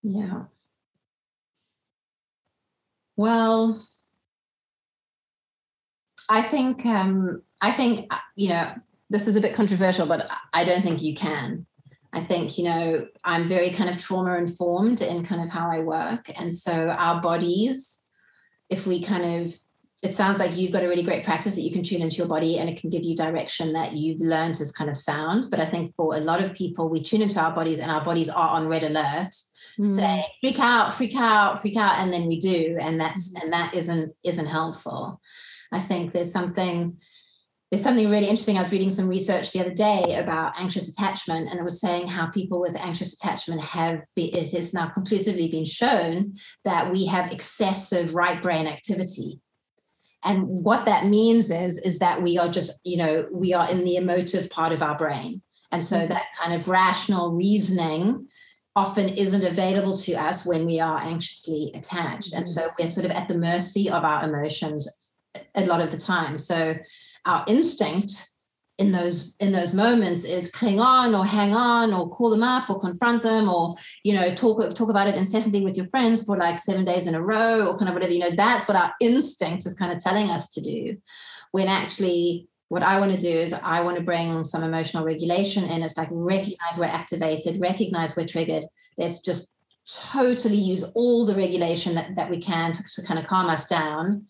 Yeah. 0.02 0.44
Well, 3.16 3.86
I 6.28 6.42
think 6.42 6.84
um, 6.84 7.42
I 7.60 7.72
think 7.72 8.06
uh, 8.12 8.18
you 8.34 8.50
know 8.50 8.72
this 9.10 9.28
is 9.28 9.36
a 9.36 9.40
bit 9.40 9.54
controversial, 9.54 10.06
but 10.06 10.30
I 10.52 10.64
don't 10.64 10.82
think 10.82 11.02
you 11.02 11.14
can. 11.14 11.66
I 12.12 12.24
think 12.24 12.58
you 12.58 12.64
know 12.64 13.06
I'm 13.24 13.48
very 13.48 13.70
kind 13.70 13.90
of 13.90 13.98
trauma 13.98 14.36
informed 14.36 15.02
in 15.02 15.24
kind 15.24 15.42
of 15.42 15.48
how 15.48 15.70
I 15.70 15.80
work, 15.80 16.30
and 16.38 16.52
so 16.52 16.88
our 16.90 17.20
bodies, 17.20 18.04
if 18.68 18.86
we 18.86 19.02
kind 19.02 19.44
of 19.44 19.54
it 20.06 20.14
sounds 20.14 20.38
like 20.38 20.56
you've 20.56 20.70
got 20.70 20.84
a 20.84 20.88
really 20.88 21.02
great 21.02 21.24
practice 21.24 21.56
that 21.56 21.62
you 21.62 21.72
can 21.72 21.82
tune 21.82 22.00
into 22.00 22.16
your 22.16 22.28
body 22.28 22.58
and 22.58 22.70
it 22.70 22.80
can 22.80 22.90
give 22.90 23.02
you 23.02 23.16
direction 23.16 23.72
that 23.72 23.92
you've 23.92 24.20
learned 24.20 24.60
as 24.60 24.70
kind 24.70 24.88
of 24.88 24.96
sound. 24.96 25.46
But 25.50 25.58
I 25.58 25.66
think 25.66 25.94
for 25.96 26.14
a 26.14 26.20
lot 26.20 26.40
of 26.40 26.54
people, 26.54 26.88
we 26.88 27.02
tune 27.02 27.22
into 27.22 27.40
our 27.40 27.52
bodies 27.52 27.80
and 27.80 27.90
our 27.90 28.04
bodies 28.04 28.28
are 28.28 28.50
on 28.50 28.68
red 28.68 28.84
alert, 28.84 29.34
mm. 29.78 29.88
saying 29.88 30.22
freak 30.40 30.60
out, 30.60 30.94
freak 30.94 31.16
out, 31.16 31.60
freak 31.60 31.76
out, 31.76 31.98
and 31.98 32.12
then 32.12 32.28
we 32.28 32.38
do, 32.38 32.78
and 32.80 33.00
that's 33.00 33.32
mm. 33.32 33.42
and 33.42 33.52
that 33.52 33.74
isn't 33.74 34.14
isn't 34.22 34.46
helpful. 34.46 35.20
I 35.72 35.80
think 35.80 36.12
there's 36.12 36.30
something 36.32 36.98
there's 37.72 37.82
something 37.82 38.08
really 38.08 38.28
interesting. 38.28 38.56
I 38.56 38.62
was 38.62 38.70
reading 38.70 38.90
some 38.90 39.08
research 39.08 39.50
the 39.50 39.60
other 39.60 39.74
day 39.74 40.20
about 40.20 40.52
anxious 40.56 40.88
attachment, 40.88 41.50
and 41.50 41.58
it 41.58 41.64
was 41.64 41.80
saying 41.80 42.06
how 42.06 42.30
people 42.30 42.60
with 42.60 42.76
anxious 42.76 43.14
attachment 43.14 43.60
have 43.60 44.02
be, 44.14 44.26
it 44.26 44.52
has 44.52 44.72
now 44.72 44.86
conclusively 44.86 45.48
been 45.48 45.64
shown 45.64 46.36
that 46.64 46.92
we 46.92 47.06
have 47.06 47.32
excessive 47.32 48.14
right 48.14 48.40
brain 48.40 48.68
activity. 48.68 49.40
And 50.26 50.46
what 50.46 50.84
that 50.86 51.06
means 51.06 51.50
is, 51.50 51.78
is 51.78 52.00
that 52.00 52.20
we 52.20 52.36
are 52.36 52.48
just, 52.48 52.80
you 52.84 52.96
know, 52.96 53.26
we 53.32 53.54
are 53.54 53.70
in 53.70 53.84
the 53.84 53.96
emotive 53.96 54.50
part 54.50 54.72
of 54.72 54.82
our 54.82 54.98
brain. 54.98 55.40
And 55.72 55.84
so 55.84 55.96
mm-hmm. 55.96 56.08
that 56.08 56.26
kind 56.38 56.52
of 56.52 56.68
rational 56.68 57.32
reasoning 57.32 58.26
often 58.74 59.08
isn't 59.08 59.44
available 59.44 59.96
to 59.96 60.14
us 60.14 60.44
when 60.44 60.66
we 60.66 60.80
are 60.80 60.98
anxiously 60.98 61.70
attached. 61.74 62.34
And 62.34 62.46
so 62.46 62.68
we're 62.78 62.88
sort 62.88 63.06
of 63.06 63.12
at 63.12 63.28
the 63.28 63.38
mercy 63.38 63.88
of 63.88 64.04
our 64.04 64.24
emotions 64.24 65.12
a 65.54 65.64
lot 65.64 65.80
of 65.80 65.90
the 65.90 65.96
time. 65.96 66.38
So 66.38 66.74
our 67.24 67.44
instinct 67.48 68.30
in 68.78 68.92
those 68.92 69.36
in 69.40 69.52
those 69.52 69.72
moments 69.72 70.24
is 70.24 70.50
cling 70.50 70.80
on 70.80 71.14
or 71.14 71.24
hang 71.24 71.54
on 71.54 71.94
or 71.94 72.10
call 72.10 72.28
them 72.28 72.42
up 72.42 72.68
or 72.68 72.78
confront 72.78 73.22
them 73.22 73.48
or 73.48 73.74
you 74.04 74.12
know 74.12 74.34
talk 74.34 74.74
talk 74.74 74.90
about 74.90 75.08
it 75.08 75.14
incessantly 75.14 75.62
with 75.62 75.76
your 75.76 75.86
friends 75.86 76.24
for 76.24 76.36
like 76.36 76.58
seven 76.58 76.84
days 76.84 77.06
in 77.06 77.14
a 77.14 77.22
row 77.22 77.66
or 77.66 77.78
kind 77.78 77.88
of 77.88 77.94
whatever 77.94 78.12
you 78.12 78.18
know 78.18 78.30
that's 78.30 78.68
what 78.68 78.76
our 78.76 78.92
instinct 79.00 79.64
is 79.64 79.74
kind 79.74 79.92
of 79.92 79.98
telling 79.98 80.30
us 80.30 80.50
to 80.50 80.60
do 80.60 80.96
when 81.52 81.68
actually 81.68 82.48
what 82.68 82.82
I 82.82 82.98
want 82.98 83.12
to 83.12 83.18
do 83.18 83.30
is 83.30 83.52
I 83.52 83.80
want 83.80 83.96
to 83.96 84.02
bring 84.02 84.42
some 84.42 84.64
emotional 84.64 85.04
regulation 85.04 85.64
in. 85.70 85.82
It's 85.82 85.96
like 85.96 86.08
recognize 86.10 86.76
we're 86.76 86.86
activated, 86.86 87.60
recognize 87.60 88.16
we're 88.16 88.26
triggered. 88.26 88.64
Let's 88.98 89.20
just 89.20 89.54
totally 90.10 90.56
use 90.56 90.82
all 90.94 91.24
the 91.24 91.36
regulation 91.36 91.94
that, 91.94 92.16
that 92.16 92.28
we 92.28 92.40
can 92.40 92.72
to, 92.72 92.82
to 92.82 93.06
kind 93.06 93.20
of 93.20 93.26
calm 93.26 93.48
us 93.48 93.68
down. 93.68 94.26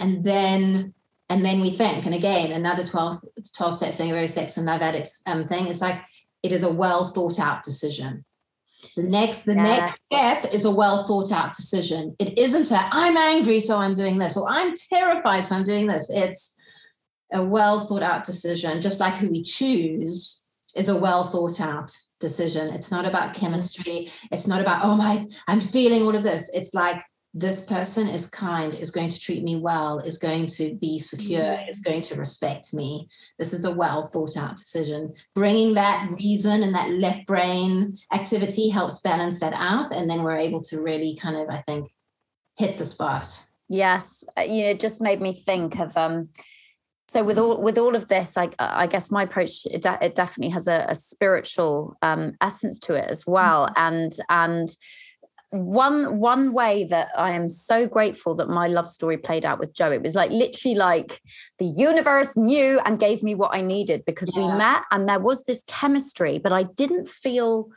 And 0.00 0.24
then 0.24 0.94
and 1.28 1.44
then 1.44 1.60
we 1.60 1.70
think, 1.70 2.06
and 2.06 2.14
again, 2.14 2.52
another 2.52 2.84
12, 2.84 3.20
12 3.56 3.74
step 3.74 3.94
thing, 3.94 4.10
a 4.10 4.14
very 4.14 4.28
sex 4.28 4.56
and 4.56 4.66
love 4.66 4.80
addicts 4.80 5.22
um, 5.26 5.46
thing, 5.46 5.66
It's 5.66 5.80
like 5.80 6.00
it 6.42 6.52
is 6.52 6.62
a 6.62 6.72
well 6.72 7.08
thought 7.08 7.38
out 7.38 7.62
decision. 7.62 8.22
The 8.96 9.02
next, 9.02 9.44
the 9.44 9.54
yes. 9.54 9.80
next 9.80 10.42
step 10.42 10.54
is 10.54 10.64
a 10.64 10.70
well 10.70 11.06
thought 11.06 11.32
out 11.32 11.54
decision. 11.54 12.14
It 12.18 12.38
isn't 12.38 12.70
a 12.70 12.88
I'm 12.92 13.16
angry, 13.16 13.60
so 13.60 13.76
I'm 13.76 13.94
doing 13.94 14.18
this, 14.18 14.36
or 14.36 14.48
I'm 14.48 14.72
terrified, 14.90 15.44
so 15.44 15.56
I'm 15.56 15.64
doing 15.64 15.86
this. 15.86 16.10
It's 16.10 16.56
a 17.32 17.44
well 17.44 17.80
thought 17.80 18.02
out 18.02 18.24
decision, 18.24 18.80
just 18.80 19.00
like 19.00 19.14
who 19.14 19.28
we 19.28 19.42
choose 19.42 20.44
is 20.76 20.88
a 20.88 20.96
well 20.96 21.24
thought 21.24 21.60
out 21.60 21.92
decision. 22.20 22.72
It's 22.72 22.90
not 22.90 23.04
about 23.04 23.34
chemistry. 23.34 24.12
It's 24.30 24.46
not 24.46 24.60
about, 24.60 24.84
oh 24.84 24.96
my, 24.96 25.24
I'm 25.46 25.60
feeling 25.60 26.02
all 26.02 26.16
of 26.16 26.22
this. 26.22 26.50
It's 26.54 26.74
like 26.74 27.02
this 27.34 27.66
person 27.66 28.08
is 28.08 28.28
kind, 28.28 28.74
is 28.74 28.90
going 28.90 29.10
to 29.10 29.20
treat 29.20 29.44
me 29.44 29.56
well, 29.56 29.98
is 29.98 30.18
going 30.18 30.46
to 30.46 30.74
be 30.80 30.98
secure, 30.98 31.42
mm. 31.42 31.70
is 31.70 31.80
going 31.80 32.02
to 32.02 32.14
respect 32.14 32.72
me. 32.72 33.08
This 33.38 33.52
is 33.52 33.64
a 33.64 33.70
well 33.70 34.06
thought 34.06 34.36
out 34.36 34.56
decision. 34.56 35.10
Bringing 35.34 35.74
that 35.74 36.08
reason 36.10 36.62
and 36.62 36.74
that 36.74 36.90
left 36.90 37.26
brain 37.26 37.98
activity 38.12 38.68
helps 38.70 39.00
balance 39.00 39.40
that 39.40 39.52
out. 39.54 39.90
And 39.90 40.08
then 40.08 40.22
we're 40.22 40.38
able 40.38 40.62
to 40.62 40.80
really 40.80 41.16
kind 41.16 41.36
of, 41.36 41.48
I 41.48 41.62
think, 41.62 41.90
hit 42.56 42.78
the 42.78 42.86
spot. 42.86 43.46
Yes. 43.68 44.24
Uh, 44.36 44.42
you 44.42 44.64
know, 44.64 44.70
it 44.70 44.80
just 44.80 45.00
made 45.00 45.20
me 45.20 45.34
think 45.34 45.78
of, 45.78 45.96
um, 45.96 46.30
so 47.08 47.24
with 47.24 47.38
all 47.38 47.60
with 47.60 47.78
all 47.78 47.96
of 47.96 48.08
this 48.08 48.36
I, 48.36 48.50
I 48.58 48.86
guess 48.86 49.10
my 49.10 49.22
approach 49.22 49.64
it, 49.64 49.80
de- 49.80 49.98
it 50.04 50.14
definitely 50.14 50.52
has 50.52 50.68
a, 50.68 50.86
a 50.90 50.94
spiritual 50.94 51.96
um, 52.02 52.34
essence 52.42 52.78
to 52.80 52.94
it 52.94 53.06
as 53.08 53.26
well 53.26 53.66
mm-hmm. 53.66 53.78
and 53.78 54.12
and 54.28 54.68
one 55.50 56.18
one 56.18 56.52
way 56.52 56.84
that 56.84 57.08
I 57.16 57.32
am 57.32 57.48
so 57.48 57.86
grateful 57.86 58.34
that 58.34 58.48
my 58.48 58.68
love 58.68 58.88
story 58.88 59.16
played 59.16 59.46
out 59.46 59.58
with 59.58 59.72
Joe, 59.72 59.90
it 59.90 60.02
was 60.02 60.14
like 60.14 60.30
literally 60.30 60.74
like 60.74 61.22
the 61.58 61.64
universe 61.64 62.36
knew 62.36 62.80
and 62.84 62.98
gave 62.98 63.22
me 63.22 63.34
what 63.34 63.54
I 63.54 63.62
needed 63.62 64.04
because 64.04 64.30
yeah. 64.34 64.46
we 64.46 64.58
met 64.58 64.82
and 64.90 65.08
there 65.08 65.20
was 65.20 65.44
this 65.44 65.62
chemistry, 65.66 66.38
but 66.38 66.52
I 66.52 66.64
didn't 66.64 67.08
feel 67.08 67.70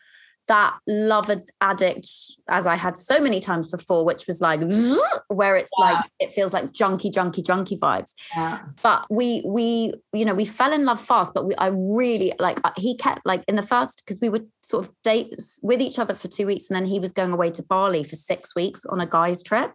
that 0.48 0.78
love 0.86 1.32
addict 1.62 2.10
as 2.50 2.68
I 2.68 2.76
had 2.76 2.98
so 2.98 3.22
many 3.22 3.40
times 3.40 3.72
before, 3.72 4.04
which 4.04 4.28
was 4.28 4.42
like 4.42 4.60
where 5.28 5.56
it's 5.56 5.72
yeah. 5.80 5.86
like 5.86 6.06
it 6.20 6.34
feels 6.34 6.52
like 6.52 6.74
junky, 6.74 7.12
junky, 7.12 7.42
junky 7.44 7.80
vibes. 7.80 8.14
Yeah. 8.36 8.60
But 8.82 9.06
we 9.10 9.44
we 9.46 9.94
you 10.12 10.26
know 10.26 10.34
we 10.34 10.46
fell 10.46 10.74
in 10.74 10.84
love 10.86 11.00
fast, 11.00 11.34
but 11.34 11.46
we 11.46 11.56
I 11.56 11.68
really 11.68 12.34
like 12.40 12.60
uh, 12.66 12.72
he 12.76 12.98
kept 12.98 13.26
like 13.26 13.44
in 13.48 13.56
the 13.56 13.64
first 13.64 14.04
because 14.04 14.20
we 14.20 14.28
were 14.28 14.42
sort 14.62 14.86
of 14.86 14.94
dates 15.04 15.60
with 15.64 15.80
each 15.80 16.00
other 16.00 16.16
for 16.16 16.28
two 16.28 16.46
weeks, 16.46 16.68
and 16.70 16.76
then 16.76 16.86
he 16.86 17.00
was 17.00 17.14
going 17.14 17.32
away 17.32 17.52
to 17.52 17.64
Bali 17.64 18.04
for 18.04 18.18
six 18.18 18.54
weeks 18.54 18.86
on 18.86 19.00
a 19.00 19.08
guy's 19.08 19.42
trip 19.42 19.72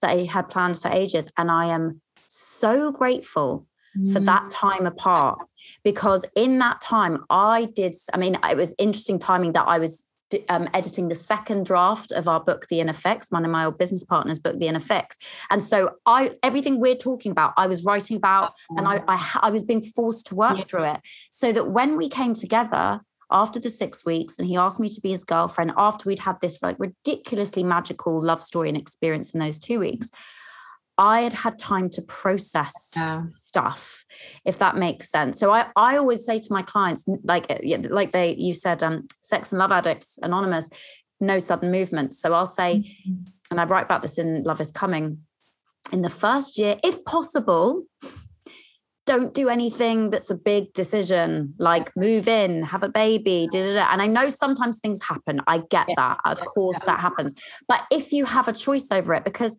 that 0.00 0.18
he 0.18 0.26
had 0.26 0.48
planned 0.48 0.80
for 0.80 0.88
ages, 0.88 1.28
and 1.36 1.48
I 1.48 1.66
am 1.66 2.00
so 2.26 2.90
grateful 2.90 3.67
for 4.12 4.20
that 4.20 4.42
mm. 4.42 4.50
time 4.52 4.86
apart 4.86 5.38
because 5.82 6.24
in 6.34 6.58
that 6.58 6.80
time 6.80 7.24
I 7.30 7.66
did 7.74 7.94
I 8.12 8.18
mean 8.18 8.38
it 8.48 8.56
was 8.56 8.74
interesting 8.78 9.18
timing 9.18 9.52
that 9.52 9.64
I 9.66 9.78
was 9.78 10.06
um, 10.50 10.68
editing 10.74 11.08
the 11.08 11.14
second 11.14 11.64
draft 11.64 12.12
of 12.12 12.28
our 12.28 12.38
book 12.38 12.66
The 12.68 12.80
Inner 12.80 12.92
Fix 12.92 13.30
one 13.30 13.44
of 13.44 13.50
my 13.50 13.64
old 13.64 13.78
business 13.78 14.04
partners 14.04 14.38
book 14.38 14.58
The 14.58 14.68
Inner 14.68 14.80
Fix 14.80 15.16
and 15.50 15.62
so 15.62 15.92
I 16.06 16.32
everything 16.42 16.80
we're 16.80 16.96
talking 16.96 17.32
about 17.32 17.54
I 17.56 17.66
was 17.66 17.84
writing 17.84 18.16
about 18.16 18.52
and 18.70 18.86
I 18.86 19.02
I, 19.08 19.38
I 19.42 19.50
was 19.50 19.64
being 19.64 19.82
forced 19.82 20.26
to 20.26 20.34
work 20.34 20.58
yeah. 20.58 20.64
through 20.64 20.84
it 20.84 21.00
so 21.30 21.52
that 21.52 21.70
when 21.70 21.96
we 21.96 22.08
came 22.08 22.34
together 22.34 23.00
after 23.30 23.60
the 23.60 23.70
six 23.70 24.04
weeks 24.04 24.38
and 24.38 24.48
he 24.48 24.56
asked 24.56 24.80
me 24.80 24.88
to 24.88 25.00
be 25.00 25.10
his 25.10 25.24
girlfriend 25.24 25.72
after 25.76 26.08
we'd 26.08 26.18
had 26.18 26.40
this 26.40 26.62
like 26.62 26.76
ridiculously 26.78 27.62
magical 27.62 28.22
love 28.22 28.42
story 28.42 28.68
and 28.68 28.78
experience 28.78 29.30
in 29.30 29.40
those 29.40 29.58
two 29.58 29.78
weeks 29.78 30.10
I 30.98 31.20
had 31.20 31.32
had 31.32 31.58
time 31.58 31.88
to 31.90 32.02
process 32.02 32.90
yeah. 32.94 33.20
stuff, 33.36 34.04
if 34.44 34.58
that 34.58 34.76
makes 34.76 35.08
sense. 35.08 35.38
So 35.38 35.52
I, 35.52 35.66
I 35.76 35.96
always 35.96 36.24
say 36.24 36.40
to 36.40 36.52
my 36.52 36.62
clients, 36.62 37.04
like 37.22 37.46
uh, 37.48 37.58
like 37.88 38.12
they 38.12 38.34
you 38.34 38.52
said, 38.52 38.82
um, 38.82 39.06
sex 39.20 39.52
and 39.52 39.60
love 39.60 39.70
addicts 39.70 40.18
anonymous, 40.22 40.68
no 41.20 41.38
sudden 41.38 41.70
movements. 41.70 42.20
So 42.20 42.34
I'll 42.34 42.46
say, 42.46 42.80
mm-hmm. 43.08 43.22
and 43.52 43.60
I 43.60 43.64
write 43.64 43.84
about 43.84 44.02
this 44.02 44.18
in 44.18 44.42
Love 44.42 44.60
Is 44.60 44.72
Coming. 44.72 45.20
In 45.92 46.02
the 46.02 46.10
first 46.10 46.58
year, 46.58 46.76
if 46.84 47.02
possible, 47.04 47.84
don't 49.06 49.32
do 49.32 49.48
anything 49.48 50.10
that's 50.10 50.28
a 50.28 50.34
big 50.34 50.70
decision 50.74 51.54
like 51.58 51.96
move 51.96 52.28
in 52.28 52.62
have 52.62 52.82
a 52.82 52.90
baby 52.90 53.48
da, 53.50 53.62
da, 53.62 53.72
da. 53.72 53.88
and 53.90 54.02
i 54.02 54.06
know 54.06 54.28
sometimes 54.28 54.80
things 54.80 55.02
happen 55.02 55.40
i 55.46 55.62
get 55.70 55.86
that 55.96 56.18
of 56.26 56.38
course 56.42 56.78
that 56.80 57.00
happens 57.00 57.34
but 57.66 57.80
if 57.90 58.12
you 58.12 58.26
have 58.26 58.48
a 58.48 58.52
choice 58.52 58.88
over 58.92 59.14
it 59.14 59.24
because 59.24 59.58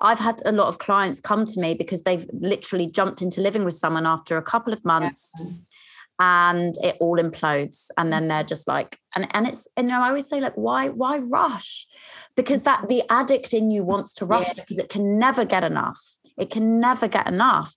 I've 0.00 0.18
had 0.18 0.40
a 0.44 0.52
lot 0.52 0.68
of 0.68 0.78
clients 0.78 1.20
come 1.20 1.44
to 1.44 1.60
me 1.60 1.74
because 1.74 2.02
they've 2.02 2.26
literally 2.32 2.90
jumped 2.90 3.22
into 3.22 3.40
living 3.40 3.64
with 3.64 3.74
someone 3.74 4.06
after 4.06 4.36
a 4.36 4.42
couple 4.42 4.72
of 4.72 4.84
months 4.84 5.32
and 6.18 6.74
it 6.82 6.96
all 7.00 7.18
implodes. 7.18 7.90
And 7.96 8.12
then 8.12 8.28
they're 8.28 8.44
just 8.44 8.68
like 8.68 8.98
and 9.14 9.26
and 9.32 9.46
it's 9.46 9.68
and 9.76 9.92
I 9.92 10.08
always 10.08 10.28
say 10.28 10.40
like 10.40 10.54
why 10.54 10.88
why 10.88 11.18
rush? 11.18 11.86
Because 12.36 12.62
that 12.62 12.88
the 12.88 13.02
addict 13.10 13.54
in 13.54 13.70
you 13.70 13.84
wants 13.84 14.14
to 14.14 14.26
rush 14.26 14.48
yeah. 14.48 14.54
because 14.62 14.78
it 14.78 14.88
can 14.88 15.18
never 15.18 15.44
get 15.44 15.64
enough. 15.64 16.00
It 16.36 16.50
can 16.50 16.78
never 16.78 17.08
get 17.08 17.26
enough. 17.26 17.74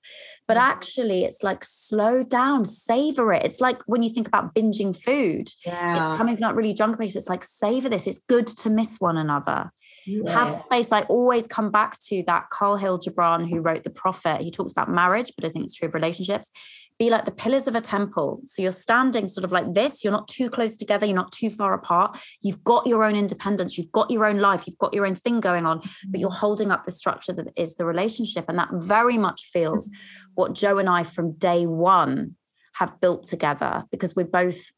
But 0.48 0.58
mm-hmm. 0.58 0.72
actually 0.72 1.24
it's 1.24 1.44
like 1.44 1.64
slow 1.64 2.24
down 2.24 2.66
savor 2.66 3.34
it. 3.34 3.44
It's 3.44 3.62
like 3.62 3.82
when 3.86 4.04
you 4.04 4.10
think 4.10 4.28
about 4.28 4.54
binging 4.54 4.96
food 4.96 5.50
yeah. 5.66 6.10
it's 6.10 6.18
coming 6.18 6.36
from 6.36 6.42
that 6.42 6.56
really 6.56 6.74
junk 6.74 6.98
place. 6.98 7.16
It's 7.16 7.30
like 7.30 7.44
savor 7.44 7.90
this. 7.90 8.08
It's 8.08 8.20
good 8.20 8.48
to 8.48 8.70
miss 8.70 8.98
one 8.98 9.18
another 9.18 9.72
yeah. 10.06 10.32
have 10.32 10.56
space. 10.56 10.92
I 10.92 11.02
always 11.04 11.48
come 11.48 11.72
back 11.72 12.00
to 12.08 12.24
that 12.28 12.50
Kahlil 12.52 13.02
Gibran 13.02 13.50
who 13.50 13.62
wrote 13.62 13.84
The 13.84 13.90
Prophet. 13.90 14.42
He 14.42 14.52
talks 14.52 14.72
about 14.72 14.90
marriage, 14.90 15.32
but 15.36 15.46
I 15.46 15.50
think 15.50 15.66
it's 15.66 15.76
true 15.76 15.88
of 15.88 15.94
relationships. 15.94 16.52
Be 17.00 17.10
like 17.10 17.26
the 17.26 17.32
pillars 17.32 17.68
of 17.68 17.76
a 17.76 17.82
temple. 17.82 18.42
So 18.46 18.62
you're 18.62 18.72
standing 18.72 19.28
sort 19.28 19.44
of 19.44 19.52
like 19.52 19.74
this. 19.74 20.04
You're 20.04 20.14
not 20.14 20.28
too 20.28 20.50
close 20.50 20.78
together. 20.78 21.06
You're 21.06 21.16
not 21.16 21.32
too 21.32 21.50
far 21.50 21.74
apart. 21.74 22.18
You've 22.42 22.64
got 22.64 22.86
your 22.86 23.04
own 23.04 23.16
independence. 23.16 23.78
You've 23.78 23.92
got 23.92 24.12
your 24.12 24.26
own 24.26 24.38
life. 24.38 24.68
You've 24.68 24.78
got 24.78 24.94
your 24.94 25.06
own 25.06 25.16
thing 25.16 25.40
going 25.40 25.66
on, 25.66 25.82
but 26.08 26.20
you're 26.20 26.30
mm. 26.30 26.38
holding 26.38 26.72
up 26.72 26.84
the 26.84 26.92
structure 26.92 27.34
that 27.34 27.48
is 27.56 27.76
the 27.76 27.86
relationship. 27.86 28.46
And 28.48 28.60
that 28.60 28.70
very 28.74 29.18
much 29.18 29.46
feels 29.46 29.90
mm. 29.90 29.94
what 30.36 30.54
Joe 30.54 30.78
and 30.78 30.90
I 30.90 31.04
from 31.04 31.34
day 31.34 31.66
one 31.66 32.36
have 32.74 33.00
built 33.02 33.24
together 33.24 33.84
because 33.92 34.16
we're 34.16 34.26
both 34.26 34.72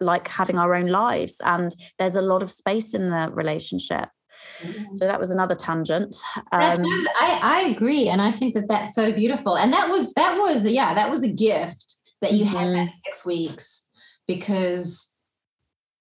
like 0.00 0.28
having 0.28 0.58
our 0.58 0.74
own 0.74 0.86
lives 0.86 1.36
and 1.42 1.74
there's 1.98 2.16
a 2.16 2.22
lot 2.22 2.42
of 2.42 2.50
space 2.50 2.94
in 2.94 3.10
the 3.10 3.30
relationship 3.32 4.08
Mm-hmm. 4.60 4.94
So 4.96 5.06
that 5.06 5.18
was 5.18 5.30
another 5.30 5.54
tangent. 5.54 6.16
Um, 6.52 6.84
I, 6.84 7.40
I 7.42 7.74
agree, 7.74 8.08
and 8.08 8.20
I 8.20 8.30
think 8.32 8.54
that 8.54 8.68
that's 8.68 8.94
so 8.94 9.12
beautiful. 9.12 9.56
And 9.56 9.72
that 9.72 9.88
was 9.88 10.12
that 10.14 10.38
was 10.38 10.66
yeah, 10.66 10.94
that 10.94 11.10
was 11.10 11.22
a 11.22 11.28
gift 11.28 11.96
that 12.20 12.32
you 12.32 12.44
mm-hmm. 12.44 12.56
had 12.56 12.76
that 12.76 12.90
six 13.04 13.26
weeks 13.26 13.88
because 14.26 15.12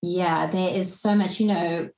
yeah, 0.01 0.47
there 0.47 0.73
is 0.73 0.99
so 0.99 1.15
much. 1.15 1.39
You 1.39 1.47
know, 1.47 1.89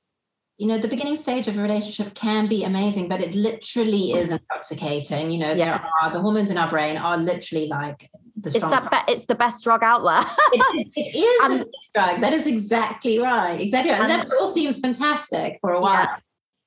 you 0.58 0.68
know, 0.68 0.78
the 0.78 0.88
beginning 0.88 1.16
stage 1.16 1.48
of 1.48 1.58
a 1.58 1.62
relationship 1.62 2.14
can 2.14 2.46
be 2.46 2.64
amazing, 2.64 3.08
but 3.08 3.20
it 3.20 3.34
literally 3.34 4.12
is 4.12 4.30
intoxicating. 4.30 5.30
You 5.30 5.38
know, 5.38 5.52
yeah. 5.52 5.78
there 5.78 5.90
are 6.00 6.12
the 6.12 6.20
hormones 6.20 6.50
in 6.50 6.58
our 6.58 6.70
brain 6.70 6.96
are 6.96 7.18
literally 7.18 7.66
like 7.66 8.10
the 8.36 8.50
it's 8.50 8.60
that 8.60 8.90
be- 8.90 9.12
it's 9.12 9.26
the 9.26 9.34
best 9.34 9.64
drug 9.64 9.82
out 9.82 10.02
there. 10.04 10.24
it, 10.52 10.88
it 10.96 11.16
is 11.16 11.58
the 11.58 11.64
best 11.72 11.92
drug. 11.94 12.20
That 12.20 12.32
is 12.32 12.46
exactly 12.46 13.18
right. 13.18 13.60
Exactly 13.60 13.90
right. 13.90 14.00
And, 14.00 14.12
and 14.12 14.22
that 14.22 14.34
all 14.40 14.48
seems 14.48 14.78
fantastic 14.78 15.58
for 15.60 15.72
a 15.72 15.80
while. 15.80 16.04
Yeah 16.04 16.16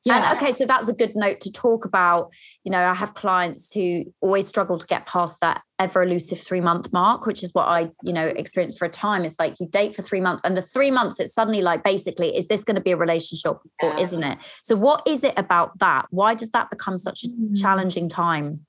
Yeah. 0.08 0.32
And 0.32 0.38
okay, 0.38 0.54
so 0.54 0.66
that's 0.66 0.88
a 0.88 0.94
good 0.94 1.16
note 1.16 1.42
to 1.42 1.52
talk 1.52 1.86
about. 1.86 2.32
You 2.64 2.72
know, 2.72 2.80
I 2.80 2.94
have 2.94 3.14
clients 3.14 3.74
who 3.74 4.06
always 4.22 4.48
struggle 4.48 4.78
to 4.78 4.88
get 4.88 5.06
past 5.06 5.42
that 5.42 5.62
ever 5.80 6.02
elusive 6.04 6.40
three 6.40 6.62
month 6.62 6.92
mark, 6.94 7.26
which 7.26 7.44
is 7.44 7.54
what 7.54 7.68
I, 7.68 7.92
you 8.04 8.14
know, 8.14 8.26
experienced 8.26 8.80
for 8.80 8.86
a 8.86 8.90
time. 8.90 9.26
It's 9.26 9.40
like 9.40 9.60
you 9.60 9.68
date 9.68 9.96
for 9.96 10.02
three 10.02 10.22
months, 10.22 10.44
and 10.44 10.56
the 10.56 10.62
three 10.62 10.92
months, 10.92 11.20
it's 11.20 11.34
suddenly 11.34 11.62
like 11.62 11.84
basically, 11.84 12.36
is 12.36 12.48
this 12.48 12.64
going 12.64 12.76
to 12.76 12.82
be 12.82 12.92
a 12.92 12.98
relationship 12.98 13.58
or 13.82 14.00
isn't 14.00 14.24
it? 14.24 14.38
So, 14.62 14.76
what 14.76 15.06
is 15.06 15.24
it 15.24 15.34
about 15.38 15.78
that? 15.80 16.08
Why 16.10 16.34
does 16.34 16.50
that 16.52 16.70
become 16.70 16.98
such 16.98 17.24
a 17.24 17.28
mm. 17.28 17.60
challenging 17.60 18.08
time? 18.08 18.66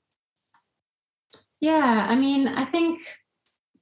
Yeah, 1.61 2.05
I 2.09 2.15
mean, 2.15 2.47
I 2.47 2.65
think, 2.65 3.01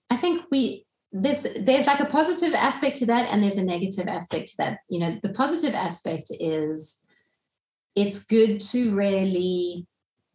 I 0.09 0.17
think 0.17 0.43
we 0.51 0.85
there's 1.11 1.43
there's 1.61 1.87
like 1.87 1.99
a 1.99 2.05
positive 2.05 2.53
aspect 2.53 2.97
to 2.97 3.05
that 3.05 3.29
and 3.31 3.41
there's 3.41 3.57
a 3.57 3.63
negative 3.63 4.07
aspect 4.07 4.49
to 4.49 4.57
that 4.57 4.79
you 4.89 4.99
know 4.99 5.17
the 5.23 5.29
positive 5.29 5.73
aspect 5.73 6.29
is 6.39 7.06
it's 7.97 8.25
good 8.25 8.61
to 8.61 8.95
really 8.95 9.87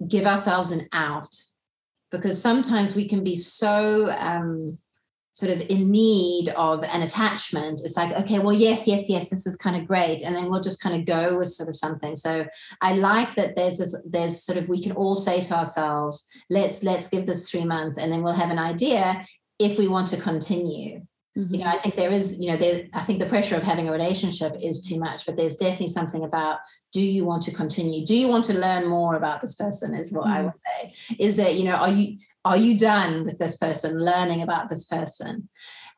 give 0.09 0.27
ourselves 0.27 0.73
an 0.73 0.89
out 0.93 1.35
because 2.11 2.41
sometimes 2.41 2.97
we 2.97 3.09
can 3.09 3.23
be 3.23 3.37
so 3.37 4.11
um, 4.19 4.77
sort 5.33 5.53
of 5.53 5.61
in 5.71 5.91
need 5.91 6.51
of 6.57 6.83
an 6.83 7.03
attachment. 7.03 7.81
It's 7.85 7.97
like 7.97 8.19
okay 8.19 8.41
well 8.41 8.53
yes 8.53 8.87
yes 8.87 9.09
yes 9.09 9.31
this 9.31 9.47
is 9.47 9.57
kind 9.57 9.77
of 9.77 9.87
great. 9.87 10.23
And 10.23 10.35
then 10.35 10.51
we'll 10.51 10.61
just 10.61 10.83
kind 10.83 10.97
of 10.97 11.07
go 11.07 11.39
with 11.39 11.49
sort 11.49 11.69
of 11.69 11.77
something. 11.77 12.17
So 12.17 12.45
i 12.83 12.95
like 12.95 13.35
that 13.37 13.55
there's 13.55 13.79
this 13.79 13.97
there's 14.11 14.43
sort 14.43 14.59
of 14.59 14.69
we 14.69 14.83
can 14.83 14.93
all 14.93 15.15
say 15.15 15.41
to 15.41 15.57
ourselves 15.57 16.29
let's 16.51 16.83
let's 16.83 17.09
give 17.09 17.27
this 17.27 17.49
three 17.49 17.65
months 17.65 17.97
and 17.97 18.11
then 18.11 18.23
we'll 18.23 18.35
have 18.35 18.51
an 18.51 18.59
idea 18.59 19.25
if 19.59 19.79
we 19.79 19.87
want 19.87 20.09
to 20.09 20.17
continue. 20.17 21.07
Mm-hmm. 21.37 21.55
You 21.55 21.61
know, 21.61 21.67
I 21.67 21.79
think 21.79 21.97
there 21.97 22.13
is, 22.13 22.39
you 22.39 22.51
know, 22.51 22.59
there, 22.59 22.85
I 22.93 23.03
think 23.05 23.19
the 23.19 23.27
pressure 23.27 23.57
of 23.57 23.63
having 23.63 23.89
a 23.89 23.93
relationship 23.93 24.55
is 24.61 24.87
too 24.87 24.99
much, 24.99 25.25
but 25.25 25.37
there's 25.37 25.57
definitely 25.57 25.89
something 25.89 26.25
about 26.25 26.59
do 26.93 27.01
you 27.01 27.25
want 27.25 27.43
to 27.45 27.53
continue? 27.53 28.05
Do 28.05 28.15
you 28.15 28.29
want 28.29 28.45
to 28.47 28.59
learn 28.59 28.87
more 28.87 29.15
about 29.15 29.41
this 29.41 29.55
person? 29.55 29.95
Is 29.95 30.13
what 30.13 30.27
mm-hmm. 30.27 30.35
I 30.35 30.43
would 30.43 30.57
say. 30.57 30.95
Is 31.19 31.37
that, 31.37 31.55
you 31.55 31.65
know, 31.65 31.77
are 31.77 31.91
you 31.91 32.19
are 32.45 32.57
you 32.57 32.77
done 32.77 33.25
with 33.25 33.39
this 33.39 33.57
person, 33.57 33.99
learning 33.99 34.43
about 34.43 34.69
this 34.69 34.85
person? 34.85 35.49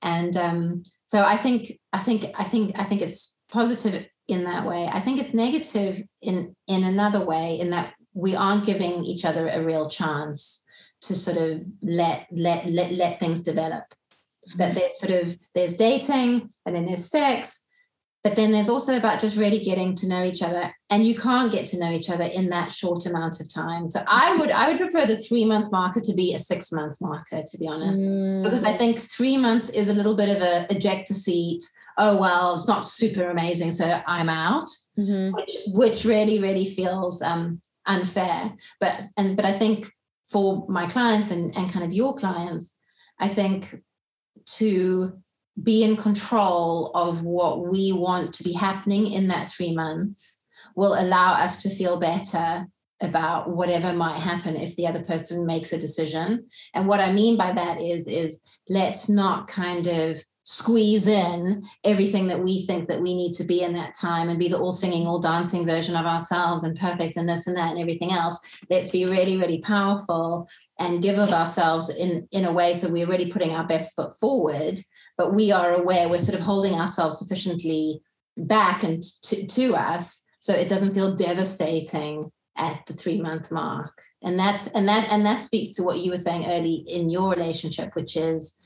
And 0.03 0.37
um, 0.37 0.83
so 1.07 1.25
I 1.25 1.37
think, 1.37 1.79
I 1.93 1.99
think, 1.99 2.27
I 2.39 2.45
think, 2.45 2.79
I 2.79 2.85
think 2.85 3.01
it's 3.01 3.39
positive 3.51 4.05
in 4.29 4.45
that 4.45 4.67
way. 4.67 4.89
I 4.93 5.01
think 5.01 5.21
it's 5.21 5.35
negative 5.35 6.03
in 6.23 6.55
in 6.69 6.85
another 6.85 7.25
way, 7.25 7.59
in 7.59 7.71
that 7.71 7.95
we 8.13 8.37
aren't 8.37 8.67
giving 8.67 9.05
each 9.05 9.25
other 9.25 9.49
a 9.49 9.63
real 9.63 9.89
chance 9.89 10.65
to 11.03 11.15
sort 11.15 11.37
of 11.37 11.65
let 11.83 12.27
let 12.31 12.71
let, 12.71 12.93
let 12.93 13.21
things 13.21 13.43
develop 13.43 13.85
that 14.57 14.75
there's 14.75 14.99
sort 14.99 15.23
of 15.23 15.37
there's 15.55 15.77
dating 15.77 16.51
and 16.67 16.75
then 16.75 16.87
there's 16.87 17.11
sex 17.11 17.69
but 18.23 18.37
then 18.37 18.53
there's 18.53 18.71
also 18.71 18.97
about 18.97 19.21
just 19.21 19.37
really 19.37 19.59
getting 19.59 19.95
to 19.95 20.09
know 20.09 20.25
each 20.25 20.41
other 20.41 20.75
and 20.89 21.05
you 21.05 21.15
can't 21.15 21.53
get 21.53 21.67
to 21.67 21.79
know 21.79 21.91
each 21.93 22.09
other 22.09 22.25
in 22.25 22.49
that 22.49 22.73
short 22.73 23.07
amount 23.07 23.41
of 23.41 23.53
time 23.53 23.89
so 23.89 24.03
i 24.07 24.37
would 24.37 24.51
i 24.51 24.69
would 24.69 24.79
prefer 24.79 25.07
the 25.07 25.17
three 25.17 25.45
month 25.45 25.71
marker 25.73 26.01
to 26.01 26.15
be 26.15 26.35
a 26.35 26.39
six 26.39 26.73
month 26.73 26.97
marker 27.01 27.43
to 27.47 27.59
be 27.59 27.69
honest 27.69 28.03
mm. 28.03 28.43
because 28.43 28.65
i 28.65 28.77
think 28.77 28.99
three 28.99 29.37
months 29.37 29.71
is 29.71 29.89
a 29.89 29.95
little 29.95 30.17
bit 30.17 30.35
of 30.35 30.43
a 30.43 30.67
ejector 30.75 31.15
seat 31.15 31.63
oh 31.99 32.17
well 32.17 32.57
it's 32.57 32.69
not 32.69 32.87
super 32.87 33.31
amazing 33.31 33.71
so 33.71 34.01
i'm 34.07 34.29
out 34.29 34.69
mm-hmm. 34.99 35.35
which, 35.35 35.57
which 35.69 36.05
really 36.05 36.41
really 36.41 36.67
feels 36.67 37.23
um, 37.23 37.61
unfair 37.87 38.53
but 38.81 39.03
and 39.19 39.37
but 39.37 39.45
i 39.45 39.59
think 39.59 39.91
for 40.35 40.67
my 40.69 40.87
clients 40.87 41.31
and, 41.31 41.57
and 41.57 41.73
kind 41.73 41.85
of 41.85 41.93
your 41.93 42.15
clients, 42.17 42.79
I 43.21 43.29
think 43.29 43.77
to 44.47 45.13
be 45.63 45.85
in 45.85 45.97
control 45.97 46.91
of 46.95 47.23
what 47.23 47.67
we 47.67 47.93
want 47.93 48.35
to 48.35 48.43
be 48.43 48.53
happening 48.53 49.13
in 49.13 49.29
that 49.29 49.49
three 49.49 49.75
months 49.75 50.43
will 50.75 50.95
allow 50.95 51.35
us 51.35 51.63
to 51.63 51.71
feel 51.71 51.99
better 51.99 52.67
about 53.01 53.51
whatever 53.51 53.93
might 53.93 54.19
happen 54.19 54.57
if 54.57 54.75
the 54.77 54.87
other 54.87 55.03
person 55.05 55.47
makes 55.47 55.73
a 55.73 55.79
decision. 55.79 56.47
And 56.75 56.89
what 56.89 57.01
i 57.01 57.13
mean 57.13 57.37
by 57.37 57.53
that 57.53 57.81
is 57.81 58.07
is 58.07 58.41
let's 58.69 59.09
not 59.09 59.49
kind 59.49 59.87
of 59.87 60.19
squeeze 60.47 61.07
in 61.07 61.65
everything 61.85 62.29
that 62.29 62.39
we 62.39 62.67
think 62.67 62.87
that 62.87 63.01
we 63.01 63.15
need 63.15 63.33
to 63.33 63.45
be 63.45 63.63
in 63.63 63.73
that 63.73 63.95
time 63.95 64.29
and 64.29 64.39
be 64.39 64.49
the 64.49 64.59
all 64.59 64.73
singing 64.73 65.07
all 65.07 65.19
dancing 65.19 65.67
version 65.67 65.97
of 65.97 66.05
ourselves 66.05 66.65
and 66.65 66.79
perfect 66.79 67.17
and 67.17 67.27
this 67.29 67.47
and 67.47 67.57
that 67.57 67.71
and 67.71 67.81
everything 67.81 68.13
else. 68.13 68.39
Let's 68.71 68.91
be 68.91 69.07
really 69.07 69.39
really 69.39 69.61
powerful 69.61 70.49
and 70.79 71.03
give 71.03 71.19
of 71.19 71.31
ourselves 71.31 71.89
in 71.89 72.27
in 72.33 72.45
a 72.45 72.53
way 72.53 72.75
so 72.75 72.89
we're 72.89 73.07
really 73.07 73.31
putting 73.31 73.53
our 73.53 73.67
best 73.67 73.95
foot 73.95 74.17
forward 74.19 74.79
but 75.17 75.35
we 75.35 75.53
are 75.53 75.73
aware 75.73 76.09
we're 76.09 76.19
sort 76.19 76.39
of 76.39 76.45
holding 76.45 76.75
ourselves 76.75 77.19
sufficiently 77.19 78.01
back 78.37 78.83
and 78.83 79.03
to, 79.23 79.47
to 79.47 79.77
us 79.77 80.25
so 80.41 80.53
it 80.53 80.69
doesn't 80.69 80.95
feel 80.95 81.15
devastating 81.15 82.31
at 82.57 82.85
the 82.87 82.93
three 82.93 83.21
month 83.21 83.51
mark. 83.51 84.03
And 84.23 84.39
that's 84.39 84.67
and 84.69 84.89
that 84.89 85.09
and 85.11 85.25
that 85.27 85.43
speaks 85.43 85.71
to 85.73 85.83
what 85.83 85.99
you 85.99 86.11
were 86.11 86.17
saying 86.17 86.47
early 86.47 86.85
in 86.87 87.11
your 87.11 87.31
relationship 87.31 87.95
which 87.95 88.17
is 88.17 88.61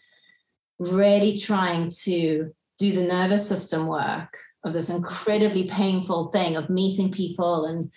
really 0.79 1.39
trying 1.39 1.91
to 1.91 2.53
do 2.79 2.93
the 2.93 3.07
nervous 3.07 3.49
system 3.49 3.87
work 3.87 4.37
of 4.65 4.73
this 4.73 4.91
incredibly 4.91 5.69
painful 5.69 6.31
thing 6.31 6.57
of 6.57 6.71
meeting 6.71 7.11
people 7.11 7.67
and 7.67 7.91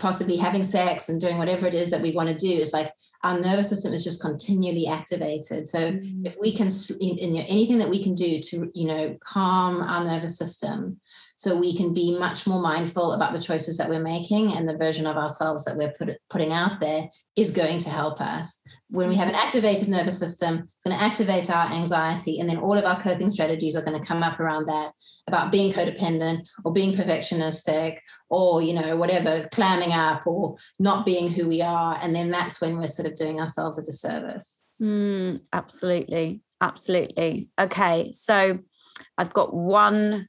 possibly 0.00 0.36
having 0.36 0.64
sex 0.64 1.08
and 1.08 1.20
doing 1.20 1.38
whatever 1.38 1.66
it 1.66 1.74
is 1.74 1.90
that 1.90 2.02
we 2.02 2.12
want 2.12 2.28
to 2.28 2.34
do. 2.34 2.50
It's 2.50 2.72
like 2.72 2.92
our 3.26 3.40
nervous 3.40 3.68
system 3.68 3.92
is 3.92 4.04
just 4.04 4.22
continually 4.22 4.86
activated 4.86 5.68
so 5.68 5.92
mm. 5.92 6.26
if 6.26 6.36
we 6.40 6.56
can 6.56 6.68
in, 7.00 7.18
in, 7.18 7.36
anything 7.36 7.78
that 7.78 7.88
we 7.88 8.02
can 8.02 8.14
do 8.14 8.38
to 8.40 8.70
you 8.74 8.86
know 8.86 9.16
calm 9.20 9.82
our 9.82 10.04
nervous 10.04 10.38
system 10.38 11.00
so 11.36 11.54
we 11.54 11.76
can 11.76 11.92
be 11.92 12.18
much 12.18 12.46
more 12.46 12.62
mindful 12.62 13.12
about 13.12 13.34
the 13.34 13.40
choices 13.40 13.76
that 13.76 13.90
we're 13.90 14.00
making 14.02 14.54
and 14.54 14.66
the 14.66 14.76
version 14.76 15.06
of 15.06 15.18
ourselves 15.18 15.66
that 15.66 15.76
we're 15.76 15.92
put, 15.92 16.16
putting 16.30 16.50
out 16.50 16.80
there 16.80 17.10
is 17.36 17.50
going 17.50 17.78
to 17.78 17.90
help 17.90 18.22
us. 18.22 18.62
When 18.88 19.10
we 19.10 19.16
have 19.16 19.28
an 19.28 19.34
activated 19.34 19.88
nervous 19.88 20.18
system 20.18 20.64
it's 20.64 20.84
going 20.84 20.96
to 20.96 21.02
activate 21.02 21.50
our 21.50 21.70
anxiety 21.70 22.40
and 22.40 22.48
then 22.48 22.56
all 22.56 22.72
of 22.72 22.86
our 22.86 22.98
coping 23.00 23.30
strategies 23.30 23.76
are 23.76 23.84
going 23.84 24.00
to 24.00 24.06
come 24.06 24.22
up 24.22 24.40
around 24.40 24.66
that 24.66 24.92
about 25.26 25.52
being 25.52 25.72
codependent 25.72 26.48
or 26.64 26.72
being 26.72 26.96
perfectionistic 26.96 27.98
or 28.30 28.62
you 28.62 28.72
know 28.72 28.96
whatever 28.96 29.46
clamming 29.52 29.92
up 29.92 30.26
or 30.26 30.56
not 30.78 31.04
being 31.04 31.30
who 31.30 31.46
we 31.46 31.60
are 31.60 31.98
and 32.00 32.16
then 32.16 32.30
that's 32.30 32.62
when 32.62 32.78
we're 32.78 32.88
sort 32.88 33.06
of 33.06 33.14
doing 33.14 33.40
ourselves 33.40 33.78
a 33.78 33.82
disservice. 33.82 34.62
Mm, 34.80 35.40
absolutely. 35.52 36.40
Absolutely. 36.62 37.50
Okay 37.60 38.12
so 38.12 38.58
i've 39.18 39.32
got 39.34 39.52
one 39.52 40.26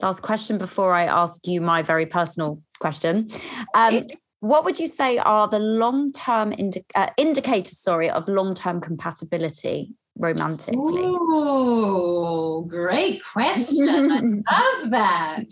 last 0.00 0.22
question 0.22 0.58
before 0.58 0.94
I 0.94 1.04
ask 1.04 1.46
you 1.46 1.60
my 1.60 1.82
very 1.82 2.06
personal 2.06 2.62
question. 2.80 3.28
Um, 3.74 4.04
what 4.40 4.64
would 4.64 4.78
you 4.78 4.86
say 4.86 5.18
are 5.18 5.48
the 5.48 5.58
long-term 5.58 6.54
indi- 6.56 6.84
uh, 6.94 7.08
indicators, 7.16 7.78
sorry, 7.78 8.08
of 8.08 8.28
long-term 8.28 8.80
compatibility 8.80 9.92
romantically? 10.16 10.78
Oh, 10.80 12.62
great 12.68 13.20
question. 13.24 14.44
I 14.46 14.60
love 14.82 14.90
that. 14.90 15.44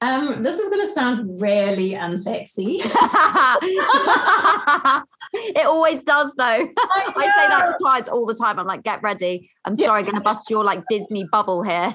Um, 0.00 0.42
this 0.42 0.58
is 0.58 0.68
going 0.68 0.80
to 0.80 0.92
sound 0.92 1.40
really 1.40 1.90
unsexy. 1.90 2.80
it 5.32 5.66
always 5.66 6.02
does, 6.02 6.32
though. 6.36 6.44
I, 6.44 6.68
I, 6.76 7.24
say 7.24 7.48
that 7.48 7.66
to 7.66 7.74
clients 7.78 8.08
all 8.08 8.26
the 8.26 8.34
time. 8.34 8.58
I'm 8.58 8.66
like, 8.66 8.82
get 8.82 9.00
ready. 9.02 9.48
I'm 9.64 9.76
sorry, 9.76 10.00
yeah. 10.00 10.06
going 10.06 10.16
to 10.16 10.22
bust 10.22 10.50
your 10.50 10.64
like 10.64 10.82
Disney 10.88 11.28
bubble 11.30 11.62
here. 11.62 11.94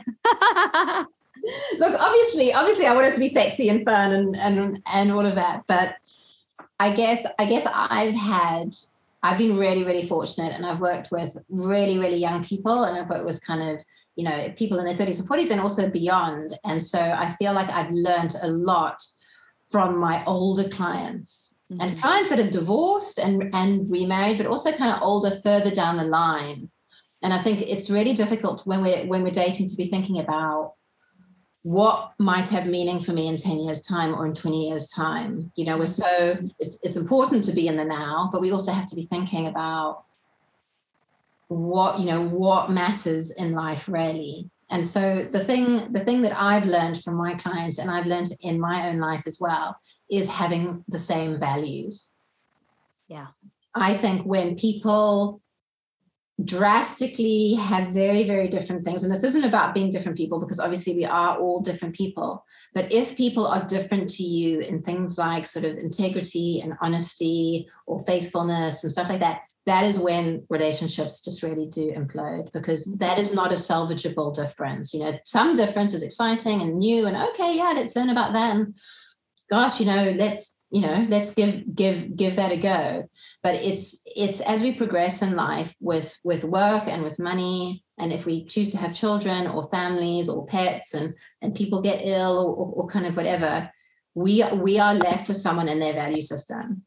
Look, 1.78 2.00
obviously, 2.00 2.54
obviously, 2.54 2.86
I 2.86 2.94
want 2.94 3.08
it 3.08 3.14
to 3.14 3.20
be 3.20 3.30
sexy 3.30 3.70
and 3.70 3.86
fun 3.86 4.12
and 4.12 4.36
and 4.38 4.82
and 4.94 5.12
all 5.12 5.26
of 5.26 5.36
that. 5.36 5.64
But 5.68 5.96
I 6.80 6.94
guess 6.94 7.26
I 7.40 7.46
guess 7.46 7.68
I've 7.72 8.14
had 8.14 8.76
I've 9.24 9.38
been 9.38 9.58
really 9.58 9.84
really 9.84 10.08
fortunate, 10.08 10.54
and 10.54 10.66
I've 10.66 10.80
worked 10.80 11.12
with 11.12 11.38
really 11.50 11.98
really 11.98 12.18
young 12.18 12.44
people, 12.44 12.84
and 12.84 12.98
I've 12.98 13.10
worked 13.10 13.26
with 13.26 13.46
kind 13.46 13.62
of 13.62 13.84
you 14.16 14.24
know 14.24 14.54
people 14.56 14.80
in 14.80 14.86
their 14.86 14.96
thirties 14.96 15.20
and 15.20 15.28
forties, 15.28 15.52
and 15.52 15.62
also 15.62 15.90
beyond. 15.90 16.58
And 16.64 16.84
so 16.84 17.00
I 17.00 17.32
feel 17.32 17.54
like 17.54 17.70
I've 17.70 17.92
learned 17.92 18.36
a 18.42 18.48
lot 18.48 19.02
from 19.70 19.98
my 19.98 20.24
older 20.26 20.70
clients 20.70 21.60
mm-hmm. 21.72 21.82
and 21.82 22.00
clients 22.00 22.30
that 22.30 22.40
have 22.40 22.52
divorced 22.52 23.20
and 23.20 23.50
and 23.54 23.90
remarried, 23.90 24.38
but 24.38 24.48
also 24.48 24.72
kind 24.72 24.92
of 24.92 25.02
older 25.02 25.32
further 25.44 25.72
down 25.72 25.98
the 25.98 26.06
line. 26.06 26.70
And 27.24 27.34
I 27.34 27.40
think 27.40 27.62
it's 27.62 27.90
really 27.90 28.14
difficult 28.14 28.66
when 28.66 28.82
we're 28.82 29.06
when 29.06 29.24
we're 29.24 29.32
dating 29.32 29.70
to 29.70 29.76
be 29.76 29.88
thinking 29.88 30.20
about 30.20 30.74
what 31.68 32.14
might 32.18 32.48
have 32.48 32.66
meaning 32.66 33.02
for 33.02 33.12
me 33.12 33.28
in 33.28 33.36
10 33.36 33.60
years 33.60 33.82
time 33.82 34.16
or 34.16 34.26
in 34.26 34.34
20 34.34 34.70
years 34.70 34.88
time? 34.88 35.52
You 35.56 35.66
know 35.66 35.78
we're 35.78 35.88
so 35.88 36.38
it's, 36.60 36.80
it's 36.82 36.96
important 36.96 37.44
to 37.44 37.52
be 37.52 37.68
in 37.68 37.76
the 37.76 37.84
now 37.84 38.30
but 38.32 38.40
we 38.40 38.54
also 38.54 38.72
have 38.72 38.86
to 38.86 38.96
be 38.96 39.02
thinking 39.02 39.48
about 39.48 40.06
what 41.50 42.00
you 42.00 42.06
know 42.06 42.24
what 42.24 42.72
matters 42.72 43.32
in 43.32 43.52
life 43.52 43.90
really. 43.90 44.50
And 44.70 44.88
so 44.88 45.28
the 45.30 45.44
thing 45.44 45.92
the 45.92 46.06
thing 46.06 46.22
that 46.22 46.40
i've 46.42 46.64
learned 46.66 47.04
from 47.04 47.16
my 47.16 47.34
clients 47.36 47.80
and 47.80 47.92
i've 47.92 48.06
learned 48.06 48.32
in 48.40 48.62
my 48.62 48.88
own 48.88 49.00
life 49.00 49.24
as 49.28 49.38
well 49.42 49.78
is 50.10 50.30
having 50.30 50.86
the 50.88 50.98
same 50.98 51.38
values. 51.38 52.14
Yeah. 53.10 53.28
I 53.76 53.94
think 53.94 54.26
when 54.26 54.56
people 54.56 55.42
drastically 56.44 57.56
have 57.56 57.90
very, 57.90 58.24
very 58.24 58.48
different 58.48 58.86
things. 58.86 59.04
And 59.04 59.12
this 59.12 59.24
isn't 59.24 59.44
about 59.44 59.74
being 59.74 59.90
different 59.90 60.18
people 60.18 60.40
because 60.40 60.60
obviously 60.60 60.96
we 60.96 61.06
are 61.06 61.38
all 61.38 61.62
different 61.62 61.96
people. 61.96 62.46
But 62.74 62.92
if 62.94 63.16
people 63.16 63.48
are 63.48 63.66
different 63.66 64.10
to 64.12 64.24
you 64.24 64.60
in 64.60 64.84
things 64.84 65.18
like 65.18 65.48
sort 65.48 65.66
of 65.66 65.78
integrity 65.78 66.62
and 66.62 66.74
honesty 66.80 67.68
or 67.88 68.02
faithfulness 68.02 68.84
and 68.84 68.92
stuff 68.92 69.10
like 69.10 69.20
that, 69.22 69.42
that 69.66 69.84
is 69.84 70.00
when 70.00 70.46
relationships 70.50 71.22
just 71.22 71.44
really 71.44 71.66
do 71.66 71.92
implode 71.92 72.52
because 72.54 72.86
that 73.00 73.20
is 73.20 73.34
not 73.34 73.52
a 73.52 73.56
salvageable 73.56 74.34
difference. 74.34 74.94
You 74.94 75.02
know, 75.02 75.20
some 75.26 75.56
difference 75.56 75.94
is 75.94 76.04
exciting 76.04 76.62
and 76.62 76.78
new 76.78 77.08
and 77.08 77.18
okay, 77.18 77.58
yeah, 77.58 77.74
let's 77.76 77.96
learn 77.96 78.10
about 78.10 78.34
them. 78.34 78.76
Gosh, 79.50 79.80
you 79.80 79.86
know, 79.88 80.14
let's 80.18 80.57
you 80.70 80.82
know 80.82 81.06
let's 81.10 81.34
give 81.34 81.76
give 81.76 82.16
give 82.16 82.36
that 82.36 82.52
a 82.52 82.58
go. 82.58 83.10
But 83.44 83.56
it's 83.56 84.02
it's 84.16 84.42
as 84.42 84.62
we 84.62 84.74
progress 84.74 85.22
in 85.22 85.36
life 85.36 85.76
with 85.80 86.18
with 86.24 86.44
work 86.44 86.88
and 86.88 87.04
with 87.04 87.20
money 87.20 87.84
and 87.98 88.12
if 88.12 88.26
we 88.26 88.46
choose 88.46 88.72
to 88.72 88.78
have 88.78 88.96
children 88.96 89.48
or 89.48 89.70
families 89.70 90.30
or 90.30 90.46
pets 90.46 90.94
and 90.94 91.14
and 91.42 91.56
people 91.56 91.82
get 91.82 92.06
ill 92.06 92.38
or, 92.38 92.56
or, 92.56 92.72
or 92.84 92.88
kind 92.88 93.06
of 93.06 93.16
whatever 93.16 93.70
we 94.14 94.44
we 94.56 94.80
are 94.80 94.94
left 94.94 95.28
with 95.28 95.38
someone 95.38 95.70
in 95.70 95.80
their 95.80 95.94
value 95.94 96.22
system. 96.22 96.84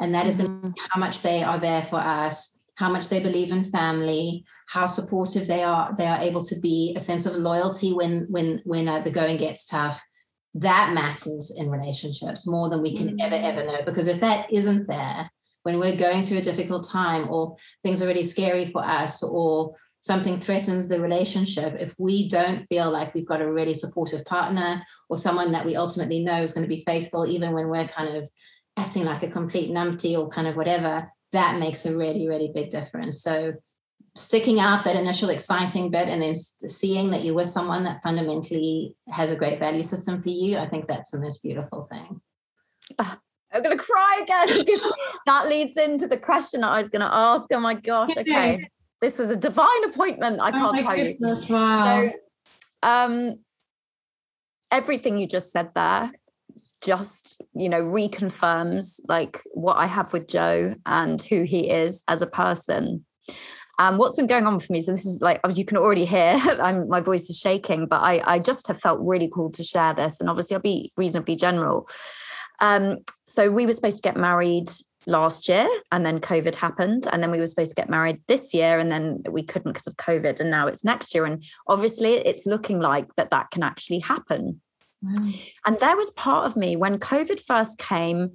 And 0.00 0.14
that 0.14 0.26
is 0.26 0.38
mm-hmm. 0.38 0.70
how 0.90 0.98
much 0.98 1.22
they 1.22 1.42
are 1.42 1.58
there 1.58 1.82
for 1.82 1.98
us 1.98 2.54
how 2.74 2.90
much 2.90 3.08
they 3.08 3.20
believe 3.20 3.52
in 3.52 3.64
family 3.64 4.44
how 4.66 4.86
supportive 4.86 5.46
they 5.46 5.62
are 5.62 5.94
they 5.96 6.06
are 6.06 6.20
able 6.20 6.44
to 6.44 6.58
be 6.60 6.94
a 6.96 7.00
sense 7.00 7.26
of 7.26 7.36
loyalty 7.36 7.92
when 7.92 8.26
when 8.30 8.60
when 8.64 8.88
uh, 8.88 8.98
the 8.98 9.10
going 9.10 9.36
gets 9.36 9.66
tough 9.66 10.02
that 10.54 10.92
matters 10.92 11.52
in 11.56 11.70
relationships 11.70 12.46
more 12.46 12.68
than 12.68 12.82
we 12.82 12.94
can 12.94 13.16
mm. 13.16 13.22
ever 13.22 13.34
ever 13.34 13.64
know 13.64 13.82
because 13.84 14.06
if 14.06 14.20
that 14.20 14.52
isn't 14.52 14.86
there 14.86 15.30
when 15.62 15.78
we're 15.78 15.96
going 15.96 16.22
through 16.22 16.38
a 16.38 16.42
difficult 16.42 16.88
time 16.88 17.28
or 17.30 17.56
things 17.82 18.02
are 18.02 18.06
really 18.06 18.22
scary 18.22 18.66
for 18.66 18.84
us 18.84 19.22
or 19.22 19.74
something 20.00 20.40
threatens 20.40 20.88
the 20.88 21.00
relationship 21.00 21.76
if 21.78 21.94
we 21.98 22.28
don't 22.28 22.66
feel 22.66 22.90
like 22.90 23.14
we've 23.14 23.26
got 23.26 23.40
a 23.40 23.52
really 23.52 23.72
supportive 23.72 24.24
partner 24.24 24.82
or 25.08 25.16
someone 25.16 25.52
that 25.52 25.64
we 25.64 25.76
ultimately 25.76 26.22
know 26.22 26.42
is 26.42 26.52
going 26.52 26.64
to 26.64 26.74
be 26.74 26.84
faithful 26.84 27.24
even 27.24 27.52
when 27.52 27.68
we're 27.68 27.88
kind 27.88 28.14
of 28.16 28.28
acting 28.76 29.04
like 29.04 29.22
a 29.22 29.30
complete 29.30 29.70
numpty 29.70 30.18
or 30.18 30.28
kind 30.28 30.48
of 30.48 30.56
whatever 30.56 31.10
that 31.32 31.58
makes 31.58 31.86
a 31.86 31.96
really 31.96 32.28
really 32.28 32.50
big 32.52 32.68
difference 32.68 33.22
so 33.22 33.52
sticking 34.14 34.60
out 34.60 34.84
that 34.84 34.96
initial 34.96 35.30
exciting 35.30 35.90
bit 35.90 36.08
and 36.08 36.22
then 36.22 36.34
seeing 36.34 37.10
that 37.10 37.24
you're 37.24 37.34
with 37.34 37.48
someone 37.48 37.84
that 37.84 38.02
fundamentally 38.02 38.94
has 39.08 39.32
a 39.32 39.36
great 39.36 39.58
value 39.58 39.82
system 39.82 40.20
for 40.20 40.28
you, 40.28 40.58
I 40.58 40.68
think 40.68 40.86
that's 40.86 41.10
the 41.10 41.20
most 41.20 41.42
beautiful 41.42 41.82
thing. 41.84 42.20
Oh, 42.98 43.16
I'm 43.52 43.62
going 43.62 43.76
to 43.76 43.82
cry 43.82 44.20
again 44.22 44.66
that 45.26 45.48
leads 45.48 45.76
into 45.76 46.06
the 46.06 46.18
question 46.18 46.60
that 46.60 46.70
I 46.70 46.80
was 46.80 46.90
going 46.90 47.00
to 47.00 47.12
ask. 47.12 47.50
Oh 47.52 47.60
my 47.60 47.74
gosh. 47.74 48.16
Okay. 48.16 48.68
This 49.00 49.18
was 49.18 49.30
a 49.30 49.36
divine 49.36 49.84
appointment. 49.84 50.40
I 50.40 50.48
oh 50.48 50.52
can't 50.52 50.78
oh 50.78 50.82
tell 50.82 50.96
goodness, 50.96 51.48
you. 51.48 51.54
Wow. 51.54 52.10
So, 52.82 52.88
um, 52.88 53.38
everything 54.70 55.18
you 55.18 55.26
just 55.26 55.52
said 55.52 55.70
there 55.74 56.10
just 56.82 57.40
you 57.54 57.68
know 57.68 57.80
reconfirms 57.80 58.98
like 59.06 59.40
what 59.52 59.74
i 59.74 59.86
have 59.86 60.12
with 60.12 60.26
joe 60.26 60.74
and 60.84 61.22
who 61.22 61.42
he 61.42 61.70
is 61.70 62.02
as 62.08 62.22
a 62.22 62.26
person 62.26 63.04
um, 63.82 63.98
what's 63.98 64.14
been 64.14 64.28
going 64.28 64.46
on 64.46 64.60
for 64.60 64.72
me? 64.72 64.80
So 64.80 64.92
this 64.92 65.04
is 65.04 65.20
like, 65.20 65.40
as 65.42 65.58
you 65.58 65.64
can 65.64 65.76
already 65.76 66.04
hear, 66.04 66.36
I'm, 66.62 66.88
my 66.88 67.00
voice 67.00 67.28
is 67.28 67.36
shaking, 67.36 67.86
but 67.86 68.00
I, 68.00 68.22
I 68.24 68.38
just 68.38 68.68
have 68.68 68.78
felt 68.78 69.00
really 69.02 69.26
called 69.26 69.54
to 69.54 69.64
share 69.64 69.92
this. 69.92 70.20
And 70.20 70.30
obviously, 70.30 70.54
I'll 70.54 70.62
be 70.62 70.88
reasonably 70.96 71.34
general. 71.34 71.88
Um, 72.60 72.98
so 73.24 73.50
we 73.50 73.66
were 73.66 73.72
supposed 73.72 73.96
to 73.96 74.08
get 74.08 74.16
married 74.16 74.70
last 75.06 75.48
year 75.48 75.68
and 75.90 76.06
then 76.06 76.20
COVID 76.20 76.54
happened. 76.54 77.08
And 77.10 77.20
then 77.20 77.32
we 77.32 77.38
were 77.38 77.46
supposed 77.46 77.72
to 77.72 77.74
get 77.74 77.90
married 77.90 78.20
this 78.28 78.54
year 78.54 78.78
and 78.78 78.88
then 78.88 79.24
we 79.28 79.42
couldn't 79.42 79.72
because 79.72 79.88
of 79.88 79.96
COVID. 79.96 80.38
And 80.38 80.48
now 80.48 80.68
it's 80.68 80.84
next 80.84 81.12
year. 81.12 81.24
And 81.24 81.44
obviously, 81.66 82.12
it's 82.12 82.46
looking 82.46 82.78
like 82.78 83.08
that 83.16 83.30
that 83.30 83.50
can 83.50 83.64
actually 83.64 83.98
happen. 83.98 84.60
Wow. 85.02 85.28
And 85.66 85.80
there 85.80 85.96
was 85.96 86.10
part 86.12 86.46
of 86.46 86.56
me 86.56 86.76
when 86.76 87.00
COVID 87.00 87.40
first 87.40 87.78
came, 87.78 88.30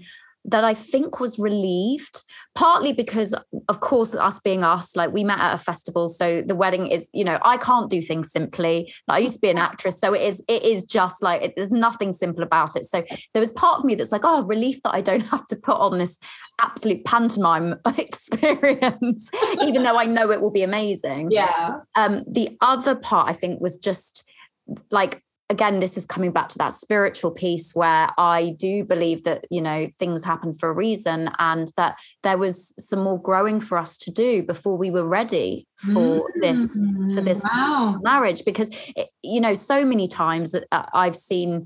that 0.48 0.64
I 0.64 0.74
think 0.74 1.20
was 1.20 1.38
relieved, 1.38 2.24
partly 2.56 2.94
because, 2.94 3.36
of 3.68 3.80
course, 3.82 4.16
us 4.16 4.40
being 4.40 4.64
us, 4.64 4.96
like 4.96 5.12
we 5.12 5.24
met 5.24 5.40
at 5.40 5.56
a 5.56 5.58
festival. 5.58 6.08
So 6.08 6.42
the 6.42 6.56
wedding 6.56 6.88
is, 6.88 7.10
you 7.14 7.26
know, 7.26 7.38
I 7.42 7.58
can't 7.58 7.90
do 7.90 8.02
things 8.02 8.32
simply. 8.32 8.94
Like 9.08 9.18
I 9.18 9.20
used 9.20 9.36
to 9.36 9.42
be 9.42 9.50
an 9.50 9.58
actress. 9.58 10.00
So 10.00 10.14
it 10.14 10.22
is, 10.22 10.42
it 10.48 10.64
is 10.64 10.86
just 10.86 11.22
like, 11.22 11.42
it, 11.42 11.54
there's 11.58 11.72
nothing 11.72 12.14
simple 12.14 12.44
about 12.44 12.78
it. 12.78 12.86
So 12.86 13.04
there 13.34 13.42
was 13.42 13.52
part 13.52 13.80
of 13.80 13.86
me 13.86 13.96
that's 13.96 14.14
like, 14.14 14.22
oh, 14.24 14.44
relief 14.44 14.82
that 14.84 14.94
I 14.94 15.02
don't 15.02 15.28
have 15.28 15.46
to 15.48 15.58
put 15.58 15.78
on 15.78 15.98
this 15.98 16.18
absolute 16.60 17.04
pantomime 17.04 17.76
experience, 17.98 19.30
even 19.62 19.84
though 19.84 19.98
I 19.98 20.06
know 20.06 20.32
it 20.32 20.42
will 20.42 20.52
be 20.52 20.64
amazing. 20.64 21.30
Yeah. 21.30 21.80
Um, 21.96 22.24
the 22.26 22.58
other 22.62 22.96
part 22.96 23.30
I 23.30 23.34
think 23.34 23.60
was 23.60 23.78
just 23.78 24.24
like 24.92 25.22
again 25.50 25.80
this 25.80 25.98
is 25.98 26.06
coming 26.06 26.32
back 26.32 26.50
to 26.50 26.58
that 26.58 26.74
spiritual 26.74 27.32
piece 27.32 27.74
where 27.74 28.10
i 28.18 28.54
do 28.58 28.84
believe 28.84 29.24
that 29.24 29.46
you 29.50 29.62
know 29.62 29.88
things 29.98 30.24
happen 30.24 30.54
for 30.54 30.70
a 30.70 30.74
reason 30.74 31.30
and 31.40 31.72
that 31.78 31.98
there 32.24 32.38
was 32.38 32.74
some 32.78 33.00
more 33.00 33.22
growing 33.22 33.60
for 33.60 33.78
us 33.78 33.98
to 33.98 34.12
do 34.12 34.44
before 34.44 34.78
we 34.78 34.92
were 34.92 35.08
ready 35.08 35.66
for 35.78 36.20
mm, 36.20 36.42
this 36.42 36.96
for 37.14 37.22
this 37.22 37.42
wow. 37.44 37.98
marriage 38.02 38.44
because 38.46 38.70
it, 38.96 39.10
you 39.22 39.40
know 39.40 39.54
so 39.54 39.86
many 39.86 40.08
times 40.08 40.52
that 40.52 40.66
uh, 40.72 40.86
i've 40.94 41.16
seen 41.16 41.66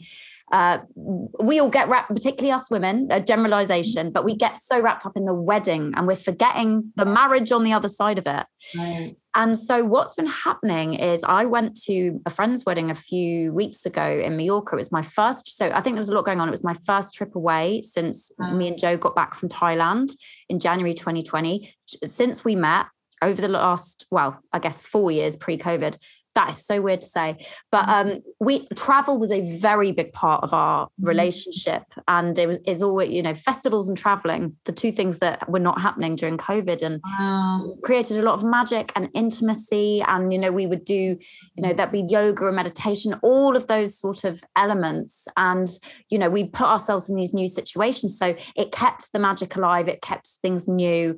uh, 0.51 0.79
we 0.95 1.59
all 1.59 1.69
get 1.69 1.87
wrapped, 1.87 2.09
particularly 2.09 2.51
us 2.51 2.69
women, 2.69 3.07
a 3.09 3.21
generalization, 3.21 4.11
but 4.11 4.25
we 4.25 4.35
get 4.35 4.57
so 4.57 4.81
wrapped 4.81 5.05
up 5.05 5.15
in 5.15 5.25
the 5.25 5.33
wedding 5.33 5.93
and 5.95 6.07
we're 6.07 6.15
forgetting 6.15 6.91
the 6.95 7.05
marriage 7.05 7.51
on 7.51 7.63
the 7.63 7.73
other 7.73 7.87
side 7.87 8.17
of 8.17 8.27
it. 8.27 8.45
Right. 8.77 9.15
And 9.33 9.57
so, 9.57 9.85
what's 9.85 10.13
been 10.13 10.27
happening 10.27 10.95
is 10.95 11.23
I 11.23 11.45
went 11.45 11.79
to 11.83 12.19
a 12.25 12.29
friend's 12.29 12.65
wedding 12.65 12.91
a 12.91 12.95
few 12.95 13.53
weeks 13.53 13.85
ago 13.85 14.05
in 14.05 14.35
Mallorca. 14.35 14.75
It 14.75 14.79
was 14.79 14.91
my 14.91 15.03
first, 15.03 15.55
so 15.55 15.67
I 15.67 15.79
think 15.79 15.95
there 15.95 16.01
was 16.01 16.09
a 16.09 16.13
lot 16.13 16.25
going 16.25 16.41
on. 16.41 16.49
It 16.49 16.51
was 16.51 16.65
my 16.65 16.73
first 16.73 17.13
trip 17.13 17.33
away 17.33 17.81
since 17.81 18.31
wow. 18.37 18.51
me 18.51 18.67
and 18.67 18.77
Joe 18.77 18.97
got 18.97 19.15
back 19.15 19.35
from 19.35 19.47
Thailand 19.47 20.11
in 20.49 20.59
January 20.59 20.93
2020. 20.93 21.73
Since 22.03 22.43
we 22.43 22.57
met, 22.57 22.87
over 23.21 23.41
the 23.41 23.47
last, 23.47 24.05
well, 24.09 24.39
I 24.51 24.59
guess 24.59 24.81
four 24.81 25.11
years 25.11 25.35
pre 25.35 25.57
COVID, 25.57 25.97
that 26.35 26.51
is 26.51 26.65
so 26.65 26.81
weird 26.81 27.01
to 27.01 27.07
say 27.07 27.45
but 27.71 27.85
mm-hmm. 27.85 28.09
um 28.09 28.21
we 28.39 28.67
travel 28.75 29.17
was 29.17 29.31
a 29.31 29.57
very 29.57 29.91
big 29.91 30.11
part 30.13 30.43
of 30.43 30.53
our 30.53 30.85
mm-hmm. 30.85 31.07
relationship 31.07 31.83
and 32.07 32.37
it 32.37 32.47
was 32.47 32.59
is 32.65 32.81
always 32.81 33.11
you 33.11 33.21
know 33.21 33.33
festivals 33.33 33.89
and 33.89 33.97
traveling 33.97 34.55
the 34.65 34.71
two 34.71 34.91
things 34.91 35.19
that 35.19 35.49
were 35.49 35.59
not 35.59 35.79
happening 35.79 36.15
during 36.15 36.37
covid 36.37 36.81
and 36.81 37.01
wow. 37.05 37.75
created 37.83 38.17
a 38.17 38.21
lot 38.21 38.33
of 38.33 38.43
magic 38.43 38.91
and 38.95 39.09
intimacy 39.13 40.01
and 40.07 40.31
you 40.33 40.39
know 40.39 40.51
we 40.51 40.67
would 40.67 40.85
do 40.85 40.93
you 40.93 41.17
know 41.57 41.69
mm-hmm. 41.69 41.77
there'd 41.77 41.91
be 41.91 42.05
yoga 42.09 42.47
and 42.47 42.55
meditation 42.55 43.13
all 43.21 43.55
of 43.55 43.67
those 43.67 43.97
sort 43.97 44.23
of 44.23 44.43
elements 44.55 45.27
and 45.37 45.79
you 46.09 46.17
know 46.17 46.29
we 46.29 46.45
put 46.45 46.67
ourselves 46.67 47.09
in 47.09 47.15
these 47.15 47.33
new 47.33 47.47
situations 47.47 48.17
so 48.17 48.35
it 48.55 48.71
kept 48.71 49.11
the 49.11 49.19
magic 49.19 49.55
alive 49.55 49.87
it 49.87 50.01
kept 50.01 50.27
things 50.41 50.67
new 50.67 51.17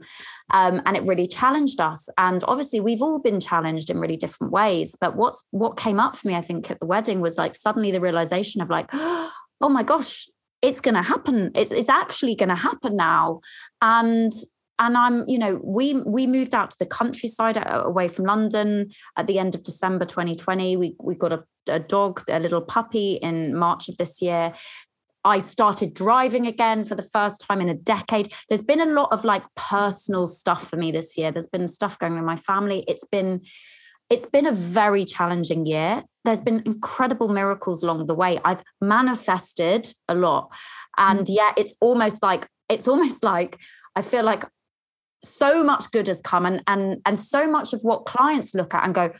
um, 0.52 0.82
and 0.86 0.98
it 0.98 1.04
really 1.04 1.28
challenged 1.28 1.80
us 1.80 2.10
and 2.18 2.44
obviously 2.48 2.80
we've 2.80 3.02
all 3.02 3.20
been 3.20 3.40
challenged 3.40 3.90
in 3.90 4.00
really 4.00 4.18
different 4.18 4.52
ways 4.52 4.96
but 5.00 5.16
what's 5.16 5.44
what 5.52 5.78
came 5.78 6.00
up 6.00 6.16
for 6.16 6.28
me, 6.28 6.36
I 6.36 6.42
think, 6.42 6.72
at 6.72 6.80
the 6.80 6.86
wedding 6.86 7.22
was 7.22 7.38
like 7.38 7.56
suddenly 7.56 7.92
the 7.92 8.02
realization 8.02 8.62
of 8.62 8.70
like, 8.70 8.90
oh 8.94 9.32
my 9.62 9.84
gosh, 9.84 10.28
it's 10.62 10.80
going 10.80 10.96
to 10.96 11.02
happen. 11.02 11.52
It's 11.56 11.72
it's 11.72 11.90
actually 11.90 12.36
going 12.36 12.50
to 12.50 12.56
happen 12.56 12.96
now, 12.96 13.42
and 13.82 14.32
and 14.80 14.98
I'm, 14.98 15.28
you 15.28 15.38
know, 15.38 15.60
we 15.64 15.94
we 16.06 16.26
moved 16.26 16.56
out 16.56 16.72
to 16.72 16.80
the 16.80 16.86
countryside 16.86 17.58
uh, 17.58 17.84
away 17.86 18.08
from 18.08 18.26
London 18.26 18.92
at 19.18 19.28
the 19.28 19.40
end 19.40 19.56
of 19.56 19.64
December 19.64 20.06
2020. 20.06 20.78
We 20.78 20.96
we 21.00 21.16
got 21.16 21.32
a, 21.34 21.44
a 21.68 21.80
dog, 21.80 22.22
a 22.30 22.40
little 22.40 22.62
puppy 22.62 23.16
in 23.16 23.56
March 23.58 23.90
of 23.90 23.98
this 23.98 24.22
year. 24.22 24.54
I 25.26 25.40
started 25.40 25.94
driving 25.94 26.48
again 26.48 26.86
for 26.86 26.96
the 26.96 27.04
first 27.04 27.42
time 27.42 27.62
in 27.62 27.70
a 27.70 27.74
decade. 27.74 28.34
There's 28.50 28.62
been 28.62 28.82
a 28.82 28.86
lot 28.94 29.10
of 29.12 29.24
like 29.24 29.44
personal 29.56 30.28
stuff 30.28 30.70
for 30.70 30.76
me 30.76 30.92
this 30.92 31.18
year. 31.18 31.32
There's 31.32 31.48
been 31.48 31.68
stuff 31.68 31.98
going 31.98 32.14
on 32.14 32.20
in 32.20 32.26
my 32.26 32.36
family. 32.36 32.84
It's 32.88 33.06
been 33.06 33.42
it's 34.10 34.26
been 34.26 34.46
a 34.46 34.52
very 34.52 35.06
challenging 35.06 35.66
year. 35.66 36.04
There's 36.26 36.42
been 36.42 36.62
incredible 36.66 37.30
miracles 37.30 37.84
along 37.84 38.06
the 38.06 38.14
way. 38.14 38.40
I've 38.46 38.64
manifested 38.82 39.92
a 40.08 40.14
lot. 40.14 40.52
And 40.98 41.20
mm. 41.20 41.36
yet 41.36 41.54
it's 41.58 41.74
almost 41.82 42.22
like, 42.22 42.48
it's 42.70 42.88
almost 42.88 43.24
like 43.24 43.58
I 43.96 44.02
feel 44.02 44.24
like 44.24 44.44
so 45.24 45.64
much 45.64 45.90
good 45.92 46.08
has 46.08 46.22
come 46.22 46.46
and 46.46 46.62
and 46.68 47.02
and 47.06 47.18
so 47.18 47.50
much 47.50 47.72
of 47.72 47.82
what 47.82 48.06
clients 48.06 48.54
look 48.54 48.74
at 48.74 48.84
and 48.84 48.94
go, 48.94 49.12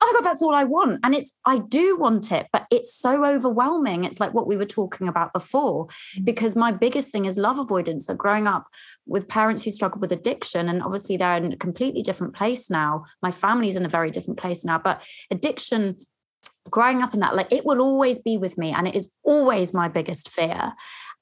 oh 0.00 0.06
my 0.06 0.18
god 0.18 0.24
that's 0.24 0.42
all 0.42 0.54
i 0.54 0.64
want. 0.64 1.00
And 1.02 1.14
it's 1.14 1.32
i 1.44 1.58
do 1.58 1.96
want 1.96 2.32
it 2.32 2.46
but 2.52 2.66
it's 2.70 2.94
so 2.94 3.24
overwhelming. 3.24 4.04
It's 4.04 4.20
like 4.20 4.34
what 4.34 4.46
we 4.46 4.56
were 4.56 4.66
talking 4.66 5.08
about 5.08 5.32
before 5.32 5.86
mm. 5.86 6.24
because 6.24 6.56
my 6.56 6.72
biggest 6.72 7.10
thing 7.10 7.24
is 7.24 7.38
love 7.38 7.58
avoidance. 7.58 8.06
So 8.06 8.14
growing 8.14 8.46
up 8.46 8.66
with 9.06 9.28
parents 9.28 9.62
who 9.62 9.70
struggle 9.70 10.00
with 10.00 10.12
addiction 10.12 10.68
and 10.68 10.82
obviously 10.82 11.16
they're 11.16 11.36
in 11.36 11.52
a 11.52 11.56
completely 11.56 12.02
different 12.02 12.34
place 12.34 12.70
now. 12.70 13.04
My 13.22 13.30
family's 13.30 13.76
in 13.76 13.84
a 13.84 13.88
very 13.88 14.10
different 14.10 14.38
place 14.38 14.64
now 14.64 14.78
but 14.78 15.02
addiction 15.30 15.96
growing 16.70 17.02
up 17.02 17.14
in 17.14 17.20
that 17.20 17.34
like 17.34 17.50
it 17.50 17.64
will 17.64 17.80
always 17.80 18.18
be 18.18 18.36
with 18.36 18.58
me 18.58 18.72
and 18.72 18.86
it 18.86 18.94
is 18.94 19.10
always 19.24 19.72
my 19.72 19.88
biggest 19.88 20.28
fear. 20.30 20.72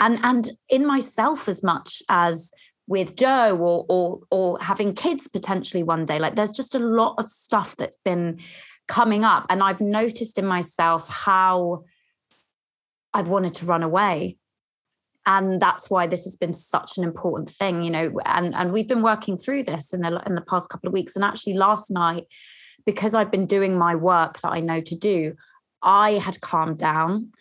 And 0.01 0.19
and 0.23 0.51
in 0.69 0.87
myself 0.87 1.49
as 1.49 1.63
much 1.63 2.03
as 2.09 2.53
with 2.87 3.17
Joe 3.17 3.57
or 3.57 3.85
or 3.89 4.21
or 4.31 4.59
having 4.61 4.95
kids 4.95 5.29
potentially 5.29 5.83
one 5.83 6.05
day. 6.05 6.19
Like 6.19 6.37
there's 6.37 6.51
just 6.51 6.75
a 6.75 6.79
lot 6.79 7.17
of 7.19 7.31
stuff 7.31 7.77
that's 7.77 7.99
been 8.05 8.41
coming 8.89 9.25
up. 9.25 9.47
And 9.51 9.63
I've 9.63 9.81
noticed 9.81 10.39
in 10.39 10.47
myself 10.47 11.09
how 11.09 11.85
I've 13.13 13.29
wanted 13.29 13.55
to 13.55 13.67
run 13.67 13.83
away. 13.83 14.37
And 15.29 15.61
that's 15.61 15.91
why 15.91 16.07
this 16.07 16.23
has 16.23 16.37
been 16.37 16.53
such 16.53 16.97
an 16.99 17.03
important 17.03 17.51
thing, 17.51 17.83
you 17.83 17.91
know. 17.91 18.13
And 18.25 18.55
and 18.55 18.73
we've 18.73 18.89
been 18.89 19.03
working 19.03 19.37
through 19.37 19.65
this 19.65 19.93
in 19.93 20.03
the 20.03 20.23
in 20.27 20.37
the 20.37 20.41
past 20.43 20.69
couple 20.71 20.87
of 20.87 20.93
weeks. 20.93 21.17
And 21.17 21.25
actually 21.25 21.55
last 21.55 21.91
night, 21.91 22.25
because 22.85 23.15
I've 23.15 23.33
been 23.33 23.47
doing 23.47 23.77
my 23.77 23.97
work 23.97 24.41
that 24.43 24.51
I 24.51 24.61
know 24.61 24.81
to 24.81 24.95
do, 24.95 25.35
I 25.83 26.13
had 26.13 26.41
calmed 26.41 26.79
down 26.79 27.33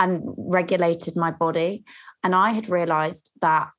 and 0.00 0.22
regulated 0.36 1.14
my 1.16 1.30
body. 1.30 1.84
And 2.24 2.34
I 2.34 2.50
had 2.50 2.68
realized 2.68 3.30
that 3.40 3.70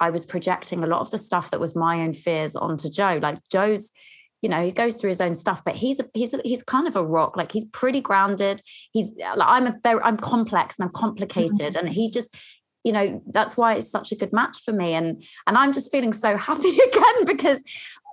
I 0.00 0.10
was 0.10 0.24
projecting 0.24 0.82
a 0.82 0.86
lot 0.86 1.00
of 1.00 1.10
the 1.10 1.18
stuff 1.18 1.50
that 1.50 1.60
was 1.60 1.76
my 1.76 2.00
own 2.00 2.14
fears 2.14 2.56
onto 2.56 2.88
Joe. 2.88 3.20
Like 3.22 3.38
Joe's, 3.50 3.92
you 4.40 4.48
know, 4.48 4.64
he 4.64 4.72
goes 4.72 4.96
through 4.96 5.10
his 5.10 5.20
own 5.20 5.34
stuff, 5.34 5.62
but 5.64 5.76
he's 5.76 6.00
a, 6.00 6.06
he's 6.14 6.32
a, 6.32 6.40
he's 6.42 6.62
kind 6.62 6.88
of 6.88 6.96
a 6.96 7.04
rock. 7.04 7.36
Like 7.36 7.52
he's 7.52 7.66
pretty 7.66 8.00
grounded. 8.00 8.62
He's 8.92 9.12
like 9.36 9.48
I'm 9.48 9.66
a 9.66 9.76
very 9.82 10.00
I'm 10.02 10.16
complex 10.16 10.78
and 10.78 10.86
I'm 10.86 10.92
complicated, 10.92 11.74
mm-hmm. 11.74 11.86
and 11.86 11.88
he 11.88 12.10
just 12.10 12.34
you 12.82 12.92
know 12.92 13.22
that's 13.30 13.56
why 13.56 13.74
it's 13.74 13.90
such 13.90 14.10
a 14.10 14.16
good 14.16 14.32
match 14.32 14.62
for 14.64 14.72
me 14.72 14.94
and 14.94 15.22
and 15.46 15.58
i'm 15.58 15.70
just 15.70 15.92
feeling 15.92 16.14
so 16.14 16.34
happy 16.48 16.70
again 16.70 17.24
because 17.26 17.62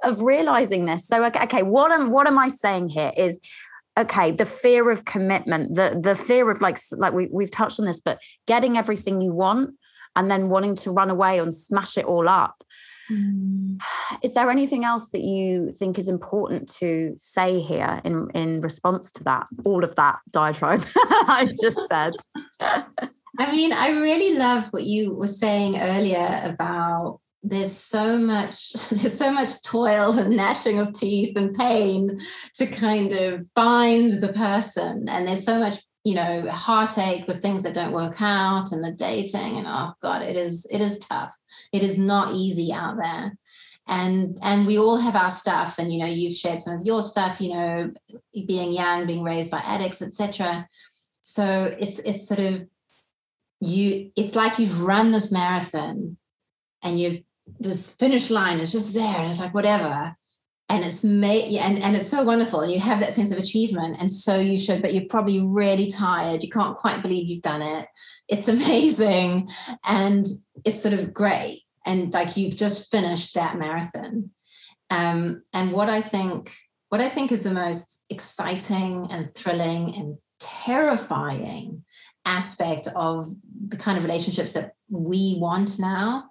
of 0.04 0.22
realizing 0.22 0.86
this 0.86 1.08
so 1.08 1.24
okay, 1.24 1.44
okay 1.44 1.64
what 1.64 1.90
am 1.90 2.12
what 2.12 2.28
am 2.28 2.38
i 2.38 2.50
saying 2.50 2.90
here 2.90 3.14
is 3.16 3.40
okay 3.98 4.32
the 4.32 4.46
fear 4.46 4.90
of 4.90 5.06
commitment 5.06 5.76
the 5.76 5.98
the 6.02 6.16
fear 6.16 6.52
of 6.52 6.62
like 6.62 6.78
like 6.92 7.14
we, 7.14 7.28
we've 7.32 7.52
touched 7.52 7.80
on 7.80 7.86
this 7.86 8.02
but 8.02 8.20
getting 8.46 8.78
everything 8.78 9.22
you 9.22 9.32
want 9.32 9.74
and 10.18 10.30
then 10.30 10.50
wanting 10.50 10.76
to 10.76 10.92
run 10.92 11.10
away 11.10 11.40
and 11.40 11.54
smash 11.54 11.98
it 11.98 12.04
all 12.04 12.28
up 12.28 12.64
mm. 13.10 13.80
is 14.22 14.34
there 14.34 14.52
anything 14.52 14.84
else 14.84 15.10
that 15.10 15.22
you 15.22 15.72
think 15.72 15.98
is 15.98 16.10
important 16.10 16.68
to 16.68 17.16
say 17.18 17.62
here 17.62 18.02
in 18.04 18.28
in 18.34 18.60
response 18.60 19.12
to 19.12 19.24
that 19.24 19.48
all 19.64 19.86
of 19.86 19.96
that 19.96 20.18
diatribe 20.32 20.86
i 20.96 21.48
just 21.62 21.80
said 21.88 22.14
i 22.60 23.52
mean 23.52 23.72
i 23.72 23.92
really 23.92 24.38
loved 24.38 24.68
what 24.74 24.84
you 24.84 25.14
were 25.14 25.28
saying 25.28 25.80
earlier 25.80 26.42
about 26.44 27.20
there's 27.44 27.72
so 27.72 28.18
much 28.18 28.74
there's 28.92 29.18
so 29.18 29.32
much 29.32 29.62
toil 29.64 30.18
and 30.18 30.36
gnashing 30.36 30.80
of 30.80 30.94
teeth 30.94 31.38
and 31.38 31.56
pain 31.56 32.20
to 32.56 32.66
kind 32.66 33.14
of 33.14 33.46
find 33.56 34.12
the 34.12 34.34
person 34.34 35.08
and 35.08 35.28
there's 35.28 35.46
so 35.46 35.60
much 35.60 35.80
you 36.04 36.14
know 36.16 36.50
heartache 36.50 37.28
with 37.28 37.42
things 37.42 37.64
that 37.64 37.74
don't 37.74 37.92
work 37.92 38.22
out 38.22 38.72
and 38.72 38.84
the 38.84 38.92
dating 38.92 39.58
and 39.58 39.68
oh 39.68 39.92
god 40.02 40.22
it 40.22 40.36
is 40.36 40.66
it 40.72 40.82
is 40.82 41.00
tough. 41.00 41.34
It 41.72 41.84
is 41.84 41.98
not 41.98 42.36
easy 42.36 42.72
out 42.72 42.98
there. 42.98 43.38
And 43.88 44.38
and 44.42 44.68
we 44.68 44.78
all 44.78 44.98
have 44.98 45.16
our 45.16 45.32
stuff 45.32 45.80
and 45.80 45.92
you 45.94 46.00
know 46.00 46.06
you've 46.06 46.36
shared 46.36 46.62
some 46.62 46.80
of 46.80 46.86
your 46.86 47.02
stuff 47.02 47.40
you 47.40 47.54
know 47.54 47.94
being 48.46 48.74
young 48.74 49.08
being 49.08 49.24
raised 49.24 49.50
by 49.50 49.60
addicts 49.60 50.02
etc 50.02 50.68
so 51.22 51.74
it's 51.80 52.00
it's 52.00 52.28
sort 52.28 52.42
of 52.42 52.68
you 53.62 54.12
it's 54.18 54.36
like 54.36 54.60
you've 54.60 54.82
run 54.82 55.12
this 55.12 55.32
marathon 55.32 56.18
and 56.84 57.00
you've 57.00 57.24
this 57.60 57.90
finish 57.90 58.30
line 58.30 58.60
is 58.60 58.74
just 58.74 58.94
there 58.94 59.16
and 59.16 59.30
it's 59.30 59.40
like 59.40 59.54
whatever 59.54 60.18
and 60.70 60.84
it's 60.84 61.04
made 61.04 61.58
and, 61.58 61.80
and 61.80 61.96
it's 61.96 62.10
so 62.10 62.24
wonderful 62.24 62.62
and 62.62 62.72
you 62.72 62.80
have 62.80 63.00
that 63.00 63.14
sense 63.14 63.32
of 63.32 63.38
achievement 63.38 63.98
and 64.00 64.12
so 64.12 64.40
you 64.40 64.58
should 64.58 64.82
but 64.82 64.94
you're 64.94 65.06
probably 65.10 65.42
really 65.42 65.90
tired 65.90 66.44
you 66.44 66.50
can't 66.50 66.78
quite 66.78 67.02
believe 67.02 67.30
you've 67.30 67.42
done 67.42 67.62
it. 67.62 67.88
It's 68.28 68.48
amazing 68.58 69.50
and 69.86 70.26
it's 70.66 70.82
sort 70.82 70.94
of 70.94 71.14
great 71.14 71.64
and 71.86 72.14
like 72.14 72.36
you've 72.36 72.58
just 72.58 72.92
finished 72.92 73.34
that 73.36 73.58
marathon. 73.58 74.32
Um, 74.90 75.44
and 75.52 75.74
what 75.74 75.90
i 75.90 76.02
think 76.02 76.54
what 76.90 77.02
i 77.02 77.10
think 77.10 77.34
is 77.34 77.42
the 77.42 77.54
most 77.54 78.06
exciting 78.10 79.08
and 79.12 79.34
thrilling 79.36 79.94
and 79.96 80.18
terrifying 80.40 81.84
aspect 82.26 82.88
of 82.96 83.34
the 83.68 83.78
kind 83.78 83.98
of 83.98 84.04
relationships 84.04 84.54
that 84.54 84.74
we 84.90 85.36
want 85.40 85.80
now 85.80 86.26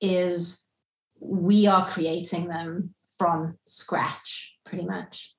is 0.00 0.64
we 1.20 1.66
are 1.66 1.90
creating 1.90 2.48
them 2.48 2.94
from 3.18 3.58
scratch, 3.66 4.54
pretty 4.64 4.84
much. 4.84 5.34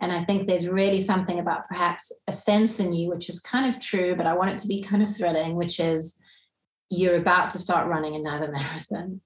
And 0.00 0.10
I 0.10 0.24
think 0.24 0.48
there's 0.48 0.68
really 0.68 1.00
something 1.00 1.38
about 1.38 1.68
perhaps 1.68 2.10
a 2.26 2.32
sense 2.32 2.80
in 2.80 2.92
you, 2.92 3.08
which 3.08 3.28
is 3.28 3.38
kind 3.38 3.72
of 3.72 3.80
true, 3.80 4.16
but 4.16 4.26
I 4.26 4.34
want 4.34 4.50
it 4.50 4.58
to 4.58 4.66
be 4.66 4.82
kind 4.82 5.02
of 5.02 5.14
thrilling, 5.14 5.54
which 5.54 5.78
is 5.78 6.20
you're 6.90 7.16
about 7.16 7.52
to 7.52 7.58
start 7.58 7.88
running 7.88 8.16
another 8.16 8.50
marathon. 8.50 9.20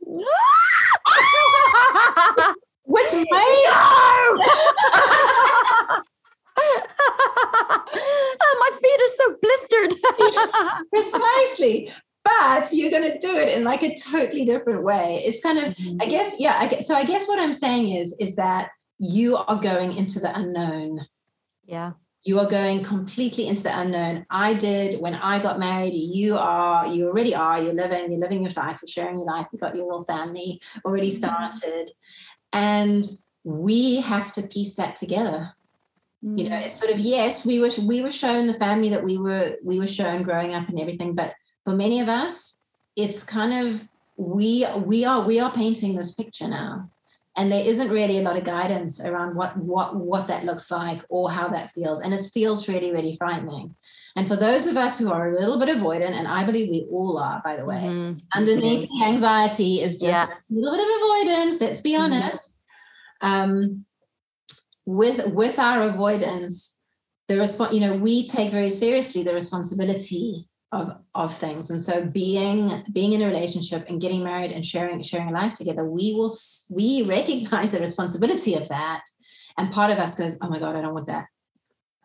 which 2.86 3.12
may. 3.12 3.26
oh, 3.32 4.52
my 8.60 8.70
feet 8.80 9.00
are 9.00 9.14
so 9.16 9.36
blistered. 9.42 9.94
Precisely 10.92 11.90
but 12.24 12.68
you're 12.72 12.90
going 12.90 13.10
to 13.10 13.18
do 13.18 13.36
it 13.36 13.56
in 13.56 13.64
like 13.64 13.82
a 13.82 13.96
totally 13.96 14.44
different 14.44 14.82
way 14.82 15.20
it's 15.24 15.42
kind 15.42 15.58
of 15.58 15.64
mm-hmm. 15.74 15.98
i 16.00 16.06
guess 16.06 16.36
yeah 16.38 16.56
I 16.58 16.66
guess, 16.66 16.86
so 16.86 16.94
i 16.94 17.04
guess 17.04 17.28
what 17.28 17.38
i'm 17.38 17.54
saying 17.54 17.90
is 17.90 18.16
is 18.18 18.36
that 18.36 18.70
you 18.98 19.36
are 19.36 19.56
going 19.56 19.94
into 19.94 20.20
the 20.20 20.36
unknown 20.36 21.06
yeah 21.66 21.92
you 22.24 22.40
are 22.40 22.46
going 22.46 22.82
completely 22.82 23.46
into 23.46 23.64
the 23.64 23.78
unknown 23.78 24.24
i 24.30 24.54
did 24.54 25.00
when 25.00 25.14
i 25.14 25.38
got 25.38 25.58
married 25.58 25.94
you 25.94 26.36
are 26.36 26.86
you 26.86 27.06
already 27.06 27.34
are 27.34 27.62
you're 27.62 27.74
living 27.74 28.10
you're 28.10 28.20
living 28.20 28.42
your 28.42 28.52
life 28.56 28.80
you're 28.82 28.88
sharing 28.88 29.18
your 29.18 29.26
life 29.26 29.46
you've 29.52 29.60
got 29.60 29.76
your 29.76 29.86
little 29.86 30.04
family 30.04 30.60
already 30.84 31.10
mm-hmm. 31.10 31.18
started 31.18 31.90
and 32.52 33.04
we 33.44 33.96
have 33.96 34.32
to 34.32 34.42
piece 34.42 34.74
that 34.76 34.96
together 34.96 35.52
mm. 36.24 36.38
you 36.38 36.48
know 36.48 36.56
mm. 36.56 36.64
it's 36.64 36.78
sort 36.80 36.92
of 36.92 36.98
yes 36.98 37.44
we 37.44 37.60
were 37.60 37.70
we 37.82 38.00
were 38.00 38.10
shown 38.10 38.46
the 38.46 38.54
family 38.54 38.88
that 38.88 39.04
we 39.04 39.18
were 39.18 39.56
we 39.62 39.78
were 39.78 39.86
shown 39.86 40.22
growing 40.22 40.54
up 40.54 40.68
and 40.68 40.80
everything 40.80 41.14
but 41.14 41.34
for 41.64 41.74
many 41.74 42.00
of 42.00 42.08
us, 42.08 42.58
it's 42.96 43.24
kind 43.24 43.66
of 43.66 43.88
we 44.16 44.66
we 44.84 45.04
are 45.04 45.22
we 45.22 45.40
are 45.40 45.52
painting 45.52 45.96
this 45.96 46.12
picture 46.12 46.46
now 46.46 46.88
and 47.36 47.50
there 47.50 47.66
isn't 47.66 47.90
really 47.90 48.18
a 48.18 48.22
lot 48.22 48.36
of 48.36 48.44
guidance 48.44 49.00
around 49.00 49.34
what 49.34 49.56
what 49.56 49.96
what 49.96 50.28
that 50.28 50.44
looks 50.44 50.70
like 50.70 51.02
or 51.08 51.30
how 51.30 51.48
that 51.48 51.72
feels 51.72 52.00
and 52.00 52.14
it 52.14 52.22
feels 52.32 52.68
really 52.68 52.92
really 52.92 53.16
frightening 53.16 53.74
and 54.16 54.28
for 54.28 54.36
those 54.36 54.66
of 54.66 54.76
us 54.76 54.98
who 54.98 55.10
are 55.10 55.32
a 55.32 55.40
little 55.40 55.58
bit 55.58 55.68
avoidant 55.68 56.12
and 56.12 56.28
i 56.28 56.44
believe 56.44 56.70
we 56.70 56.86
all 56.90 57.18
are 57.18 57.40
by 57.44 57.56
the 57.56 57.64
way 57.64 57.82
mm-hmm. 57.82 58.16
underneath 58.34 58.88
the 58.88 59.04
anxiety 59.04 59.80
is 59.80 59.94
just 59.94 60.04
yeah. 60.04 60.26
a 60.26 60.54
little 60.54 60.78
bit 60.78 60.88
of 60.88 61.02
avoidance 61.02 61.60
let's 61.60 61.80
be 61.80 61.92
mm-hmm. 61.92 62.02
honest 62.02 62.58
um, 63.20 63.84
with 64.86 65.26
with 65.28 65.58
our 65.58 65.82
avoidance 65.82 66.76
the 67.28 67.36
response 67.36 67.72
you 67.72 67.80
know 67.80 67.94
we 67.94 68.26
take 68.28 68.50
very 68.50 68.70
seriously 68.70 69.22
the 69.22 69.34
responsibility 69.34 70.46
of 70.74 70.96
of 71.14 71.34
things. 71.34 71.70
And 71.70 71.80
so 71.80 72.04
being 72.04 72.82
being 72.92 73.12
in 73.12 73.22
a 73.22 73.26
relationship 73.26 73.86
and 73.88 74.00
getting 74.00 74.24
married 74.24 74.50
and 74.50 74.66
sharing 74.66 75.02
sharing 75.02 75.28
a 75.28 75.32
life 75.32 75.54
together 75.54 75.84
we 75.84 76.12
will 76.12 76.34
we 76.70 77.02
recognize 77.02 77.72
the 77.72 77.80
responsibility 77.80 78.54
of 78.54 78.68
that. 78.68 79.02
And 79.56 79.72
part 79.72 79.90
of 79.90 79.98
us 79.98 80.16
goes 80.16 80.36
oh 80.42 80.48
my 80.48 80.58
god 80.58 80.76
i 80.76 80.82
don't 80.82 80.94
want 80.94 81.06
that. 81.06 81.26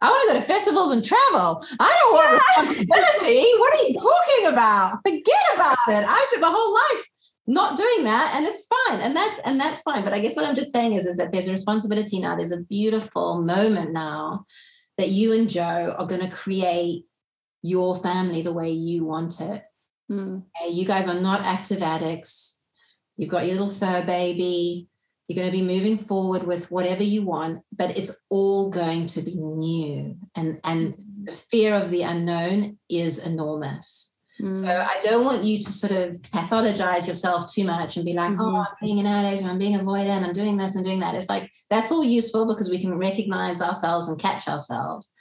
I 0.01 0.09
want 0.09 0.30
to 0.30 0.34
go 0.34 0.39
to 0.39 0.45
festivals 0.45 0.93
and 0.93 1.03
travel. 1.03 1.65
I 1.78 1.93
don't 1.99 2.13
want 2.13 2.41
responsibility. 2.57 3.43
What 3.59 3.74
are 3.74 3.84
you 3.88 3.95
talking 3.95 4.53
about? 4.53 4.99
Forget 5.05 5.45
about 5.55 5.78
it. 5.89 6.05
I 6.07 6.26
spent 6.30 6.41
my 6.41 6.53
whole 6.53 6.74
life 6.74 7.05
not 7.47 7.76
doing 7.76 8.05
that 8.05 8.34
and 8.36 8.45
it's 8.45 8.65
fine. 8.67 9.01
And 9.01 9.15
that's 9.15 9.39
and 9.43 9.59
that's 9.59 9.82
fine. 9.82 10.03
But 10.03 10.13
i 10.13 10.20
guess 10.20 10.36
what 10.36 10.45
i'm 10.45 10.55
just 10.55 10.72
saying 10.72 10.93
is 10.93 11.05
is 11.07 11.17
that 11.17 11.32
there's 11.32 11.47
a 11.47 11.51
responsibility 11.51 12.20
now. 12.20 12.36
There's 12.36 12.51
a 12.51 12.61
beautiful 12.61 13.41
moment 13.41 13.91
now 13.93 14.45
that 14.99 15.09
you 15.09 15.32
and 15.32 15.49
joe 15.49 15.95
are 15.97 16.05
going 16.05 16.20
to 16.20 16.30
create 16.30 17.05
your 17.62 17.97
family 17.97 18.41
the 18.41 18.53
way 18.53 18.72
you 18.72 19.05
want 19.05 19.41
it. 19.41 19.64
Mm. 20.12 20.43
Okay? 20.62 20.74
You 20.74 20.86
guys 20.86 21.07
are 21.07 21.20
not 21.20 21.41
active 21.41 21.82
addicts. 21.82 22.62
You've 23.18 23.30
got 23.30 23.45
your 23.45 23.55
little 23.55 23.74
fur 23.74 24.03
baby. 24.03 24.88
You're 25.28 25.36
going 25.36 25.51
to 25.51 25.57
be 25.57 25.64
moving 25.64 25.97
forward 25.97 26.43
with 26.43 26.72
whatever 26.72 27.03
you 27.03 27.22
want, 27.22 27.62
but 27.72 27.95
it's 27.97 28.20
all 28.30 28.70
going 28.72 29.07
to 29.07 29.22
be 29.22 29.36
new. 29.36 30.18
And, 30.36 30.60
and 30.64 30.95
mm. 30.95 31.26
the 31.26 31.36
fear 31.51 31.76
of 31.76 31.91
the 31.91 32.01
unknown 32.01 32.78
is 32.89 33.26
enormous. 33.26 34.16
Mm. 34.41 34.53
So 34.53 34.68
I 34.68 35.01
don't 35.03 35.26
want 35.26 35.43
you 35.43 35.62
to 35.62 35.72
sort 35.72 35.91
of 35.91 36.16
pathologize 36.22 37.07
yourself 37.07 37.51
too 37.51 37.66
much 37.66 37.97
and 37.97 38.05
be 38.05 38.14
like, 38.14 38.32
mm-hmm. 38.32 38.41
oh, 38.41 38.60
I'm 38.60 38.68
being 38.82 38.99
an 38.99 39.05
addict, 39.05 39.43
I'm 39.43 39.60
being 39.60 39.78
avoidant, 39.78 40.26
I'm 40.26 40.34
doing 40.34 40.55
this 40.55 40.76
and 40.76 40.86
doing 40.86 40.99
that. 40.99 41.16
It's 41.16 41.30
like 41.30 41.51
that's 41.70 41.91
all 41.91 42.03
useful 42.03 42.47
because 42.47 42.70
we 42.70 42.80
can 42.80 42.97
recognize 42.97 43.62
ourselves 43.62 44.07
and 44.07 44.20
catch 44.20 44.47
ourselves. 44.47 45.14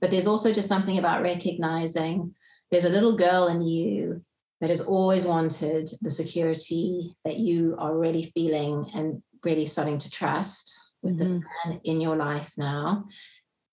But 0.00 0.10
there's 0.10 0.26
also 0.26 0.52
just 0.52 0.68
something 0.68 0.98
about 0.98 1.22
recognizing 1.22 2.34
there's 2.70 2.84
a 2.84 2.90
little 2.90 3.16
girl 3.16 3.48
in 3.48 3.60
you 3.60 4.22
that 4.60 4.70
has 4.70 4.80
always 4.80 5.24
wanted 5.24 5.90
the 6.02 6.10
security 6.10 7.14
that 7.24 7.38
you 7.38 7.74
are 7.78 7.96
really 7.96 8.30
feeling 8.34 8.90
and 8.94 9.22
really 9.44 9.66
starting 9.66 9.98
to 9.98 10.10
trust 10.10 10.78
with 11.02 11.18
mm-hmm. 11.18 11.32
this 11.32 11.42
man 11.64 11.80
in 11.84 12.00
your 12.00 12.16
life 12.16 12.52
now. 12.56 13.04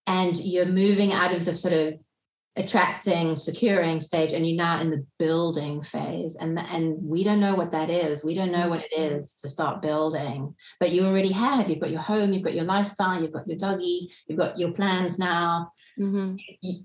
And 0.06 0.38
you're 0.38 0.66
moving 0.66 1.12
out 1.12 1.34
of 1.34 1.44
the 1.44 1.54
sort 1.54 1.74
of 1.74 1.96
attracting 2.58 3.36
securing 3.36 4.00
stage 4.00 4.34
and 4.34 4.48
you're 4.48 4.58
now 4.58 4.82
in 4.82 4.90
the 4.90 5.06
building 5.20 5.82
phase 5.84 6.36
and 6.40 6.58
and 6.58 6.98
we 7.04 7.24
don't 7.24 7.40
know 7.40 7.54
what 7.54 7.72
that 7.72 7.90
is 7.90 8.26
we 8.26 8.34
don't 8.34 8.52
know 8.52 8.68
what 8.68 8.84
it 8.84 9.00
mm-hmm. 9.00 9.18
to 9.18 9.48
start 9.48 9.80
building 9.80 10.56
but 10.80 10.92
you 10.92 11.06
already 11.06 11.32
have 11.32 11.70
you've 11.70 11.80
got 11.80 11.92
your 11.92 12.02
home 12.02 12.34
you've 12.34 12.44
got 12.44 12.56
your 12.56 12.64
lifestyle 12.64 13.22
you've 13.22 13.32
got 13.32 13.48
your 13.48 13.58
doggy 13.58 14.10
you've 14.28 14.40
got 14.40 14.58
your 14.58 14.72
plans 14.72 15.20
now 15.20 15.72
mm-hmm. 16.00 16.36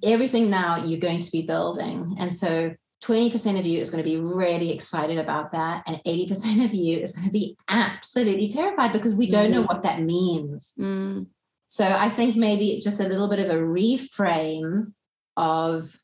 everything 0.02 0.50
now 0.50 0.84
you're 0.84 1.00
going 1.00 1.20
to 1.20 1.30
be 1.30 1.42
building 1.42 2.16
and 2.18 2.32
so 2.32 2.74
20% 3.04 3.58
of 3.58 3.66
you 3.66 3.80
is 3.80 3.90
going 3.90 4.02
to 4.02 4.08
be 4.08 4.16
really 4.16 4.72
excited 4.72 5.18
about 5.18 5.50
that 5.50 5.82
and 5.88 6.00
80% 6.04 6.64
of 6.64 6.72
you 6.72 6.98
is 6.98 7.10
going 7.12 7.26
to 7.26 7.32
be 7.32 7.56
absolutely 7.68 8.48
terrified 8.48 8.92
because 8.92 9.14
we 9.14 9.26
don't 9.26 9.46
mm-hmm. 9.46 9.54
know 9.54 9.62
what 9.62 9.82
that 9.82 10.02
means 10.02 10.74
mm. 10.78 11.26
so 11.68 11.84
i 11.84 12.08
think 12.08 12.36
maybe 12.36 12.70
it's 12.70 12.84
just 12.84 13.00
a 13.00 13.08
little 13.08 13.28
bit 13.28 13.40
of 13.40 13.50
a 13.50 13.60
reframe 13.60 14.92
of 15.36 15.96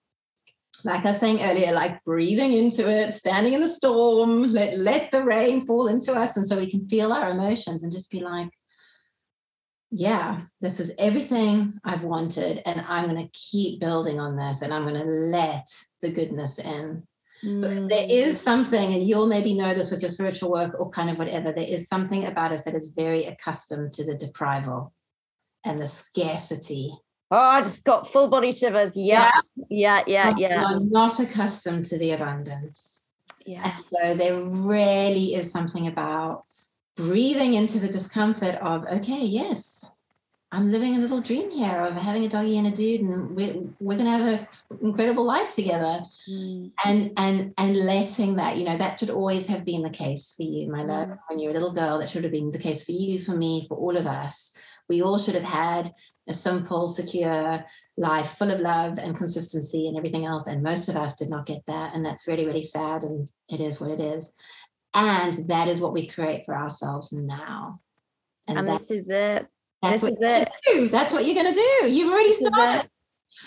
like 0.85 1.05
I 1.05 1.11
was 1.11 1.19
saying 1.19 1.43
earlier, 1.43 1.73
like 1.73 2.03
breathing 2.05 2.53
into 2.53 2.89
it, 2.89 3.13
standing 3.13 3.53
in 3.53 3.61
the 3.61 3.69
storm, 3.69 4.53
let, 4.53 4.79
let 4.79 5.11
the 5.11 5.25
rain 5.25 5.67
fall 5.67 5.89
into 5.89 6.15
us. 6.15 6.37
And 6.37 6.47
so 6.47 6.57
we 6.57 6.71
can 6.71 6.89
feel 6.89 7.13
our 7.13 7.31
emotions 7.31 7.83
and 7.83 7.93
just 7.93 8.11
be 8.11 8.21
like, 8.21 8.49
yeah, 9.91 10.43
this 10.61 10.81
is 10.81 10.95
everything 10.99 11.79
I've 11.85 12.05
wanted. 12.05 12.63
And 12.67 12.85
I'm 12.89 13.09
going 13.09 13.23
to 13.23 13.31
keep 13.33 13.81
building 13.81 14.21
on 14.21 14.37
this 14.37 14.63
and 14.63 14.73
I'm 14.73 14.83
going 14.83 15.01
to 15.01 15.15
let 15.15 15.67
the 16.03 16.11
goodness 16.11 16.59
in. 16.59 17.03
Mm. 17.45 17.63
But 17.63 17.89
there 17.89 18.07
is 18.09 18.41
something, 18.41 18.95
and 18.95 19.09
you'll 19.09 19.29
maybe 19.29 19.55
know 19.55 19.73
this 19.73 19.91
with 19.91 20.03
your 20.03 20.11
spiritual 20.11 20.51
work 20.51 20.75
or 20.79 20.91
kind 20.91 21.09
of 21.09 21.19
whatever, 21.19 21.53
there 21.53 21.69
is 21.69 21.89
something 21.89 22.27
about 22.27 22.53
us 22.53 22.65
that 22.65 22.75
is 22.75 22.93
very 22.97 23.27
accustomed 23.27 23.93
to 23.95 24.05
the 24.05 24.17
deprival 24.17 24.91
and 25.65 25.79
the 25.79 25.87
scarcity 25.87 26.93
Oh, 27.31 27.37
I 27.37 27.61
just 27.61 27.85
got 27.85 28.11
full 28.11 28.29
body 28.29 28.53
shivers. 28.53 28.97
Yeah, 28.97 29.31
yeah, 29.69 30.03
yeah, 30.07 30.35
yeah. 30.37 30.49
yeah. 30.49 30.65
Are 30.65 30.81
not 30.81 31.21
accustomed 31.21 31.85
to 31.87 31.99
the 31.99 32.13
abundance. 32.13 33.07
Yeah. 33.45 33.71
And 33.71 33.81
so 33.81 34.15
there 34.15 34.43
really 34.43 35.35
is 35.35 35.51
something 35.51 35.89
about 35.89 36.45
breathing 36.99 37.55
into 37.55 37.79
the 37.79 37.89
discomfort 37.89 38.57
of, 38.57 38.85
okay, 38.87 39.21
yes, 39.21 39.91
I'm 40.51 40.73
living 40.73 40.97
a 40.97 40.99
little 40.99 41.21
dream 41.21 41.51
here 41.51 41.83
of 41.83 41.95
having 41.95 42.25
a 42.25 42.29
doggy 42.29 42.59
and 42.59 42.67
a 42.67 42.71
dude, 42.71 43.03
and 43.03 43.37
we're, 43.37 43.55
we're 43.81 43.99
gonna 43.99 44.19
have 44.19 44.27
an 44.27 44.49
incredible 44.83 45.25
life 45.25 45.53
together. 45.53 46.01
Mm. 46.29 46.73
And 46.85 47.13
and 47.17 47.55
and 47.59 47.77
letting 47.77 48.37
that, 48.37 48.57
you 48.57 48.65
know, 48.65 48.77
that 48.77 48.99
should 48.99 49.11
always 49.11 49.47
have 49.47 49.65
been 49.65 49.83
the 49.83 49.91
case 49.91 50.35
for 50.35 50.45
you, 50.45 50.71
my 50.73 50.83
love. 50.83 51.09
Mm. 51.09 51.19
When 51.29 51.39
you 51.39 51.49
were 51.49 51.51
a 51.51 51.55
little 51.55 51.73
girl, 51.73 51.99
that 51.99 52.11
should 52.11 52.25
have 52.25 52.33
been 52.33 52.51
the 52.51 52.59
case 52.59 52.83
for 52.83 52.93
you, 52.93 53.21
for 53.21 53.33
me, 53.33 53.67
for 53.69 53.77
all 53.77 53.97
of 53.97 54.07
us. 54.07 54.57
We 54.89 55.03
all 55.03 55.19
should 55.19 55.35
have 55.35 55.45
had 55.45 55.93
a 56.29 56.35
simple, 56.35 56.89
secure 56.89 57.65
life 57.99 58.31
full 58.31 58.51
of 58.51 58.61
love 58.61 58.97
and 58.99 59.17
consistency 59.17 59.87
and 59.87 59.99
everything 59.99 60.25
else. 60.25 60.47
And 60.47 60.63
most 60.63 60.89
of 60.89 60.97
us 60.97 61.17
did 61.17 61.29
not 61.29 61.47
get 61.47 61.67
that. 61.67 61.95
And 61.95 62.05
that's 62.05 62.27
really, 62.27 62.47
really 62.47 62.63
sad. 62.63 63.03
And 63.03 63.29
it 63.51 63.61
is 63.61 63.81
what 63.81 63.91
it 63.91 64.01
is. 64.01 64.33
And 64.95 65.35
that 65.49 65.69
is 65.69 65.81
what 65.81 65.93
we 65.93 66.07
create 66.07 66.45
for 66.45 66.57
ourselves 66.57 67.13
now. 67.13 67.81
And, 68.47 68.59
and 68.59 68.69
this 68.69 68.91
is 68.91 69.11
it. 69.11 69.47
This 69.83 70.03
is 70.03 70.17
it. 70.21 70.51
That's 70.91 71.13
what 71.13 71.25
you're 71.25 71.35
going 71.35 71.55
to 71.55 71.61
do. 71.81 71.91
You've 71.91 72.11
already 72.11 72.31
this 72.31 72.47
started. 72.47 72.89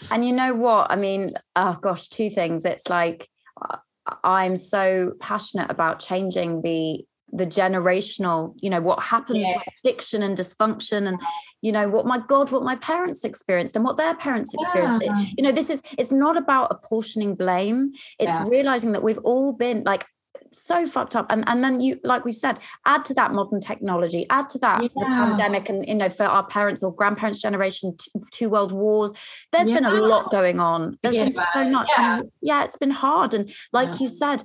And 0.09 0.25
you 0.25 0.33
know 0.33 0.53
what? 0.53 0.91
I 0.91 0.95
mean, 0.95 1.33
oh 1.55 1.77
gosh, 1.81 2.07
two 2.07 2.29
things. 2.29 2.63
It's 2.63 2.87
like 2.87 3.27
uh, 3.61 3.77
I'm 4.23 4.55
so 4.55 5.13
passionate 5.19 5.69
about 5.69 5.99
changing 5.99 6.61
the 6.61 7.05
the 7.33 7.45
generational 7.45 8.53
you 8.61 8.69
know 8.69 8.81
what 8.81 9.01
happens 9.01 9.39
yeah. 9.47 9.53
with 9.55 9.63
addiction 9.79 10.21
and 10.21 10.37
dysfunction 10.37 11.07
and 11.07 11.17
you 11.61 11.71
know 11.71 11.87
what 11.87 12.05
my 12.05 12.19
god 12.27 12.51
what 12.51 12.61
my 12.61 12.75
parents 12.75 13.23
experienced 13.23 13.75
and 13.75 13.85
what 13.85 13.95
their 13.95 14.15
parents 14.15 14.53
experienced 14.53 15.01
yeah. 15.05 15.25
you 15.37 15.41
know 15.41 15.51
this 15.51 15.69
is 15.69 15.81
it's 15.97 16.11
not 16.11 16.35
about 16.35 16.67
apportioning 16.71 17.33
blame 17.33 17.93
it's 18.19 18.27
yeah. 18.27 18.45
realizing 18.49 18.91
that 18.91 19.01
we've 19.01 19.17
all 19.19 19.53
been 19.53 19.81
like 19.85 20.05
so 20.53 20.87
fucked 20.87 21.15
up. 21.15 21.27
And 21.29 21.43
and 21.47 21.63
then 21.63 21.81
you 21.81 21.99
like 22.03 22.25
we 22.25 22.33
said 22.33 22.59
add 22.85 23.05
to 23.05 23.13
that 23.15 23.33
modern 23.33 23.59
technology 23.59 24.25
add 24.29 24.49
to 24.49 24.59
that 24.59 24.83
yeah. 24.83 24.89
the 24.95 25.05
pandemic 25.05 25.69
and 25.69 25.87
you 25.87 25.95
know 25.95 26.09
for 26.09 26.25
our 26.25 26.45
parents 26.45 26.83
or 26.83 26.93
grandparents 26.93 27.39
generation 27.39 27.95
t- 27.97 28.11
two 28.31 28.49
world 28.49 28.71
wars. 28.71 29.13
There's 29.51 29.67
yeah. 29.67 29.75
been 29.75 29.85
a 29.85 29.93
lot 29.93 30.31
going 30.31 30.59
on. 30.59 30.97
There's 31.01 31.15
yeah. 31.15 31.23
been 31.23 31.31
so 31.31 31.69
much. 31.69 31.89
Yeah. 31.97 32.21
yeah 32.41 32.63
it's 32.63 32.77
been 32.77 32.91
hard. 32.91 33.33
And 33.33 33.53
like 33.71 33.99
you 33.99 34.07
said 34.07 34.43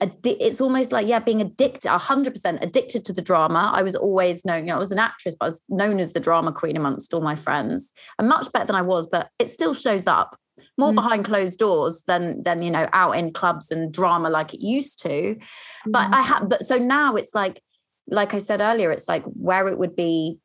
it's 0.00 0.60
almost 0.60 0.92
like 0.92 1.08
yeah 1.08 1.18
being 1.18 1.40
addicted 1.40 1.88
100% 1.88 2.62
addicted 2.62 3.04
to 3.04 3.12
the 3.12 3.20
drama. 3.20 3.72
I 3.74 3.82
was 3.82 3.96
always 3.96 4.44
known 4.44 4.60
you 4.60 4.66
know 4.66 4.76
i 4.76 4.78
was 4.78 4.92
an 4.92 5.00
actress 5.00 5.34
but 5.34 5.46
i 5.46 5.48
was 5.48 5.60
known 5.68 5.98
as 5.98 6.12
the 6.12 6.20
drama 6.20 6.52
queen 6.52 6.76
amongst 6.76 7.12
all 7.12 7.20
my 7.20 7.34
friends. 7.34 7.92
And 8.18 8.28
much 8.28 8.52
better 8.52 8.66
than 8.66 8.76
i 8.76 8.82
was 8.82 9.08
but 9.08 9.30
it 9.40 9.50
still 9.50 9.74
shows 9.74 10.06
up 10.06 10.38
more 10.78 10.92
mm. 10.92 10.94
behind 10.94 11.24
closed 11.24 11.58
doors 11.58 12.04
than 12.06 12.42
than 12.42 12.62
you 12.62 12.70
know 12.70 12.88
out 12.92 13.12
in 13.12 13.32
clubs 13.32 13.70
and 13.70 13.92
drama 13.92 14.30
like 14.30 14.54
it 14.54 14.64
used 14.64 15.00
to 15.00 15.08
mm. 15.08 15.42
but 15.86 16.08
i 16.12 16.22
have 16.22 16.48
but 16.48 16.62
so 16.62 16.78
now 16.78 17.16
it's 17.16 17.34
like 17.34 17.62
like 18.08 18.32
i 18.32 18.38
said 18.38 18.60
earlier 18.60 18.90
it's 18.90 19.08
like 19.08 19.24
where 19.24 19.68
it 19.68 19.78
would 19.78 19.94
be 19.94 20.38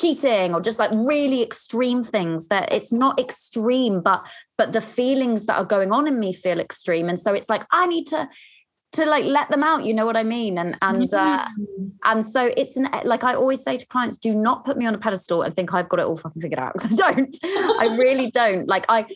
cheating 0.00 0.54
or 0.54 0.60
just 0.62 0.78
like 0.78 0.90
really 0.92 1.42
extreme 1.42 2.02
things 2.02 2.48
that 2.48 2.72
it's 2.72 2.90
not 2.90 3.20
extreme 3.20 4.00
but 4.00 4.26
but 4.56 4.72
the 4.72 4.80
feelings 4.80 5.44
that 5.44 5.58
are 5.58 5.64
going 5.64 5.92
on 5.92 6.06
in 6.06 6.18
me 6.18 6.32
feel 6.32 6.58
extreme 6.58 7.08
and 7.08 7.18
so 7.18 7.34
it's 7.34 7.50
like 7.50 7.66
i 7.70 7.86
need 7.86 8.06
to 8.06 8.26
to 8.92 9.04
like 9.06 9.24
let 9.24 9.48
them 9.50 9.62
out 9.62 9.84
you 9.84 9.94
know 9.94 10.04
what 10.04 10.16
i 10.16 10.22
mean? 10.22 10.58
And 10.58 10.76
and 10.82 11.12
uh, 11.14 11.46
and 12.04 12.24
so 12.24 12.50
it's 12.56 12.76
an 12.76 12.88
like 13.04 13.22
i 13.24 13.34
always 13.34 13.62
say 13.62 13.76
to 13.76 13.86
clients 13.86 14.18
do 14.18 14.34
not 14.34 14.64
put 14.64 14.76
me 14.76 14.86
on 14.86 14.94
a 14.94 14.98
pedestal 14.98 15.42
and 15.42 15.54
think 15.54 15.72
i've 15.74 15.88
got 15.88 16.00
it 16.00 16.06
all 16.06 16.16
fucking 16.16 16.42
figured 16.42 16.58
out. 16.60 16.72
Because 16.80 17.00
i 17.00 17.12
don't 17.12 17.36
i 17.80 17.86
really 17.96 18.30
don't. 18.42 18.66
Like 18.68 18.86
I, 18.88 19.06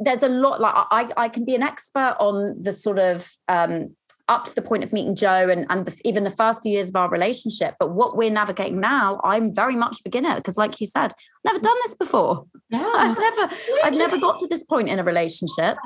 there's 0.00 0.22
a 0.22 0.28
lot 0.28 0.60
like 0.60 0.74
i 0.76 1.08
i 1.16 1.28
can 1.28 1.44
be 1.44 1.54
an 1.54 1.62
expert 1.62 2.16
on 2.20 2.56
the 2.62 2.72
sort 2.72 2.98
of 2.98 3.30
um 3.48 3.94
up 4.28 4.44
to 4.44 4.54
the 4.54 4.62
point 4.62 4.84
of 4.84 4.92
meeting 4.92 5.16
joe 5.16 5.48
and 5.48 5.66
and 5.70 5.86
the, 5.86 6.00
even 6.04 6.22
the 6.22 6.30
first 6.30 6.62
few 6.62 6.72
years 6.72 6.90
of 6.90 6.96
our 6.96 7.08
relationship 7.08 7.74
but 7.78 7.92
what 7.92 8.16
we're 8.16 8.30
navigating 8.30 8.78
now 8.78 9.20
i'm 9.24 9.52
very 9.54 9.74
much 9.74 10.00
a 10.00 10.02
beginner 10.04 10.36
because 10.36 10.56
like 10.58 10.80
you 10.80 10.86
said 10.86 11.12
I've 11.12 11.52
never 11.52 11.60
done 11.60 11.76
this 11.84 11.94
before. 11.94 12.44
Yeah. 12.70 12.92
i've 12.94 13.18
never 13.18 13.54
i've 13.84 13.94
never 13.94 14.18
got 14.20 14.38
to 14.40 14.46
this 14.46 14.62
point 14.62 14.90
in 14.90 14.98
a 14.98 15.04
relationship 15.04 15.78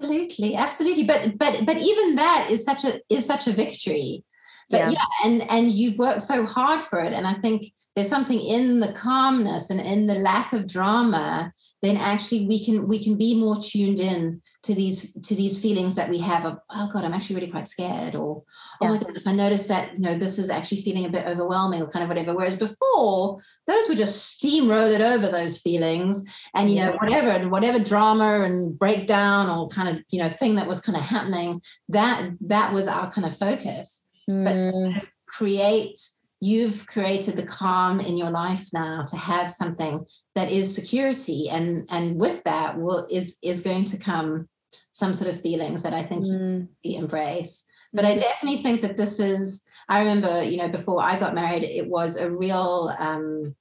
absolutely 0.00 0.54
absolutely 0.56 1.04
but 1.04 1.36
but 1.38 1.64
but 1.66 1.76
even 1.76 2.16
that 2.16 2.48
is 2.50 2.64
such 2.64 2.84
a 2.84 3.00
is 3.10 3.26
such 3.26 3.46
a 3.46 3.52
victory 3.52 4.24
but 4.70 4.78
yeah. 4.78 4.90
yeah. 4.90 5.04
and 5.24 5.50
and 5.50 5.72
you've 5.72 5.98
worked 5.98 6.22
so 6.22 6.46
hard 6.46 6.80
for 6.82 7.00
it 7.00 7.12
and 7.12 7.26
i 7.26 7.34
think 7.34 7.66
there's 7.94 8.08
something 8.08 8.40
in 8.40 8.80
the 8.80 8.92
calmness 8.92 9.70
and 9.70 9.80
in 9.80 10.06
the 10.06 10.14
lack 10.14 10.52
of 10.52 10.66
drama 10.66 11.52
then 11.82 11.96
actually 11.96 12.46
we 12.46 12.64
can 12.64 12.88
we 12.88 13.02
can 13.02 13.16
be 13.16 13.34
more 13.34 13.56
tuned 13.62 14.00
in 14.00 14.40
to 14.62 14.74
these 14.74 15.14
to 15.22 15.34
these 15.34 15.60
feelings 15.60 15.94
that 15.94 16.10
we 16.10 16.18
have 16.18 16.44
of 16.44 16.58
oh 16.70 16.88
god 16.92 17.04
i'm 17.04 17.14
actually 17.14 17.36
really 17.36 17.50
quite 17.50 17.66
scared 17.66 18.14
or 18.14 18.42
oh 18.42 18.44
yeah. 18.82 18.90
my 18.90 18.98
goodness 18.98 19.26
i 19.26 19.32
noticed 19.32 19.68
that 19.68 19.94
you 19.94 20.00
know 20.00 20.14
this 20.14 20.38
is 20.38 20.50
actually 20.50 20.82
feeling 20.82 21.06
a 21.06 21.10
bit 21.10 21.26
overwhelming 21.26 21.80
or 21.80 21.88
kind 21.88 22.02
of 22.02 22.08
whatever 22.08 22.34
whereas 22.34 22.56
before 22.56 23.40
those 23.66 23.88
were 23.88 23.94
just 23.94 24.40
steamrolled 24.40 25.00
over 25.00 25.28
those 25.28 25.56
feelings 25.58 26.26
and 26.54 26.70
you 26.70 26.76
know 26.76 26.92
whatever 27.00 27.30
and 27.30 27.50
whatever 27.50 27.78
drama 27.78 28.40
and 28.40 28.78
breakdown 28.78 29.48
or 29.48 29.68
kind 29.68 29.88
of 29.88 30.02
you 30.10 30.18
know 30.18 30.28
thing 30.28 30.56
that 30.56 30.68
was 30.68 30.80
kind 30.80 30.96
of 30.96 31.02
happening 31.02 31.60
that 31.88 32.30
that 32.40 32.72
was 32.72 32.86
our 32.86 33.10
kind 33.10 33.26
of 33.26 33.36
focus 33.36 34.04
mm. 34.30 34.44
but 34.44 34.60
to 34.60 35.06
create 35.26 35.98
you've 36.40 36.86
created 36.86 37.36
the 37.36 37.42
calm 37.42 38.00
in 38.00 38.16
your 38.16 38.30
life 38.30 38.68
now 38.72 39.04
to 39.04 39.16
have 39.16 39.50
something 39.50 40.04
that 40.34 40.50
is 40.50 40.74
security 40.74 41.48
and 41.50 41.86
and 41.90 42.16
with 42.16 42.42
that 42.44 42.78
will 42.78 43.06
is 43.10 43.38
is 43.42 43.60
going 43.60 43.84
to 43.84 43.98
come 43.98 44.48
some 44.90 45.12
sort 45.12 45.30
of 45.30 45.40
feelings 45.40 45.82
that 45.82 45.92
i 45.92 46.02
think 46.02 46.24
mm. 46.24 46.66
you 46.82 46.98
embrace 46.98 47.64
but 47.92 48.04
i 48.04 48.12
mm-hmm. 48.12 48.20
definitely 48.20 48.62
think 48.62 48.80
that 48.80 48.96
this 48.96 49.20
is 49.20 49.64
i 49.88 49.98
remember 49.98 50.42
you 50.42 50.56
know 50.56 50.68
before 50.68 51.02
i 51.02 51.18
got 51.18 51.34
married 51.34 51.62
it 51.62 51.86
was 51.86 52.16
a 52.16 52.30
real 52.30 52.94
um 52.98 53.54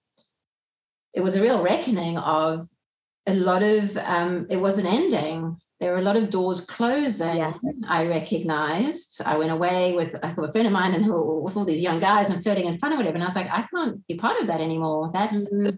it 1.14 1.22
was 1.22 1.36
a 1.36 1.42
real 1.42 1.62
reckoning 1.62 2.18
of 2.18 2.68
a 3.28 3.34
lot 3.34 3.62
of 3.62 3.96
um 3.98 4.48
it 4.50 4.58
was 4.58 4.78
an 4.78 4.86
ending 4.86 5.58
there 5.80 5.94
were 5.94 6.00
a 6.00 6.02
lot 6.02 6.18
of 6.18 6.30
doors 6.30 6.62
closing. 6.62 7.38
Yes. 7.38 7.60
I 7.88 8.08
recognized. 8.08 9.22
I 9.26 9.38
went 9.38 9.52
away 9.52 9.94
with 9.94 10.14
a 10.22 10.52
friend 10.52 10.68
of 10.68 10.74
mine 10.74 10.94
and 10.94 11.06
who, 11.06 11.40
with 11.40 11.56
all 11.56 11.66
these 11.66 11.82
young 11.82 12.00
guys 12.00 12.30
and 12.30 12.44
flirting 12.44 12.66
in 12.66 12.78
front 12.78 12.94
of 12.94 12.98
whatever. 12.98 13.16
And 13.16 13.24
I 13.24 13.28
was 13.28 13.36
like, 13.36 13.50
I 13.50 13.62
can't 13.62 14.06
be 14.08 14.16
part 14.16 14.40
of 14.42 14.48
that 14.48 14.60
anymore. 14.60 15.10
That's 15.14 15.52
mm-hmm. 15.52 15.78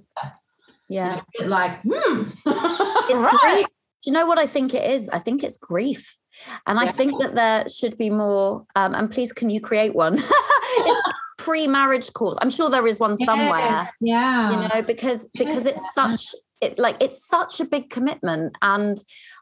yeah. 0.90 1.22
like, 1.46 1.80
hmm. 1.84 2.24
right. 2.46 3.66
Do 4.04 4.10
you 4.10 4.14
know 4.14 4.26
what 4.26 4.40
I 4.40 4.48
think 4.48 4.74
it 4.74 4.90
is? 4.90 5.08
I 5.10 5.20
think 5.20 5.44
it's 5.44 5.58
grief. 5.58 6.18
And 6.66 6.80
I 6.80 6.92
think 6.92 7.20
that 7.22 7.36
there 7.36 7.70
should 7.70 7.98
be 7.98 8.10
more, 8.10 8.66
um, 8.76 8.96
and 8.96 9.12
please 9.12 9.32
can 9.32 9.50
you 9.50 9.62
create 9.62 9.94
one? 9.94 10.22
It's 10.74 11.12
pre-marriage 11.38 12.14
course. 12.14 12.38
I'm 12.42 12.50
sure 12.50 12.70
there 12.70 12.88
is 12.88 12.98
one 12.98 13.18
somewhere. 13.18 13.90
Yeah. 14.00 14.52
You 14.52 14.70
know, 14.70 14.82
because 14.82 15.28
because 15.34 15.66
it's 15.66 15.84
such 15.94 16.34
it 16.62 16.80
like 16.80 16.96
it's 17.02 17.28
such 17.28 17.60
a 17.60 17.66
big 17.66 17.90
commitment. 17.90 18.56
And 18.62 18.98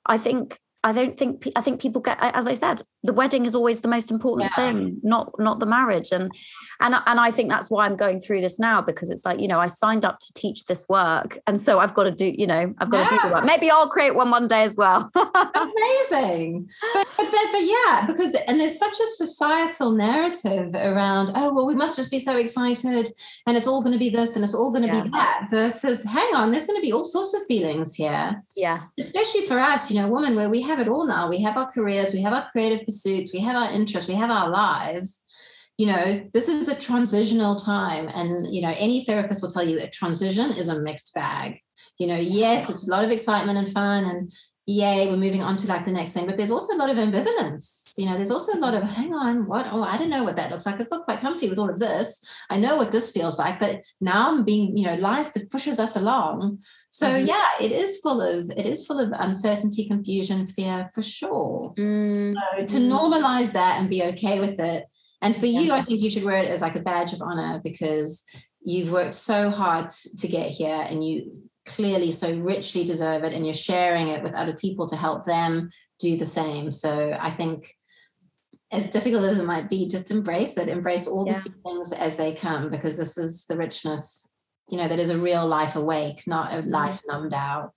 I 0.06 0.18
think 0.18 0.60
I 0.84 0.94
don't 0.94 1.18
think 1.18 1.48
I 1.58 1.62
think 1.62 1.82
people 1.82 2.02
get 2.02 2.18
as 2.22 2.48
I 2.48 2.54
said 2.54 2.82
the 3.04 3.12
wedding 3.12 3.46
is 3.46 3.54
always 3.54 3.82
the 3.82 3.90
most 3.90 4.12
important 4.12 4.50
yeah. 4.50 4.56
thing 4.56 5.00
not 5.04 5.34
not 5.38 5.60
the 5.60 5.66
marriage 5.66 6.12
and 6.12 6.32
and 6.80 6.96
and 7.06 7.20
I 7.20 7.32
think 7.32 7.50
that's 7.50 7.70
why 7.70 7.86
I'm 7.86 7.98
going 7.98 8.20
through 8.20 8.40
this 8.40 8.60
now 8.60 8.82
because 8.82 9.10
it's 9.10 9.26
like 9.26 9.42
you 9.42 9.48
know 9.48 9.60
I 9.60 9.68
signed 9.68 10.06
up 10.06 10.20
to 10.20 10.34
teach 10.34 10.66
this 10.66 10.88
work 10.88 11.38
and 11.48 11.58
so 11.58 11.80
I've 11.80 11.94
got 11.94 12.04
to 12.04 12.12
do 12.12 12.26
you 12.34 12.48
know 12.48 12.74
I've 12.78 12.90
got 12.90 13.00
yeah. 13.00 13.10
to 13.10 13.16
do 13.16 13.28
the 13.28 13.34
work 13.36 13.46
maybe 13.46 13.70
I'll 13.70 13.90
create 13.90 14.16
one 14.16 14.30
one 14.30 14.48
day 14.48 14.64
as 14.64 14.78
well 14.78 15.10
amazing 15.16 16.70
but, 16.94 17.08
but 17.18 17.28
but 17.28 17.64
yeah 17.64 18.06
because 18.08 18.36
and 18.48 18.60
there's 18.60 18.80
such 18.80 19.00
a 19.00 19.08
societal 19.18 19.92
narrative 19.92 20.74
around 20.76 21.32
oh 21.36 21.54
well 21.54 21.66
we 21.66 21.76
must 21.76 21.98
just 21.98 22.10
be 22.10 22.20
so 22.20 22.38
excited 22.38 23.14
and 23.48 23.58
it's 23.58 23.68
all 23.68 23.82
going 23.82 23.94
to 23.94 24.00
be 24.00 24.10
this 24.10 24.36
and 24.36 24.46
it's 24.46 24.56
all 24.56 24.72
going 24.72 24.88
to 24.88 24.96
yeah. 24.96 25.04
be 25.04 25.10
that 25.10 25.48
versus 25.50 26.06
hang 26.06 26.34
on 26.36 26.52
there's 26.52 26.68
going 26.68 26.80
to 26.80 26.86
be 26.86 26.94
all 26.94 27.04
sorts 27.04 27.34
of 27.34 27.42
feelings 27.48 27.94
here 27.96 28.42
yeah 28.56 28.84
especially 28.98 29.46
for 29.46 29.60
us 29.60 29.92
you 29.92 30.02
know 30.02 30.08
women 30.08 30.36
where 30.36 30.50
we 30.50 30.69
have 30.70 30.80
it 30.80 30.88
all 30.88 31.06
now. 31.06 31.30
We 31.30 31.42
have 31.42 31.58
our 31.58 31.70
careers, 31.70 32.14
we 32.14 32.22
have 32.22 32.34
our 32.34 32.50
creative 32.52 32.86
pursuits, 32.86 33.34
we 33.34 33.40
have 33.40 33.56
our 33.56 33.72
interests, 33.72 34.08
we 34.08 34.16
have 34.16 34.32
our 34.32 34.50
lives. 34.50 35.24
You 35.78 35.88
know, 35.88 36.30
this 36.34 36.50
is 36.50 36.68
a 36.68 36.76
transitional 36.76 37.56
time. 37.56 38.10
And, 38.14 38.54
you 38.54 38.62
know, 38.62 38.74
any 38.78 39.06
therapist 39.06 39.42
will 39.42 39.52
tell 39.52 39.68
you 39.68 39.80
a 39.80 39.88
transition 39.88 40.52
is 40.52 40.68
a 40.68 40.82
mixed 40.82 41.14
bag. 41.14 41.60
You 41.98 42.08
know, 42.08 42.18
yes, 42.18 42.70
it's 42.70 42.88
a 42.88 42.92
lot 42.92 43.04
of 43.04 43.12
excitement 43.12 43.58
and 43.58 43.70
fun 43.70 44.06
and 44.06 44.32
yay, 44.70 45.08
we're 45.08 45.18
moving 45.18 45.42
on 45.42 45.58
to 45.58 45.68
like 45.68 45.84
the 45.84 45.92
next 45.92 46.14
thing. 46.14 46.28
But 46.28 46.38
there's 46.38 46.52
also 46.52 46.76
a 46.76 46.78
lot 46.78 46.92
of 46.92 46.98
ambivalence. 46.98 47.94
You 47.98 48.06
know, 48.06 48.16
there's 48.16 48.30
also 48.30 48.56
a 48.56 48.60
lot 48.60 48.76
of 48.76 48.84
hang 48.84 49.14
on, 49.14 49.48
what? 49.48 49.68
Oh, 49.72 49.82
I 49.82 49.98
don't 49.98 50.12
know 50.12 50.24
what 50.24 50.36
that 50.36 50.52
looks 50.52 50.66
like. 50.66 50.76
I 50.76 50.86
feel 50.86 51.04
quite 51.04 51.20
comfy 51.20 51.50
with 51.50 51.58
all 51.58 51.70
of 51.70 51.80
this. 51.80 52.24
I 52.52 52.58
know 52.58 52.78
what 52.78 52.92
this 52.92 53.12
feels 53.12 53.40
like, 53.40 53.60
but 53.60 53.82
now 54.00 54.30
I'm 54.30 54.46
being, 54.46 54.78
you 54.78 54.86
know, 54.86 54.96
life 54.96 55.34
that 55.34 55.50
pushes 55.50 55.80
us 55.80 55.96
along. 55.96 56.60
So 56.90 57.08
mm-hmm. 57.08 57.26
yeah, 57.26 57.50
it 57.60 57.72
is 57.72 57.98
full 57.98 58.22
of 58.22 58.52
it 58.52 58.66
is 58.66 58.86
full 58.86 59.00
of 59.00 59.12
uncertainty, 59.12 59.88
confusion, 59.88 60.46
fear 60.46 60.90
for 60.94 61.02
sure. 61.02 61.74
Mm-hmm. 61.76 62.36
So 62.36 62.66
to 62.68 62.78
normalize 62.78 63.52
that 63.54 63.80
and 63.80 63.90
be 63.90 64.04
okay 64.04 64.40
with 64.40 64.60
it. 64.60 64.86
And 65.22 65.36
for 65.36 65.48
you, 65.48 65.74
I 65.74 65.84
think 65.84 66.02
you 66.02 66.10
should 66.10 66.24
wear 66.24 66.44
it 66.44 66.50
as 66.50 66.62
like 66.62 66.78
a 66.78 66.82
badge 66.82 67.12
of 67.12 67.22
honor 67.22 67.60
because 67.62 68.24
you've 68.62 68.92
worked 68.92 69.16
so 69.16 69.50
hard 69.50 69.90
to 69.90 70.28
get 70.28 70.48
here 70.48 70.82
and 70.82 71.06
you 71.06 71.49
clearly 71.70 72.12
so 72.12 72.34
richly 72.40 72.84
deserve 72.84 73.24
it 73.24 73.34
and 73.34 73.46
you're 73.46 73.54
sharing 73.54 74.10
it 74.10 74.24
with 74.24 74.34
other 74.34 74.54
people 74.54 74.88
to 74.88 74.96
help 74.96 75.24
them 75.26 75.70
do 76.00 76.18
the 76.18 76.26
same 76.26 76.72
so 76.72 77.16
i 77.22 77.30
think 77.30 77.76
as 78.72 78.88
difficult 78.90 79.24
as 79.24 79.40
it 79.40 79.46
might 79.46 79.70
be 79.70 79.88
just 79.88 80.12
embrace 80.12 80.58
it 80.58 80.68
embrace 80.68 81.08
all 81.08 81.26
yeah. 81.28 81.40
the 81.40 81.54
feelings 81.64 81.94
as 81.94 82.18
they 82.18 82.34
come 82.34 82.70
because 82.70 82.98
this 82.98 83.18
is 83.18 83.46
the 83.46 83.56
richness 83.56 84.32
you 84.70 84.78
know 84.78 84.88
that 84.88 85.00
is 85.00 85.10
a 85.10 85.18
real 85.18 85.48
life 85.48 85.76
awake 85.76 86.24
not 86.26 86.54
a 86.54 86.58
mm-hmm. 86.58 86.72
life 86.72 87.00
numbed 87.08 87.34
out 87.34 87.72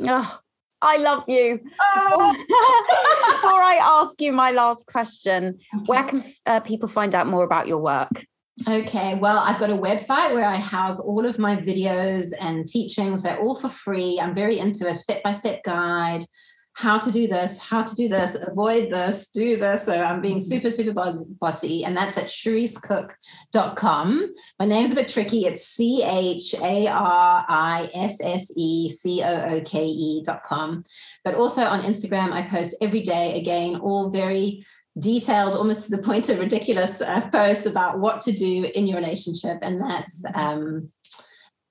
oh 0.00 0.38
I 0.84 0.96
love 0.96 1.28
you. 1.28 1.60
Oh. 1.80 2.32
Before 3.40 3.62
I 3.62 3.78
ask 3.80 4.20
you 4.20 4.32
my 4.32 4.50
last 4.50 4.88
question, 4.88 5.60
where 5.86 6.02
can 6.02 6.24
uh, 6.44 6.58
people 6.58 6.88
find 6.88 7.14
out 7.14 7.28
more 7.28 7.44
about 7.44 7.68
your 7.68 7.78
work? 7.78 8.26
Okay, 8.68 9.14
well, 9.14 9.38
I've 9.38 9.58
got 9.58 9.70
a 9.70 9.76
website 9.76 10.34
where 10.34 10.44
I 10.44 10.56
house 10.56 11.00
all 11.00 11.24
of 11.24 11.38
my 11.38 11.56
videos 11.56 12.32
and 12.40 12.68
teachings. 12.68 13.22
They're 13.22 13.40
all 13.40 13.56
for 13.56 13.70
free. 13.70 14.20
I'm 14.20 14.34
very 14.34 14.58
into 14.58 14.88
a 14.88 14.94
step 14.94 15.22
by 15.22 15.32
step 15.32 15.64
guide 15.64 16.26
how 16.74 16.98
to 16.98 17.12
do 17.12 17.28
this, 17.28 17.58
how 17.58 17.82
to 17.82 17.94
do 17.94 18.08
this, 18.08 18.34
avoid 18.48 18.90
this, 18.90 19.28
do 19.28 19.56
this. 19.56 19.84
So 19.84 19.92
I'm 19.92 20.22
being 20.22 20.38
mm-hmm. 20.38 20.48
super, 20.48 20.70
super 20.70 20.94
boss, 20.94 21.26
bossy. 21.26 21.84
And 21.84 21.94
that's 21.96 22.16
at 22.16 22.26
charissecooke.com. 22.26 24.32
My 24.58 24.66
name's 24.66 24.92
a 24.92 24.94
bit 24.94 25.10
tricky. 25.10 25.46
It's 25.46 25.66
C 25.66 26.02
H 26.02 26.54
A 26.54 26.88
R 26.88 27.44
I 27.48 27.90
S 27.94 28.18
S 28.22 28.50
E 28.56 28.90
C 28.90 29.22
O 29.22 29.56
O 29.56 29.60
K 29.60 29.84
E.com. 29.84 30.82
But 31.24 31.34
also 31.34 31.64
on 31.64 31.82
Instagram, 31.82 32.32
I 32.32 32.48
post 32.48 32.76
every 32.80 33.02
day, 33.02 33.38
again, 33.38 33.76
all 33.76 34.08
very 34.10 34.64
detailed, 34.98 35.56
almost 35.56 35.90
to 35.90 35.96
the 35.96 36.02
point 36.02 36.28
of 36.28 36.38
ridiculous 36.38 37.00
uh, 37.00 37.28
posts 37.30 37.66
about 37.66 37.98
what 37.98 38.22
to 38.22 38.32
do 38.32 38.70
in 38.74 38.86
your 38.86 38.98
relationship. 38.98 39.58
And 39.62 39.80
that's 39.80 40.22
um, 40.34 40.90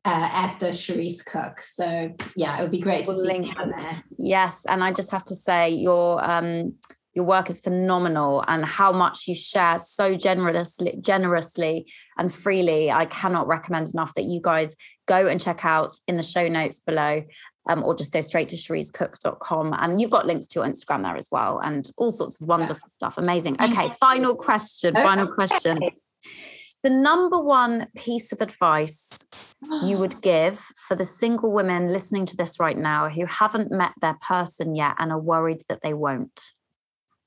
uh, 0.03 0.29
at 0.31 0.57
the 0.59 0.67
Charisse 0.67 1.23
Cooke. 1.23 1.61
So 1.61 2.13
yeah, 2.35 2.57
it 2.57 2.61
would 2.61 2.71
be 2.71 2.79
great 2.79 3.05
to 3.05 3.11
we'll 3.11 3.25
see 3.25 3.37
you 3.37 3.53
there. 3.53 4.03
Yes, 4.17 4.63
and 4.67 4.83
I 4.83 4.91
just 4.91 5.11
have 5.11 5.23
to 5.25 5.35
say 5.35 5.69
your 5.69 6.23
um, 6.23 6.73
your 7.13 7.25
work 7.25 7.49
is 7.49 7.59
phenomenal, 7.59 8.43
and 8.47 8.65
how 8.65 8.91
much 8.91 9.27
you 9.27 9.35
share 9.35 9.77
so 9.77 10.15
generously, 10.15 10.97
generously 11.01 11.91
and 12.17 12.33
freely. 12.33 12.89
I 12.89 13.05
cannot 13.05 13.47
recommend 13.47 13.89
enough 13.93 14.13
that 14.15 14.23
you 14.23 14.39
guys 14.41 14.75
go 15.07 15.27
and 15.27 15.39
check 15.39 15.65
out 15.65 15.97
in 16.07 16.17
the 16.17 16.23
show 16.23 16.47
notes 16.47 16.79
below 16.79 17.23
um, 17.69 17.83
or 17.83 17.95
just 17.95 18.11
go 18.11 18.21
straight 18.21 18.49
to 18.49 18.55
charissecooke.com. 18.55 19.75
And 19.77 20.01
you've 20.01 20.09
got 20.09 20.25
links 20.25 20.47
to 20.47 20.59
your 20.59 20.67
Instagram 20.67 21.03
there 21.03 21.17
as 21.17 21.29
well, 21.31 21.59
and 21.59 21.89
all 21.97 22.11
sorts 22.11 22.41
of 22.41 22.47
wonderful 22.47 22.87
yeah. 22.87 22.93
stuff. 22.93 23.17
Amazing. 23.17 23.57
Okay, 23.61 23.91
final 23.99 24.35
question. 24.35 24.93
Final 24.93 25.27
question. 25.27 25.79
The 26.83 26.89
number 26.89 27.39
one 27.39 27.87
piece 27.95 28.31
of 28.31 28.41
advice 28.41 29.23
you 29.83 29.99
would 29.99 30.19
give 30.23 30.57
for 30.57 30.95
the 30.95 31.05
single 31.05 31.51
women 31.51 31.93
listening 31.93 32.25
to 32.27 32.35
this 32.35 32.59
right 32.59 32.77
now 32.77 33.07
who 33.07 33.25
haven't 33.25 33.71
met 33.71 33.91
their 34.01 34.17
person 34.19 34.75
yet 34.75 34.95
and 34.97 35.11
are 35.11 35.19
worried 35.19 35.61
that 35.69 35.81
they 35.83 35.93
won't? 35.93 36.41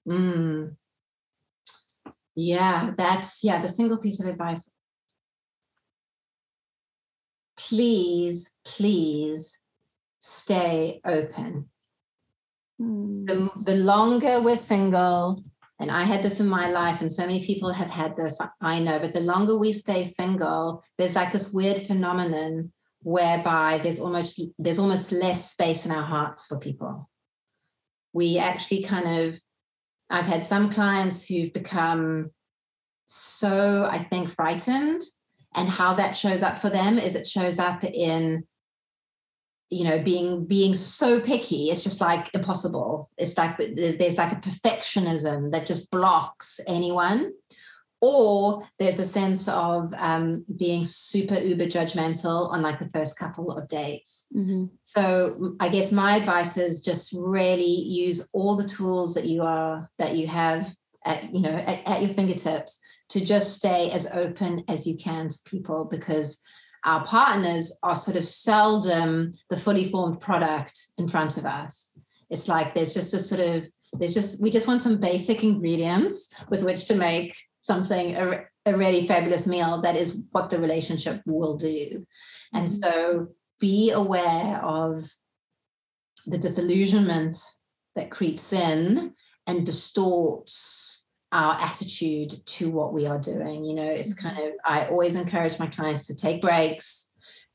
Mm. 0.09 0.75
Yeah, 2.35 2.91
that's 2.97 3.45
yeah, 3.45 3.63
the 3.63 3.69
single 3.69 3.99
piece 3.99 4.21
of 4.21 4.27
advice. 4.27 4.69
Please, 7.57 8.51
please 8.65 9.61
stay 10.27 11.03
open. 11.05 11.69
Mm. 12.81 13.27
The, 13.27 13.51
the 13.65 13.77
longer 13.77 14.41
we're 14.41 14.57
single, 14.57 15.43
and 15.79 15.91
I 15.91 16.05
had 16.05 16.23
this 16.23 16.41
in 16.41 16.49
my 16.49 16.71
life, 16.71 17.03
and 17.03 17.13
so 17.13 17.27
many 17.27 17.45
people 17.45 17.71
have 17.71 17.91
had 17.91 18.17
this, 18.17 18.41
I 18.63 18.79
know, 18.81 18.99
but 18.99 19.13
the 19.13 19.21
longer 19.21 19.59
we 19.59 19.75
stay 19.75 20.05
single, 20.05 20.83
there's 20.97 21.15
like 21.15 21.31
this 21.35 21.53
weird 21.53 21.87
phenomenon 21.87 22.73
whereby 23.03 23.81
there's 23.83 24.01
almost 24.01 24.41
there's 24.59 24.79
almost 24.79 25.13
less 25.13 25.51
space 25.51 25.85
in 25.85 25.93
our 25.93 26.05
hearts 26.05 26.47
for 26.47 26.59
people. 26.59 27.11
We 28.15 28.39
actually 28.39 28.85
kind 28.85 29.07
of 29.07 29.39
I've 30.09 30.25
had 30.25 30.47
some 30.47 30.71
clients 30.71 31.27
who've 31.27 31.53
become 31.53 32.31
so, 33.09 33.87
I 33.91 33.99
think, 33.99 34.31
frightened. 34.31 35.03
And 35.57 35.69
how 35.69 35.95
that 35.95 36.17
shows 36.17 36.43
up 36.43 36.59
for 36.59 36.69
them 36.69 36.99
is 36.99 37.15
it 37.15 37.29
shows 37.29 37.61
up 37.61 37.85
in 37.85 38.45
you 39.75 39.85
know 39.85 39.99
being 39.99 40.45
being 40.45 40.75
so 40.75 41.21
picky 41.21 41.71
it's 41.71 41.83
just 41.83 42.01
like 42.01 42.31
impossible. 42.35 43.11
It's 43.19 43.37
like 43.37 43.57
there's 43.59 44.19
like 44.19 44.33
a 44.33 44.37
perfectionism 44.49 45.53
that 45.53 45.67
just 45.67 45.91
blocks 45.91 46.61
anyone. 46.67 47.33
Or 48.01 48.69
there's 48.79 48.99
a 48.99 49.07
sense 49.07 49.49
of 49.49 49.95
um, 49.97 50.45
being 50.59 50.85
super 50.85 51.39
uber 51.41 51.65
judgmental 51.65 52.51
on 52.51 52.61
like 52.61 52.79
the 52.79 52.91
first 52.91 53.19
couple 53.19 53.51
of 53.51 53.67
dates. 53.67 54.27
Mm-hmm. 54.37 54.65
so 54.83 55.55
i 55.59 55.69
guess 55.69 55.91
my 55.91 56.17
advice 56.17 56.57
is 56.59 56.83
just 56.83 57.15
really 57.17 57.77
use 58.05 58.29
all 58.35 58.57
the 58.57 58.69
tools 58.77 59.15
that 59.15 59.25
you 59.25 59.43
are 59.43 59.91
that 59.99 60.17
you 60.17 60.27
have 60.27 60.71
at 61.05 61.33
you 61.33 61.41
know 61.41 61.57
at, 61.71 61.79
at 61.89 62.03
your 62.03 62.13
fingertips 62.13 62.83
to 63.09 63.25
just 63.25 63.57
stay 63.57 63.91
as 63.91 64.07
open 64.13 64.65
as 64.69 64.87
you 64.87 64.97
can 64.97 65.29
to 65.29 65.39
people 65.45 65.85
because 65.85 66.43
our 66.85 67.05
partners 67.07 67.79
are 67.83 67.97
sort 67.97 68.17
of 68.17 68.25
seldom 68.25 69.33
the 69.51 69.57
fully 69.57 69.89
formed 69.91 70.21
product 70.21 70.79
in 70.99 71.09
front 71.09 71.37
of 71.37 71.45
us. 71.45 71.99
It's 72.31 72.49
like 72.49 72.75
there's 72.75 72.95
just 72.95 73.15
a 73.15 73.19
sort 73.19 73.41
of 73.41 73.69
there's 73.93 74.15
just 74.15 74.43
we 74.43 74.51
just 74.51 74.67
want 74.67 74.83
some 74.83 74.99
basic 74.99 75.45
ingredients 75.45 76.35
with 76.49 76.63
which 76.65 76.87
to 76.87 76.95
make 76.95 77.35
something 77.61 78.17
a, 78.17 78.45
a 78.67 78.77
really 78.77 79.07
fabulous 79.07 79.47
meal 79.47 79.81
that 79.83 79.97
is 79.97 80.25
what 80.33 80.51
the 80.51 80.59
relationship 80.59 81.23
will 81.27 81.57
do. 81.57 82.07
And 82.53 82.67
mm-hmm. 82.67 82.83
so 82.83 83.29
be 83.61 83.93
aware 83.93 84.63
of 84.63 85.05
the 86.27 86.39
disillusionment 86.39 87.37
that 87.95 88.11
creeps 88.11 88.53
in 88.53 89.15
and 89.47 89.65
distorts 89.65 90.94
our 91.35 91.61
attitude 91.61 92.33
to 92.47 92.71
what 92.71 92.95
we 92.95 93.07
are 93.07 93.19
doing. 93.19 93.65
You 93.65 93.75
know, 93.75 93.91
it's 93.91 94.15
mm-hmm. 94.15 94.29
kind 94.29 94.47
of, 94.47 94.55
I 94.65 94.87
always 94.87 95.17
encourage 95.17 95.59
my 95.59 95.67
clients 95.67 96.07
to 96.07 96.17
take 96.17 96.41
breaks. 96.41 97.11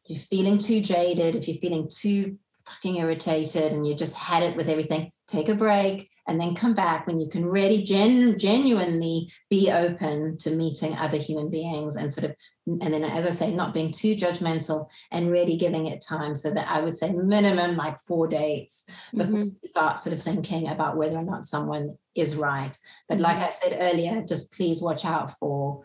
If 0.06 0.12
you're 0.12 0.20
feeling 0.20 0.60
too 0.60 0.82
jaded, 0.82 1.36
if 1.36 1.48
you're 1.48 1.58
feeling 1.58 1.90
too 1.90 2.38
fucking 2.68 2.98
irritated 2.98 3.72
and 3.72 3.88
you 3.88 3.96
just 3.96 4.16
had 4.16 4.44
it 4.44 4.56
with 4.56 4.70
everything, 4.70 5.12
take 5.28 5.48
a 5.48 5.56
break 5.56 6.09
and 6.30 6.40
then 6.40 6.54
come 6.54 6.76
back 6.76 7.08
when 7.08 7.20
you 7.20 7.28
can 7.28 7.44
really 7.44 7.82
gen- 7.82 8.38
genuinely 8.38 9.32
be 9.50 9.72
open 9.72 10.38
to 10.38 10.52
meeting 10.52 10.96
other 10.96 11.18
human 11.18 11.50
beings 11.50 11.96
and 11.96 12.14
sort 12.14 12.30
of 12.30 12.36
and 12.68 12.94
then 12.94 13.04
as 13.04 13.26
i 13.26 13.32
say 13.32 13.54
not 13.54 13.74
being 13.74 13.92
too 13.92 14.16
judgmental 14.16 14.88
and 15.12 15.32
really 15.32 15.58
giving 15.58 15.88
it 15.88 16.06
time 16.08 16.36
so 16.36 16.52
that 16.52 16.70
i 16.70 16.80
would 16.80 16.96
say 16.96 17.12
minimum 17.12 17.76
like 17.76 17.98
four 18.00 18.28
dates 18.28 18.86
before 19.12 19.40
mm-hmm. 19.40 19.50
you 19.62 19.70
start 19.70 20.00
sort 20.00 20.14
of 20.14 20.22
thinking 20.22 20.68
about 20.68 20.96
whether 20.96 21.18
or 21.18 21.24
not 21.24 21.48
someone 21.48 21.98
is 22.14 22.36
right 22.36 22.78
but 23.08 23.16
mm-hmm. 23.16 23.24
like 23.24 23.38
i 23.38 23.52
said 23.52 23.78
earlier 23.82 24.22
just 24.22 24.52
please 24.54 24.82
watch 24.82 25.06
out 25.06 25.38
for 25.40 25.84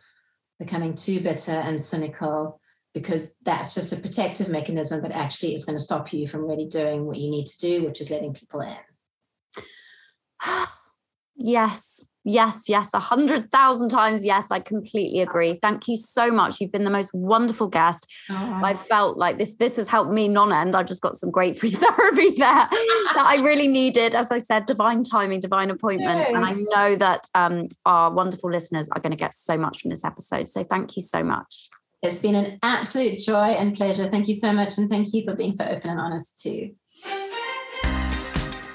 becoming 0.59 0.95
too 0.95 1.21
bitter 1.21 1.53
and 1.53 1.81
cynical 1.81 2.61
because 2.93 3.35
that's 3.43 3.75
just 3.75 3.93
a 3.93 3.97
protective 3.97 4.49
mechanism 4.51 5.01
but 5.01 5.11
actually 5.11 5.55
it's 5.55 5.65
going 5.65 5.77
to 5.77 5.83
stop 5.83 6.13
you 6.13 6.29
from 6.29 6.47
really 6.47 6.67
doing 6.67 7.07
what 7.07 7.17
you 7.17 7.31
need 7.31 7.47
to 7.47 7.59
do 7.59 7.83
which 7.83 8.03
is 8.03 8.11
letting 8.11 8.35
people 8.35 8.61
in 8.61 8.77
yes, 11.37 12.05
Yes, 12.27 12.71
yes, 12.71 12.95
a 12.95 12.99
hundred 12.99 13.51
thousand 13.51 13.91
times. 13.91 14.25
Yes, 14.25 14.47
I 14.51 14.59
completely 14.59 15.21
agree. 15.21 15.59
Thank 15.61 15.87
you 15.87 15.99
so 15.99 16.31
much. 16.31 16.59
You've 16.59 16.73
been 16.73 16.85
the 16.85 16.91
most 16.91 17.13
wonderful 17.13 17.69
guest. 17.69 18.11
Oh. 18.31 18.61
I 18.65 18.75
felt 18.75 19.19
like 19.19 19.37
this. 19.37 19.57
This 19.57 19.77
has 19.77 19.89
helped 19.89 20.11
me 20.11 20.27
non-end. 20.27 20.75
I've 20.75 20.87
just 20.87 21.03
got 21.03 21.17
some 21.17 21.31
great 21.31 21.59
free 21.59 21.71
therapy 21.73 22.31
there 22.31 22.39
that 22.71 23.25
I 23.27 23.41
really 23.43 23.69
needed. 23.69 24.15
As 24.15 24.33
I 24.33 24.39
said, 24.39 24.65
divine 24.65 25.05
timing, 25.05 25.41
divine 25.41 25.71
appointment, 25.71 26.19
yes. 26.19 26.35
and 26.35 26.45
I 26.47 26.53
know 26.55 26.97
that 26.97 27.29
um, 27.35 27.69
our 27.85 28.11
wonderful 28.11 28.51
listeners 28.51 28.89
are 28.91 29.01
going 29.01 29.13
to 29.13 29.19
get 29.19 29.35
so 29.35 29.59
much 29.59 29.83
from 29.83 29.91
this 29.91 30.05
episode. 30.05 30.49
So 30.49 30.65
thank 30.65 30.97
you 30.97 31.03
so 31.03 31.23
much. 31.23 31.69
It's 32.03 32.21
been 32.21 32.35
an 32.35 32.59
absolute 32.63 33.19
joy 33.19 33.49
and 33.49 33.75
pleasure. 33.75 34.09
Thank 34.09 34.29
you 34.29 34.35
so 34.35 34.51
much, 34.51 34.79
and 34.79 34.89
thank 34.89 35.13
you 35.13 35.25
for 35.25 35.37
being 35.37 35.53
so 35.53 35.67
open 35.67 35.91
and 35.91 36.01
honest 36.01 36.41
too. 36.43 36.75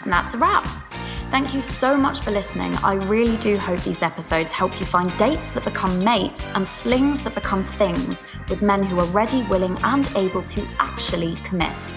And 0.03 0.13
that's 0.13 0.35
a 0.35 0.37
wrap. 0.37 0.88
Thank 1.31 1.53
you 1.53 1.61
so 1.61 1.95
much 1.95 2.21
for 2.21 2.31
listening. 2.31 2.75
I 2.77 2.95
really 2.95 3.37
do 3.37 3.55
hope 3.55 3.83
these 3.83 4.01
episodes 4.01 4.51
help 4.51 4.79
you 4.79 4.85
find 4.87 5.15
dates 5.17 5.49
that 5.49 5.63
become 5.63 6.03
mates 6.03 6.43
and 6.55 6.67
flings 6.67 7.21
that 7.21 7.35
become 7.35 7.63
things 7.63 8.25
with 8.49 8.63
men 8.63 8.81
who 8.81 8.99
are 8.99 9.05
ready, 9.05 9.43
willing, 9.43 9.77
and 9.83 10.09
able 10.15 10.41
to 10.41 10.67
actually 10.79 11.35
commit. 11.43 11.93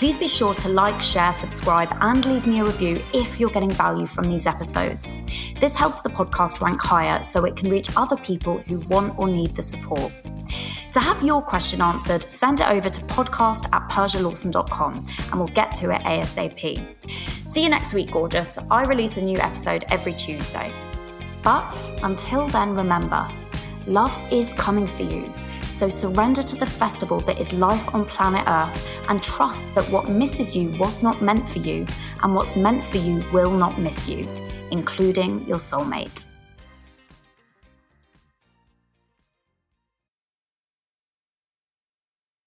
Please 0.00 0.16
be 0.16 0.26
sure 0.26 0.54
to 0.54 0.70
like, 0.70 0.98
share, 1.02 1.30
subscribe, 1.30 1.94
and 2.00 2.24
leave 2.24 2.46
me 2.46 2.60
a 2.60 2.64
review 2.64 3.02
if 3.12 3.38
you're 3.38 3.50
getting 3.50 3.70
value 3.70 4.06
from 4.06 4.24
these 4.24 4.46
episodes. 4.46 5.18
This 5.60 5.74
helps 5.74 6.00
the 6.00 6.08
podcast 6.08 6.62
rank 6.62 6.80
higher 6.80 7.20
so 7.20 7.44
it 7.44 7.54
can 7.54 7.68
reach 7.68 7.90
other 7.98 8.16
people 8.16 8.60
who 8.60 8.78
want 8.88 9.18
or 9.18 9.28
need 9.28 9.54
the 9.54 9.60
support. 9.60 10.10
To 10.92 11.00
have 11.00 11.22
your 11.22 11.42
question 11.42 11.82
answered, 11.82 12.22
send 12.30 12.60
it 12.60 12.68
over 12.70 12.88
to 12.88 13.00
podcast 13.02 13.68
at 13.74 13.90
persialawson.com 13.90 15.06
and 15.32 15.34
we'll 15.34 15.48
get 15.48 15.72
to 15.72 15.90
it 15.90 16.00
ASAP. 16.00 16.96
See 17.46 17.62
you 17.62 17.68
next 17.68 17.92
week, 17.92 18.10
gorgeous. 18.10 18.56
I 18.70 18.84
release 18.84 19.18
a 19.18 19.22
new 19.22 19.36
episode 19.36 19.84
every 19.90 20.14
Tuesday. 20.14 20.72
But 21.42 21.76
until 22.02 22.48
then, 22.48 22.74
remember 22.74 23.30
love 23.86 24.18
is 24.32 24.54
coming 24.54 24.86
for 24.86 25.02
you. 25.02 25.30
So 25.70 25.88
surrender 25.88 26.42
to 26.42 26.56
the 26.56 26.66
festival 26.66 27.20
that 27.20 27.40
is 27.40 27.52
life 27.52 27.94
on 27.94 28.04
planet 28.04 28.44
Earth 28.46 28.86
and 29.08 29.22
trust 29.22 29.72
that 29.74 29.88
what 29.90 30.08
misses 30.08 30.54
you 30.54 30.76
was 30.78 31.02
not 31.02 31.22
meant 31.22 31.48
for 31.48 31.60
you, 31.60 31.86
and 32.22 32.34
what's 32.34 32.56
meant 32.56 32.84
for 32.84 32.98
you 32.98 33.24
will 33.32 33.52
not 33.52 33.78
miss 33.78 34.08
you, 34.08 34.28
including 34.72 35.46
your 35.46 35.58
soulmate. 35.58 36.24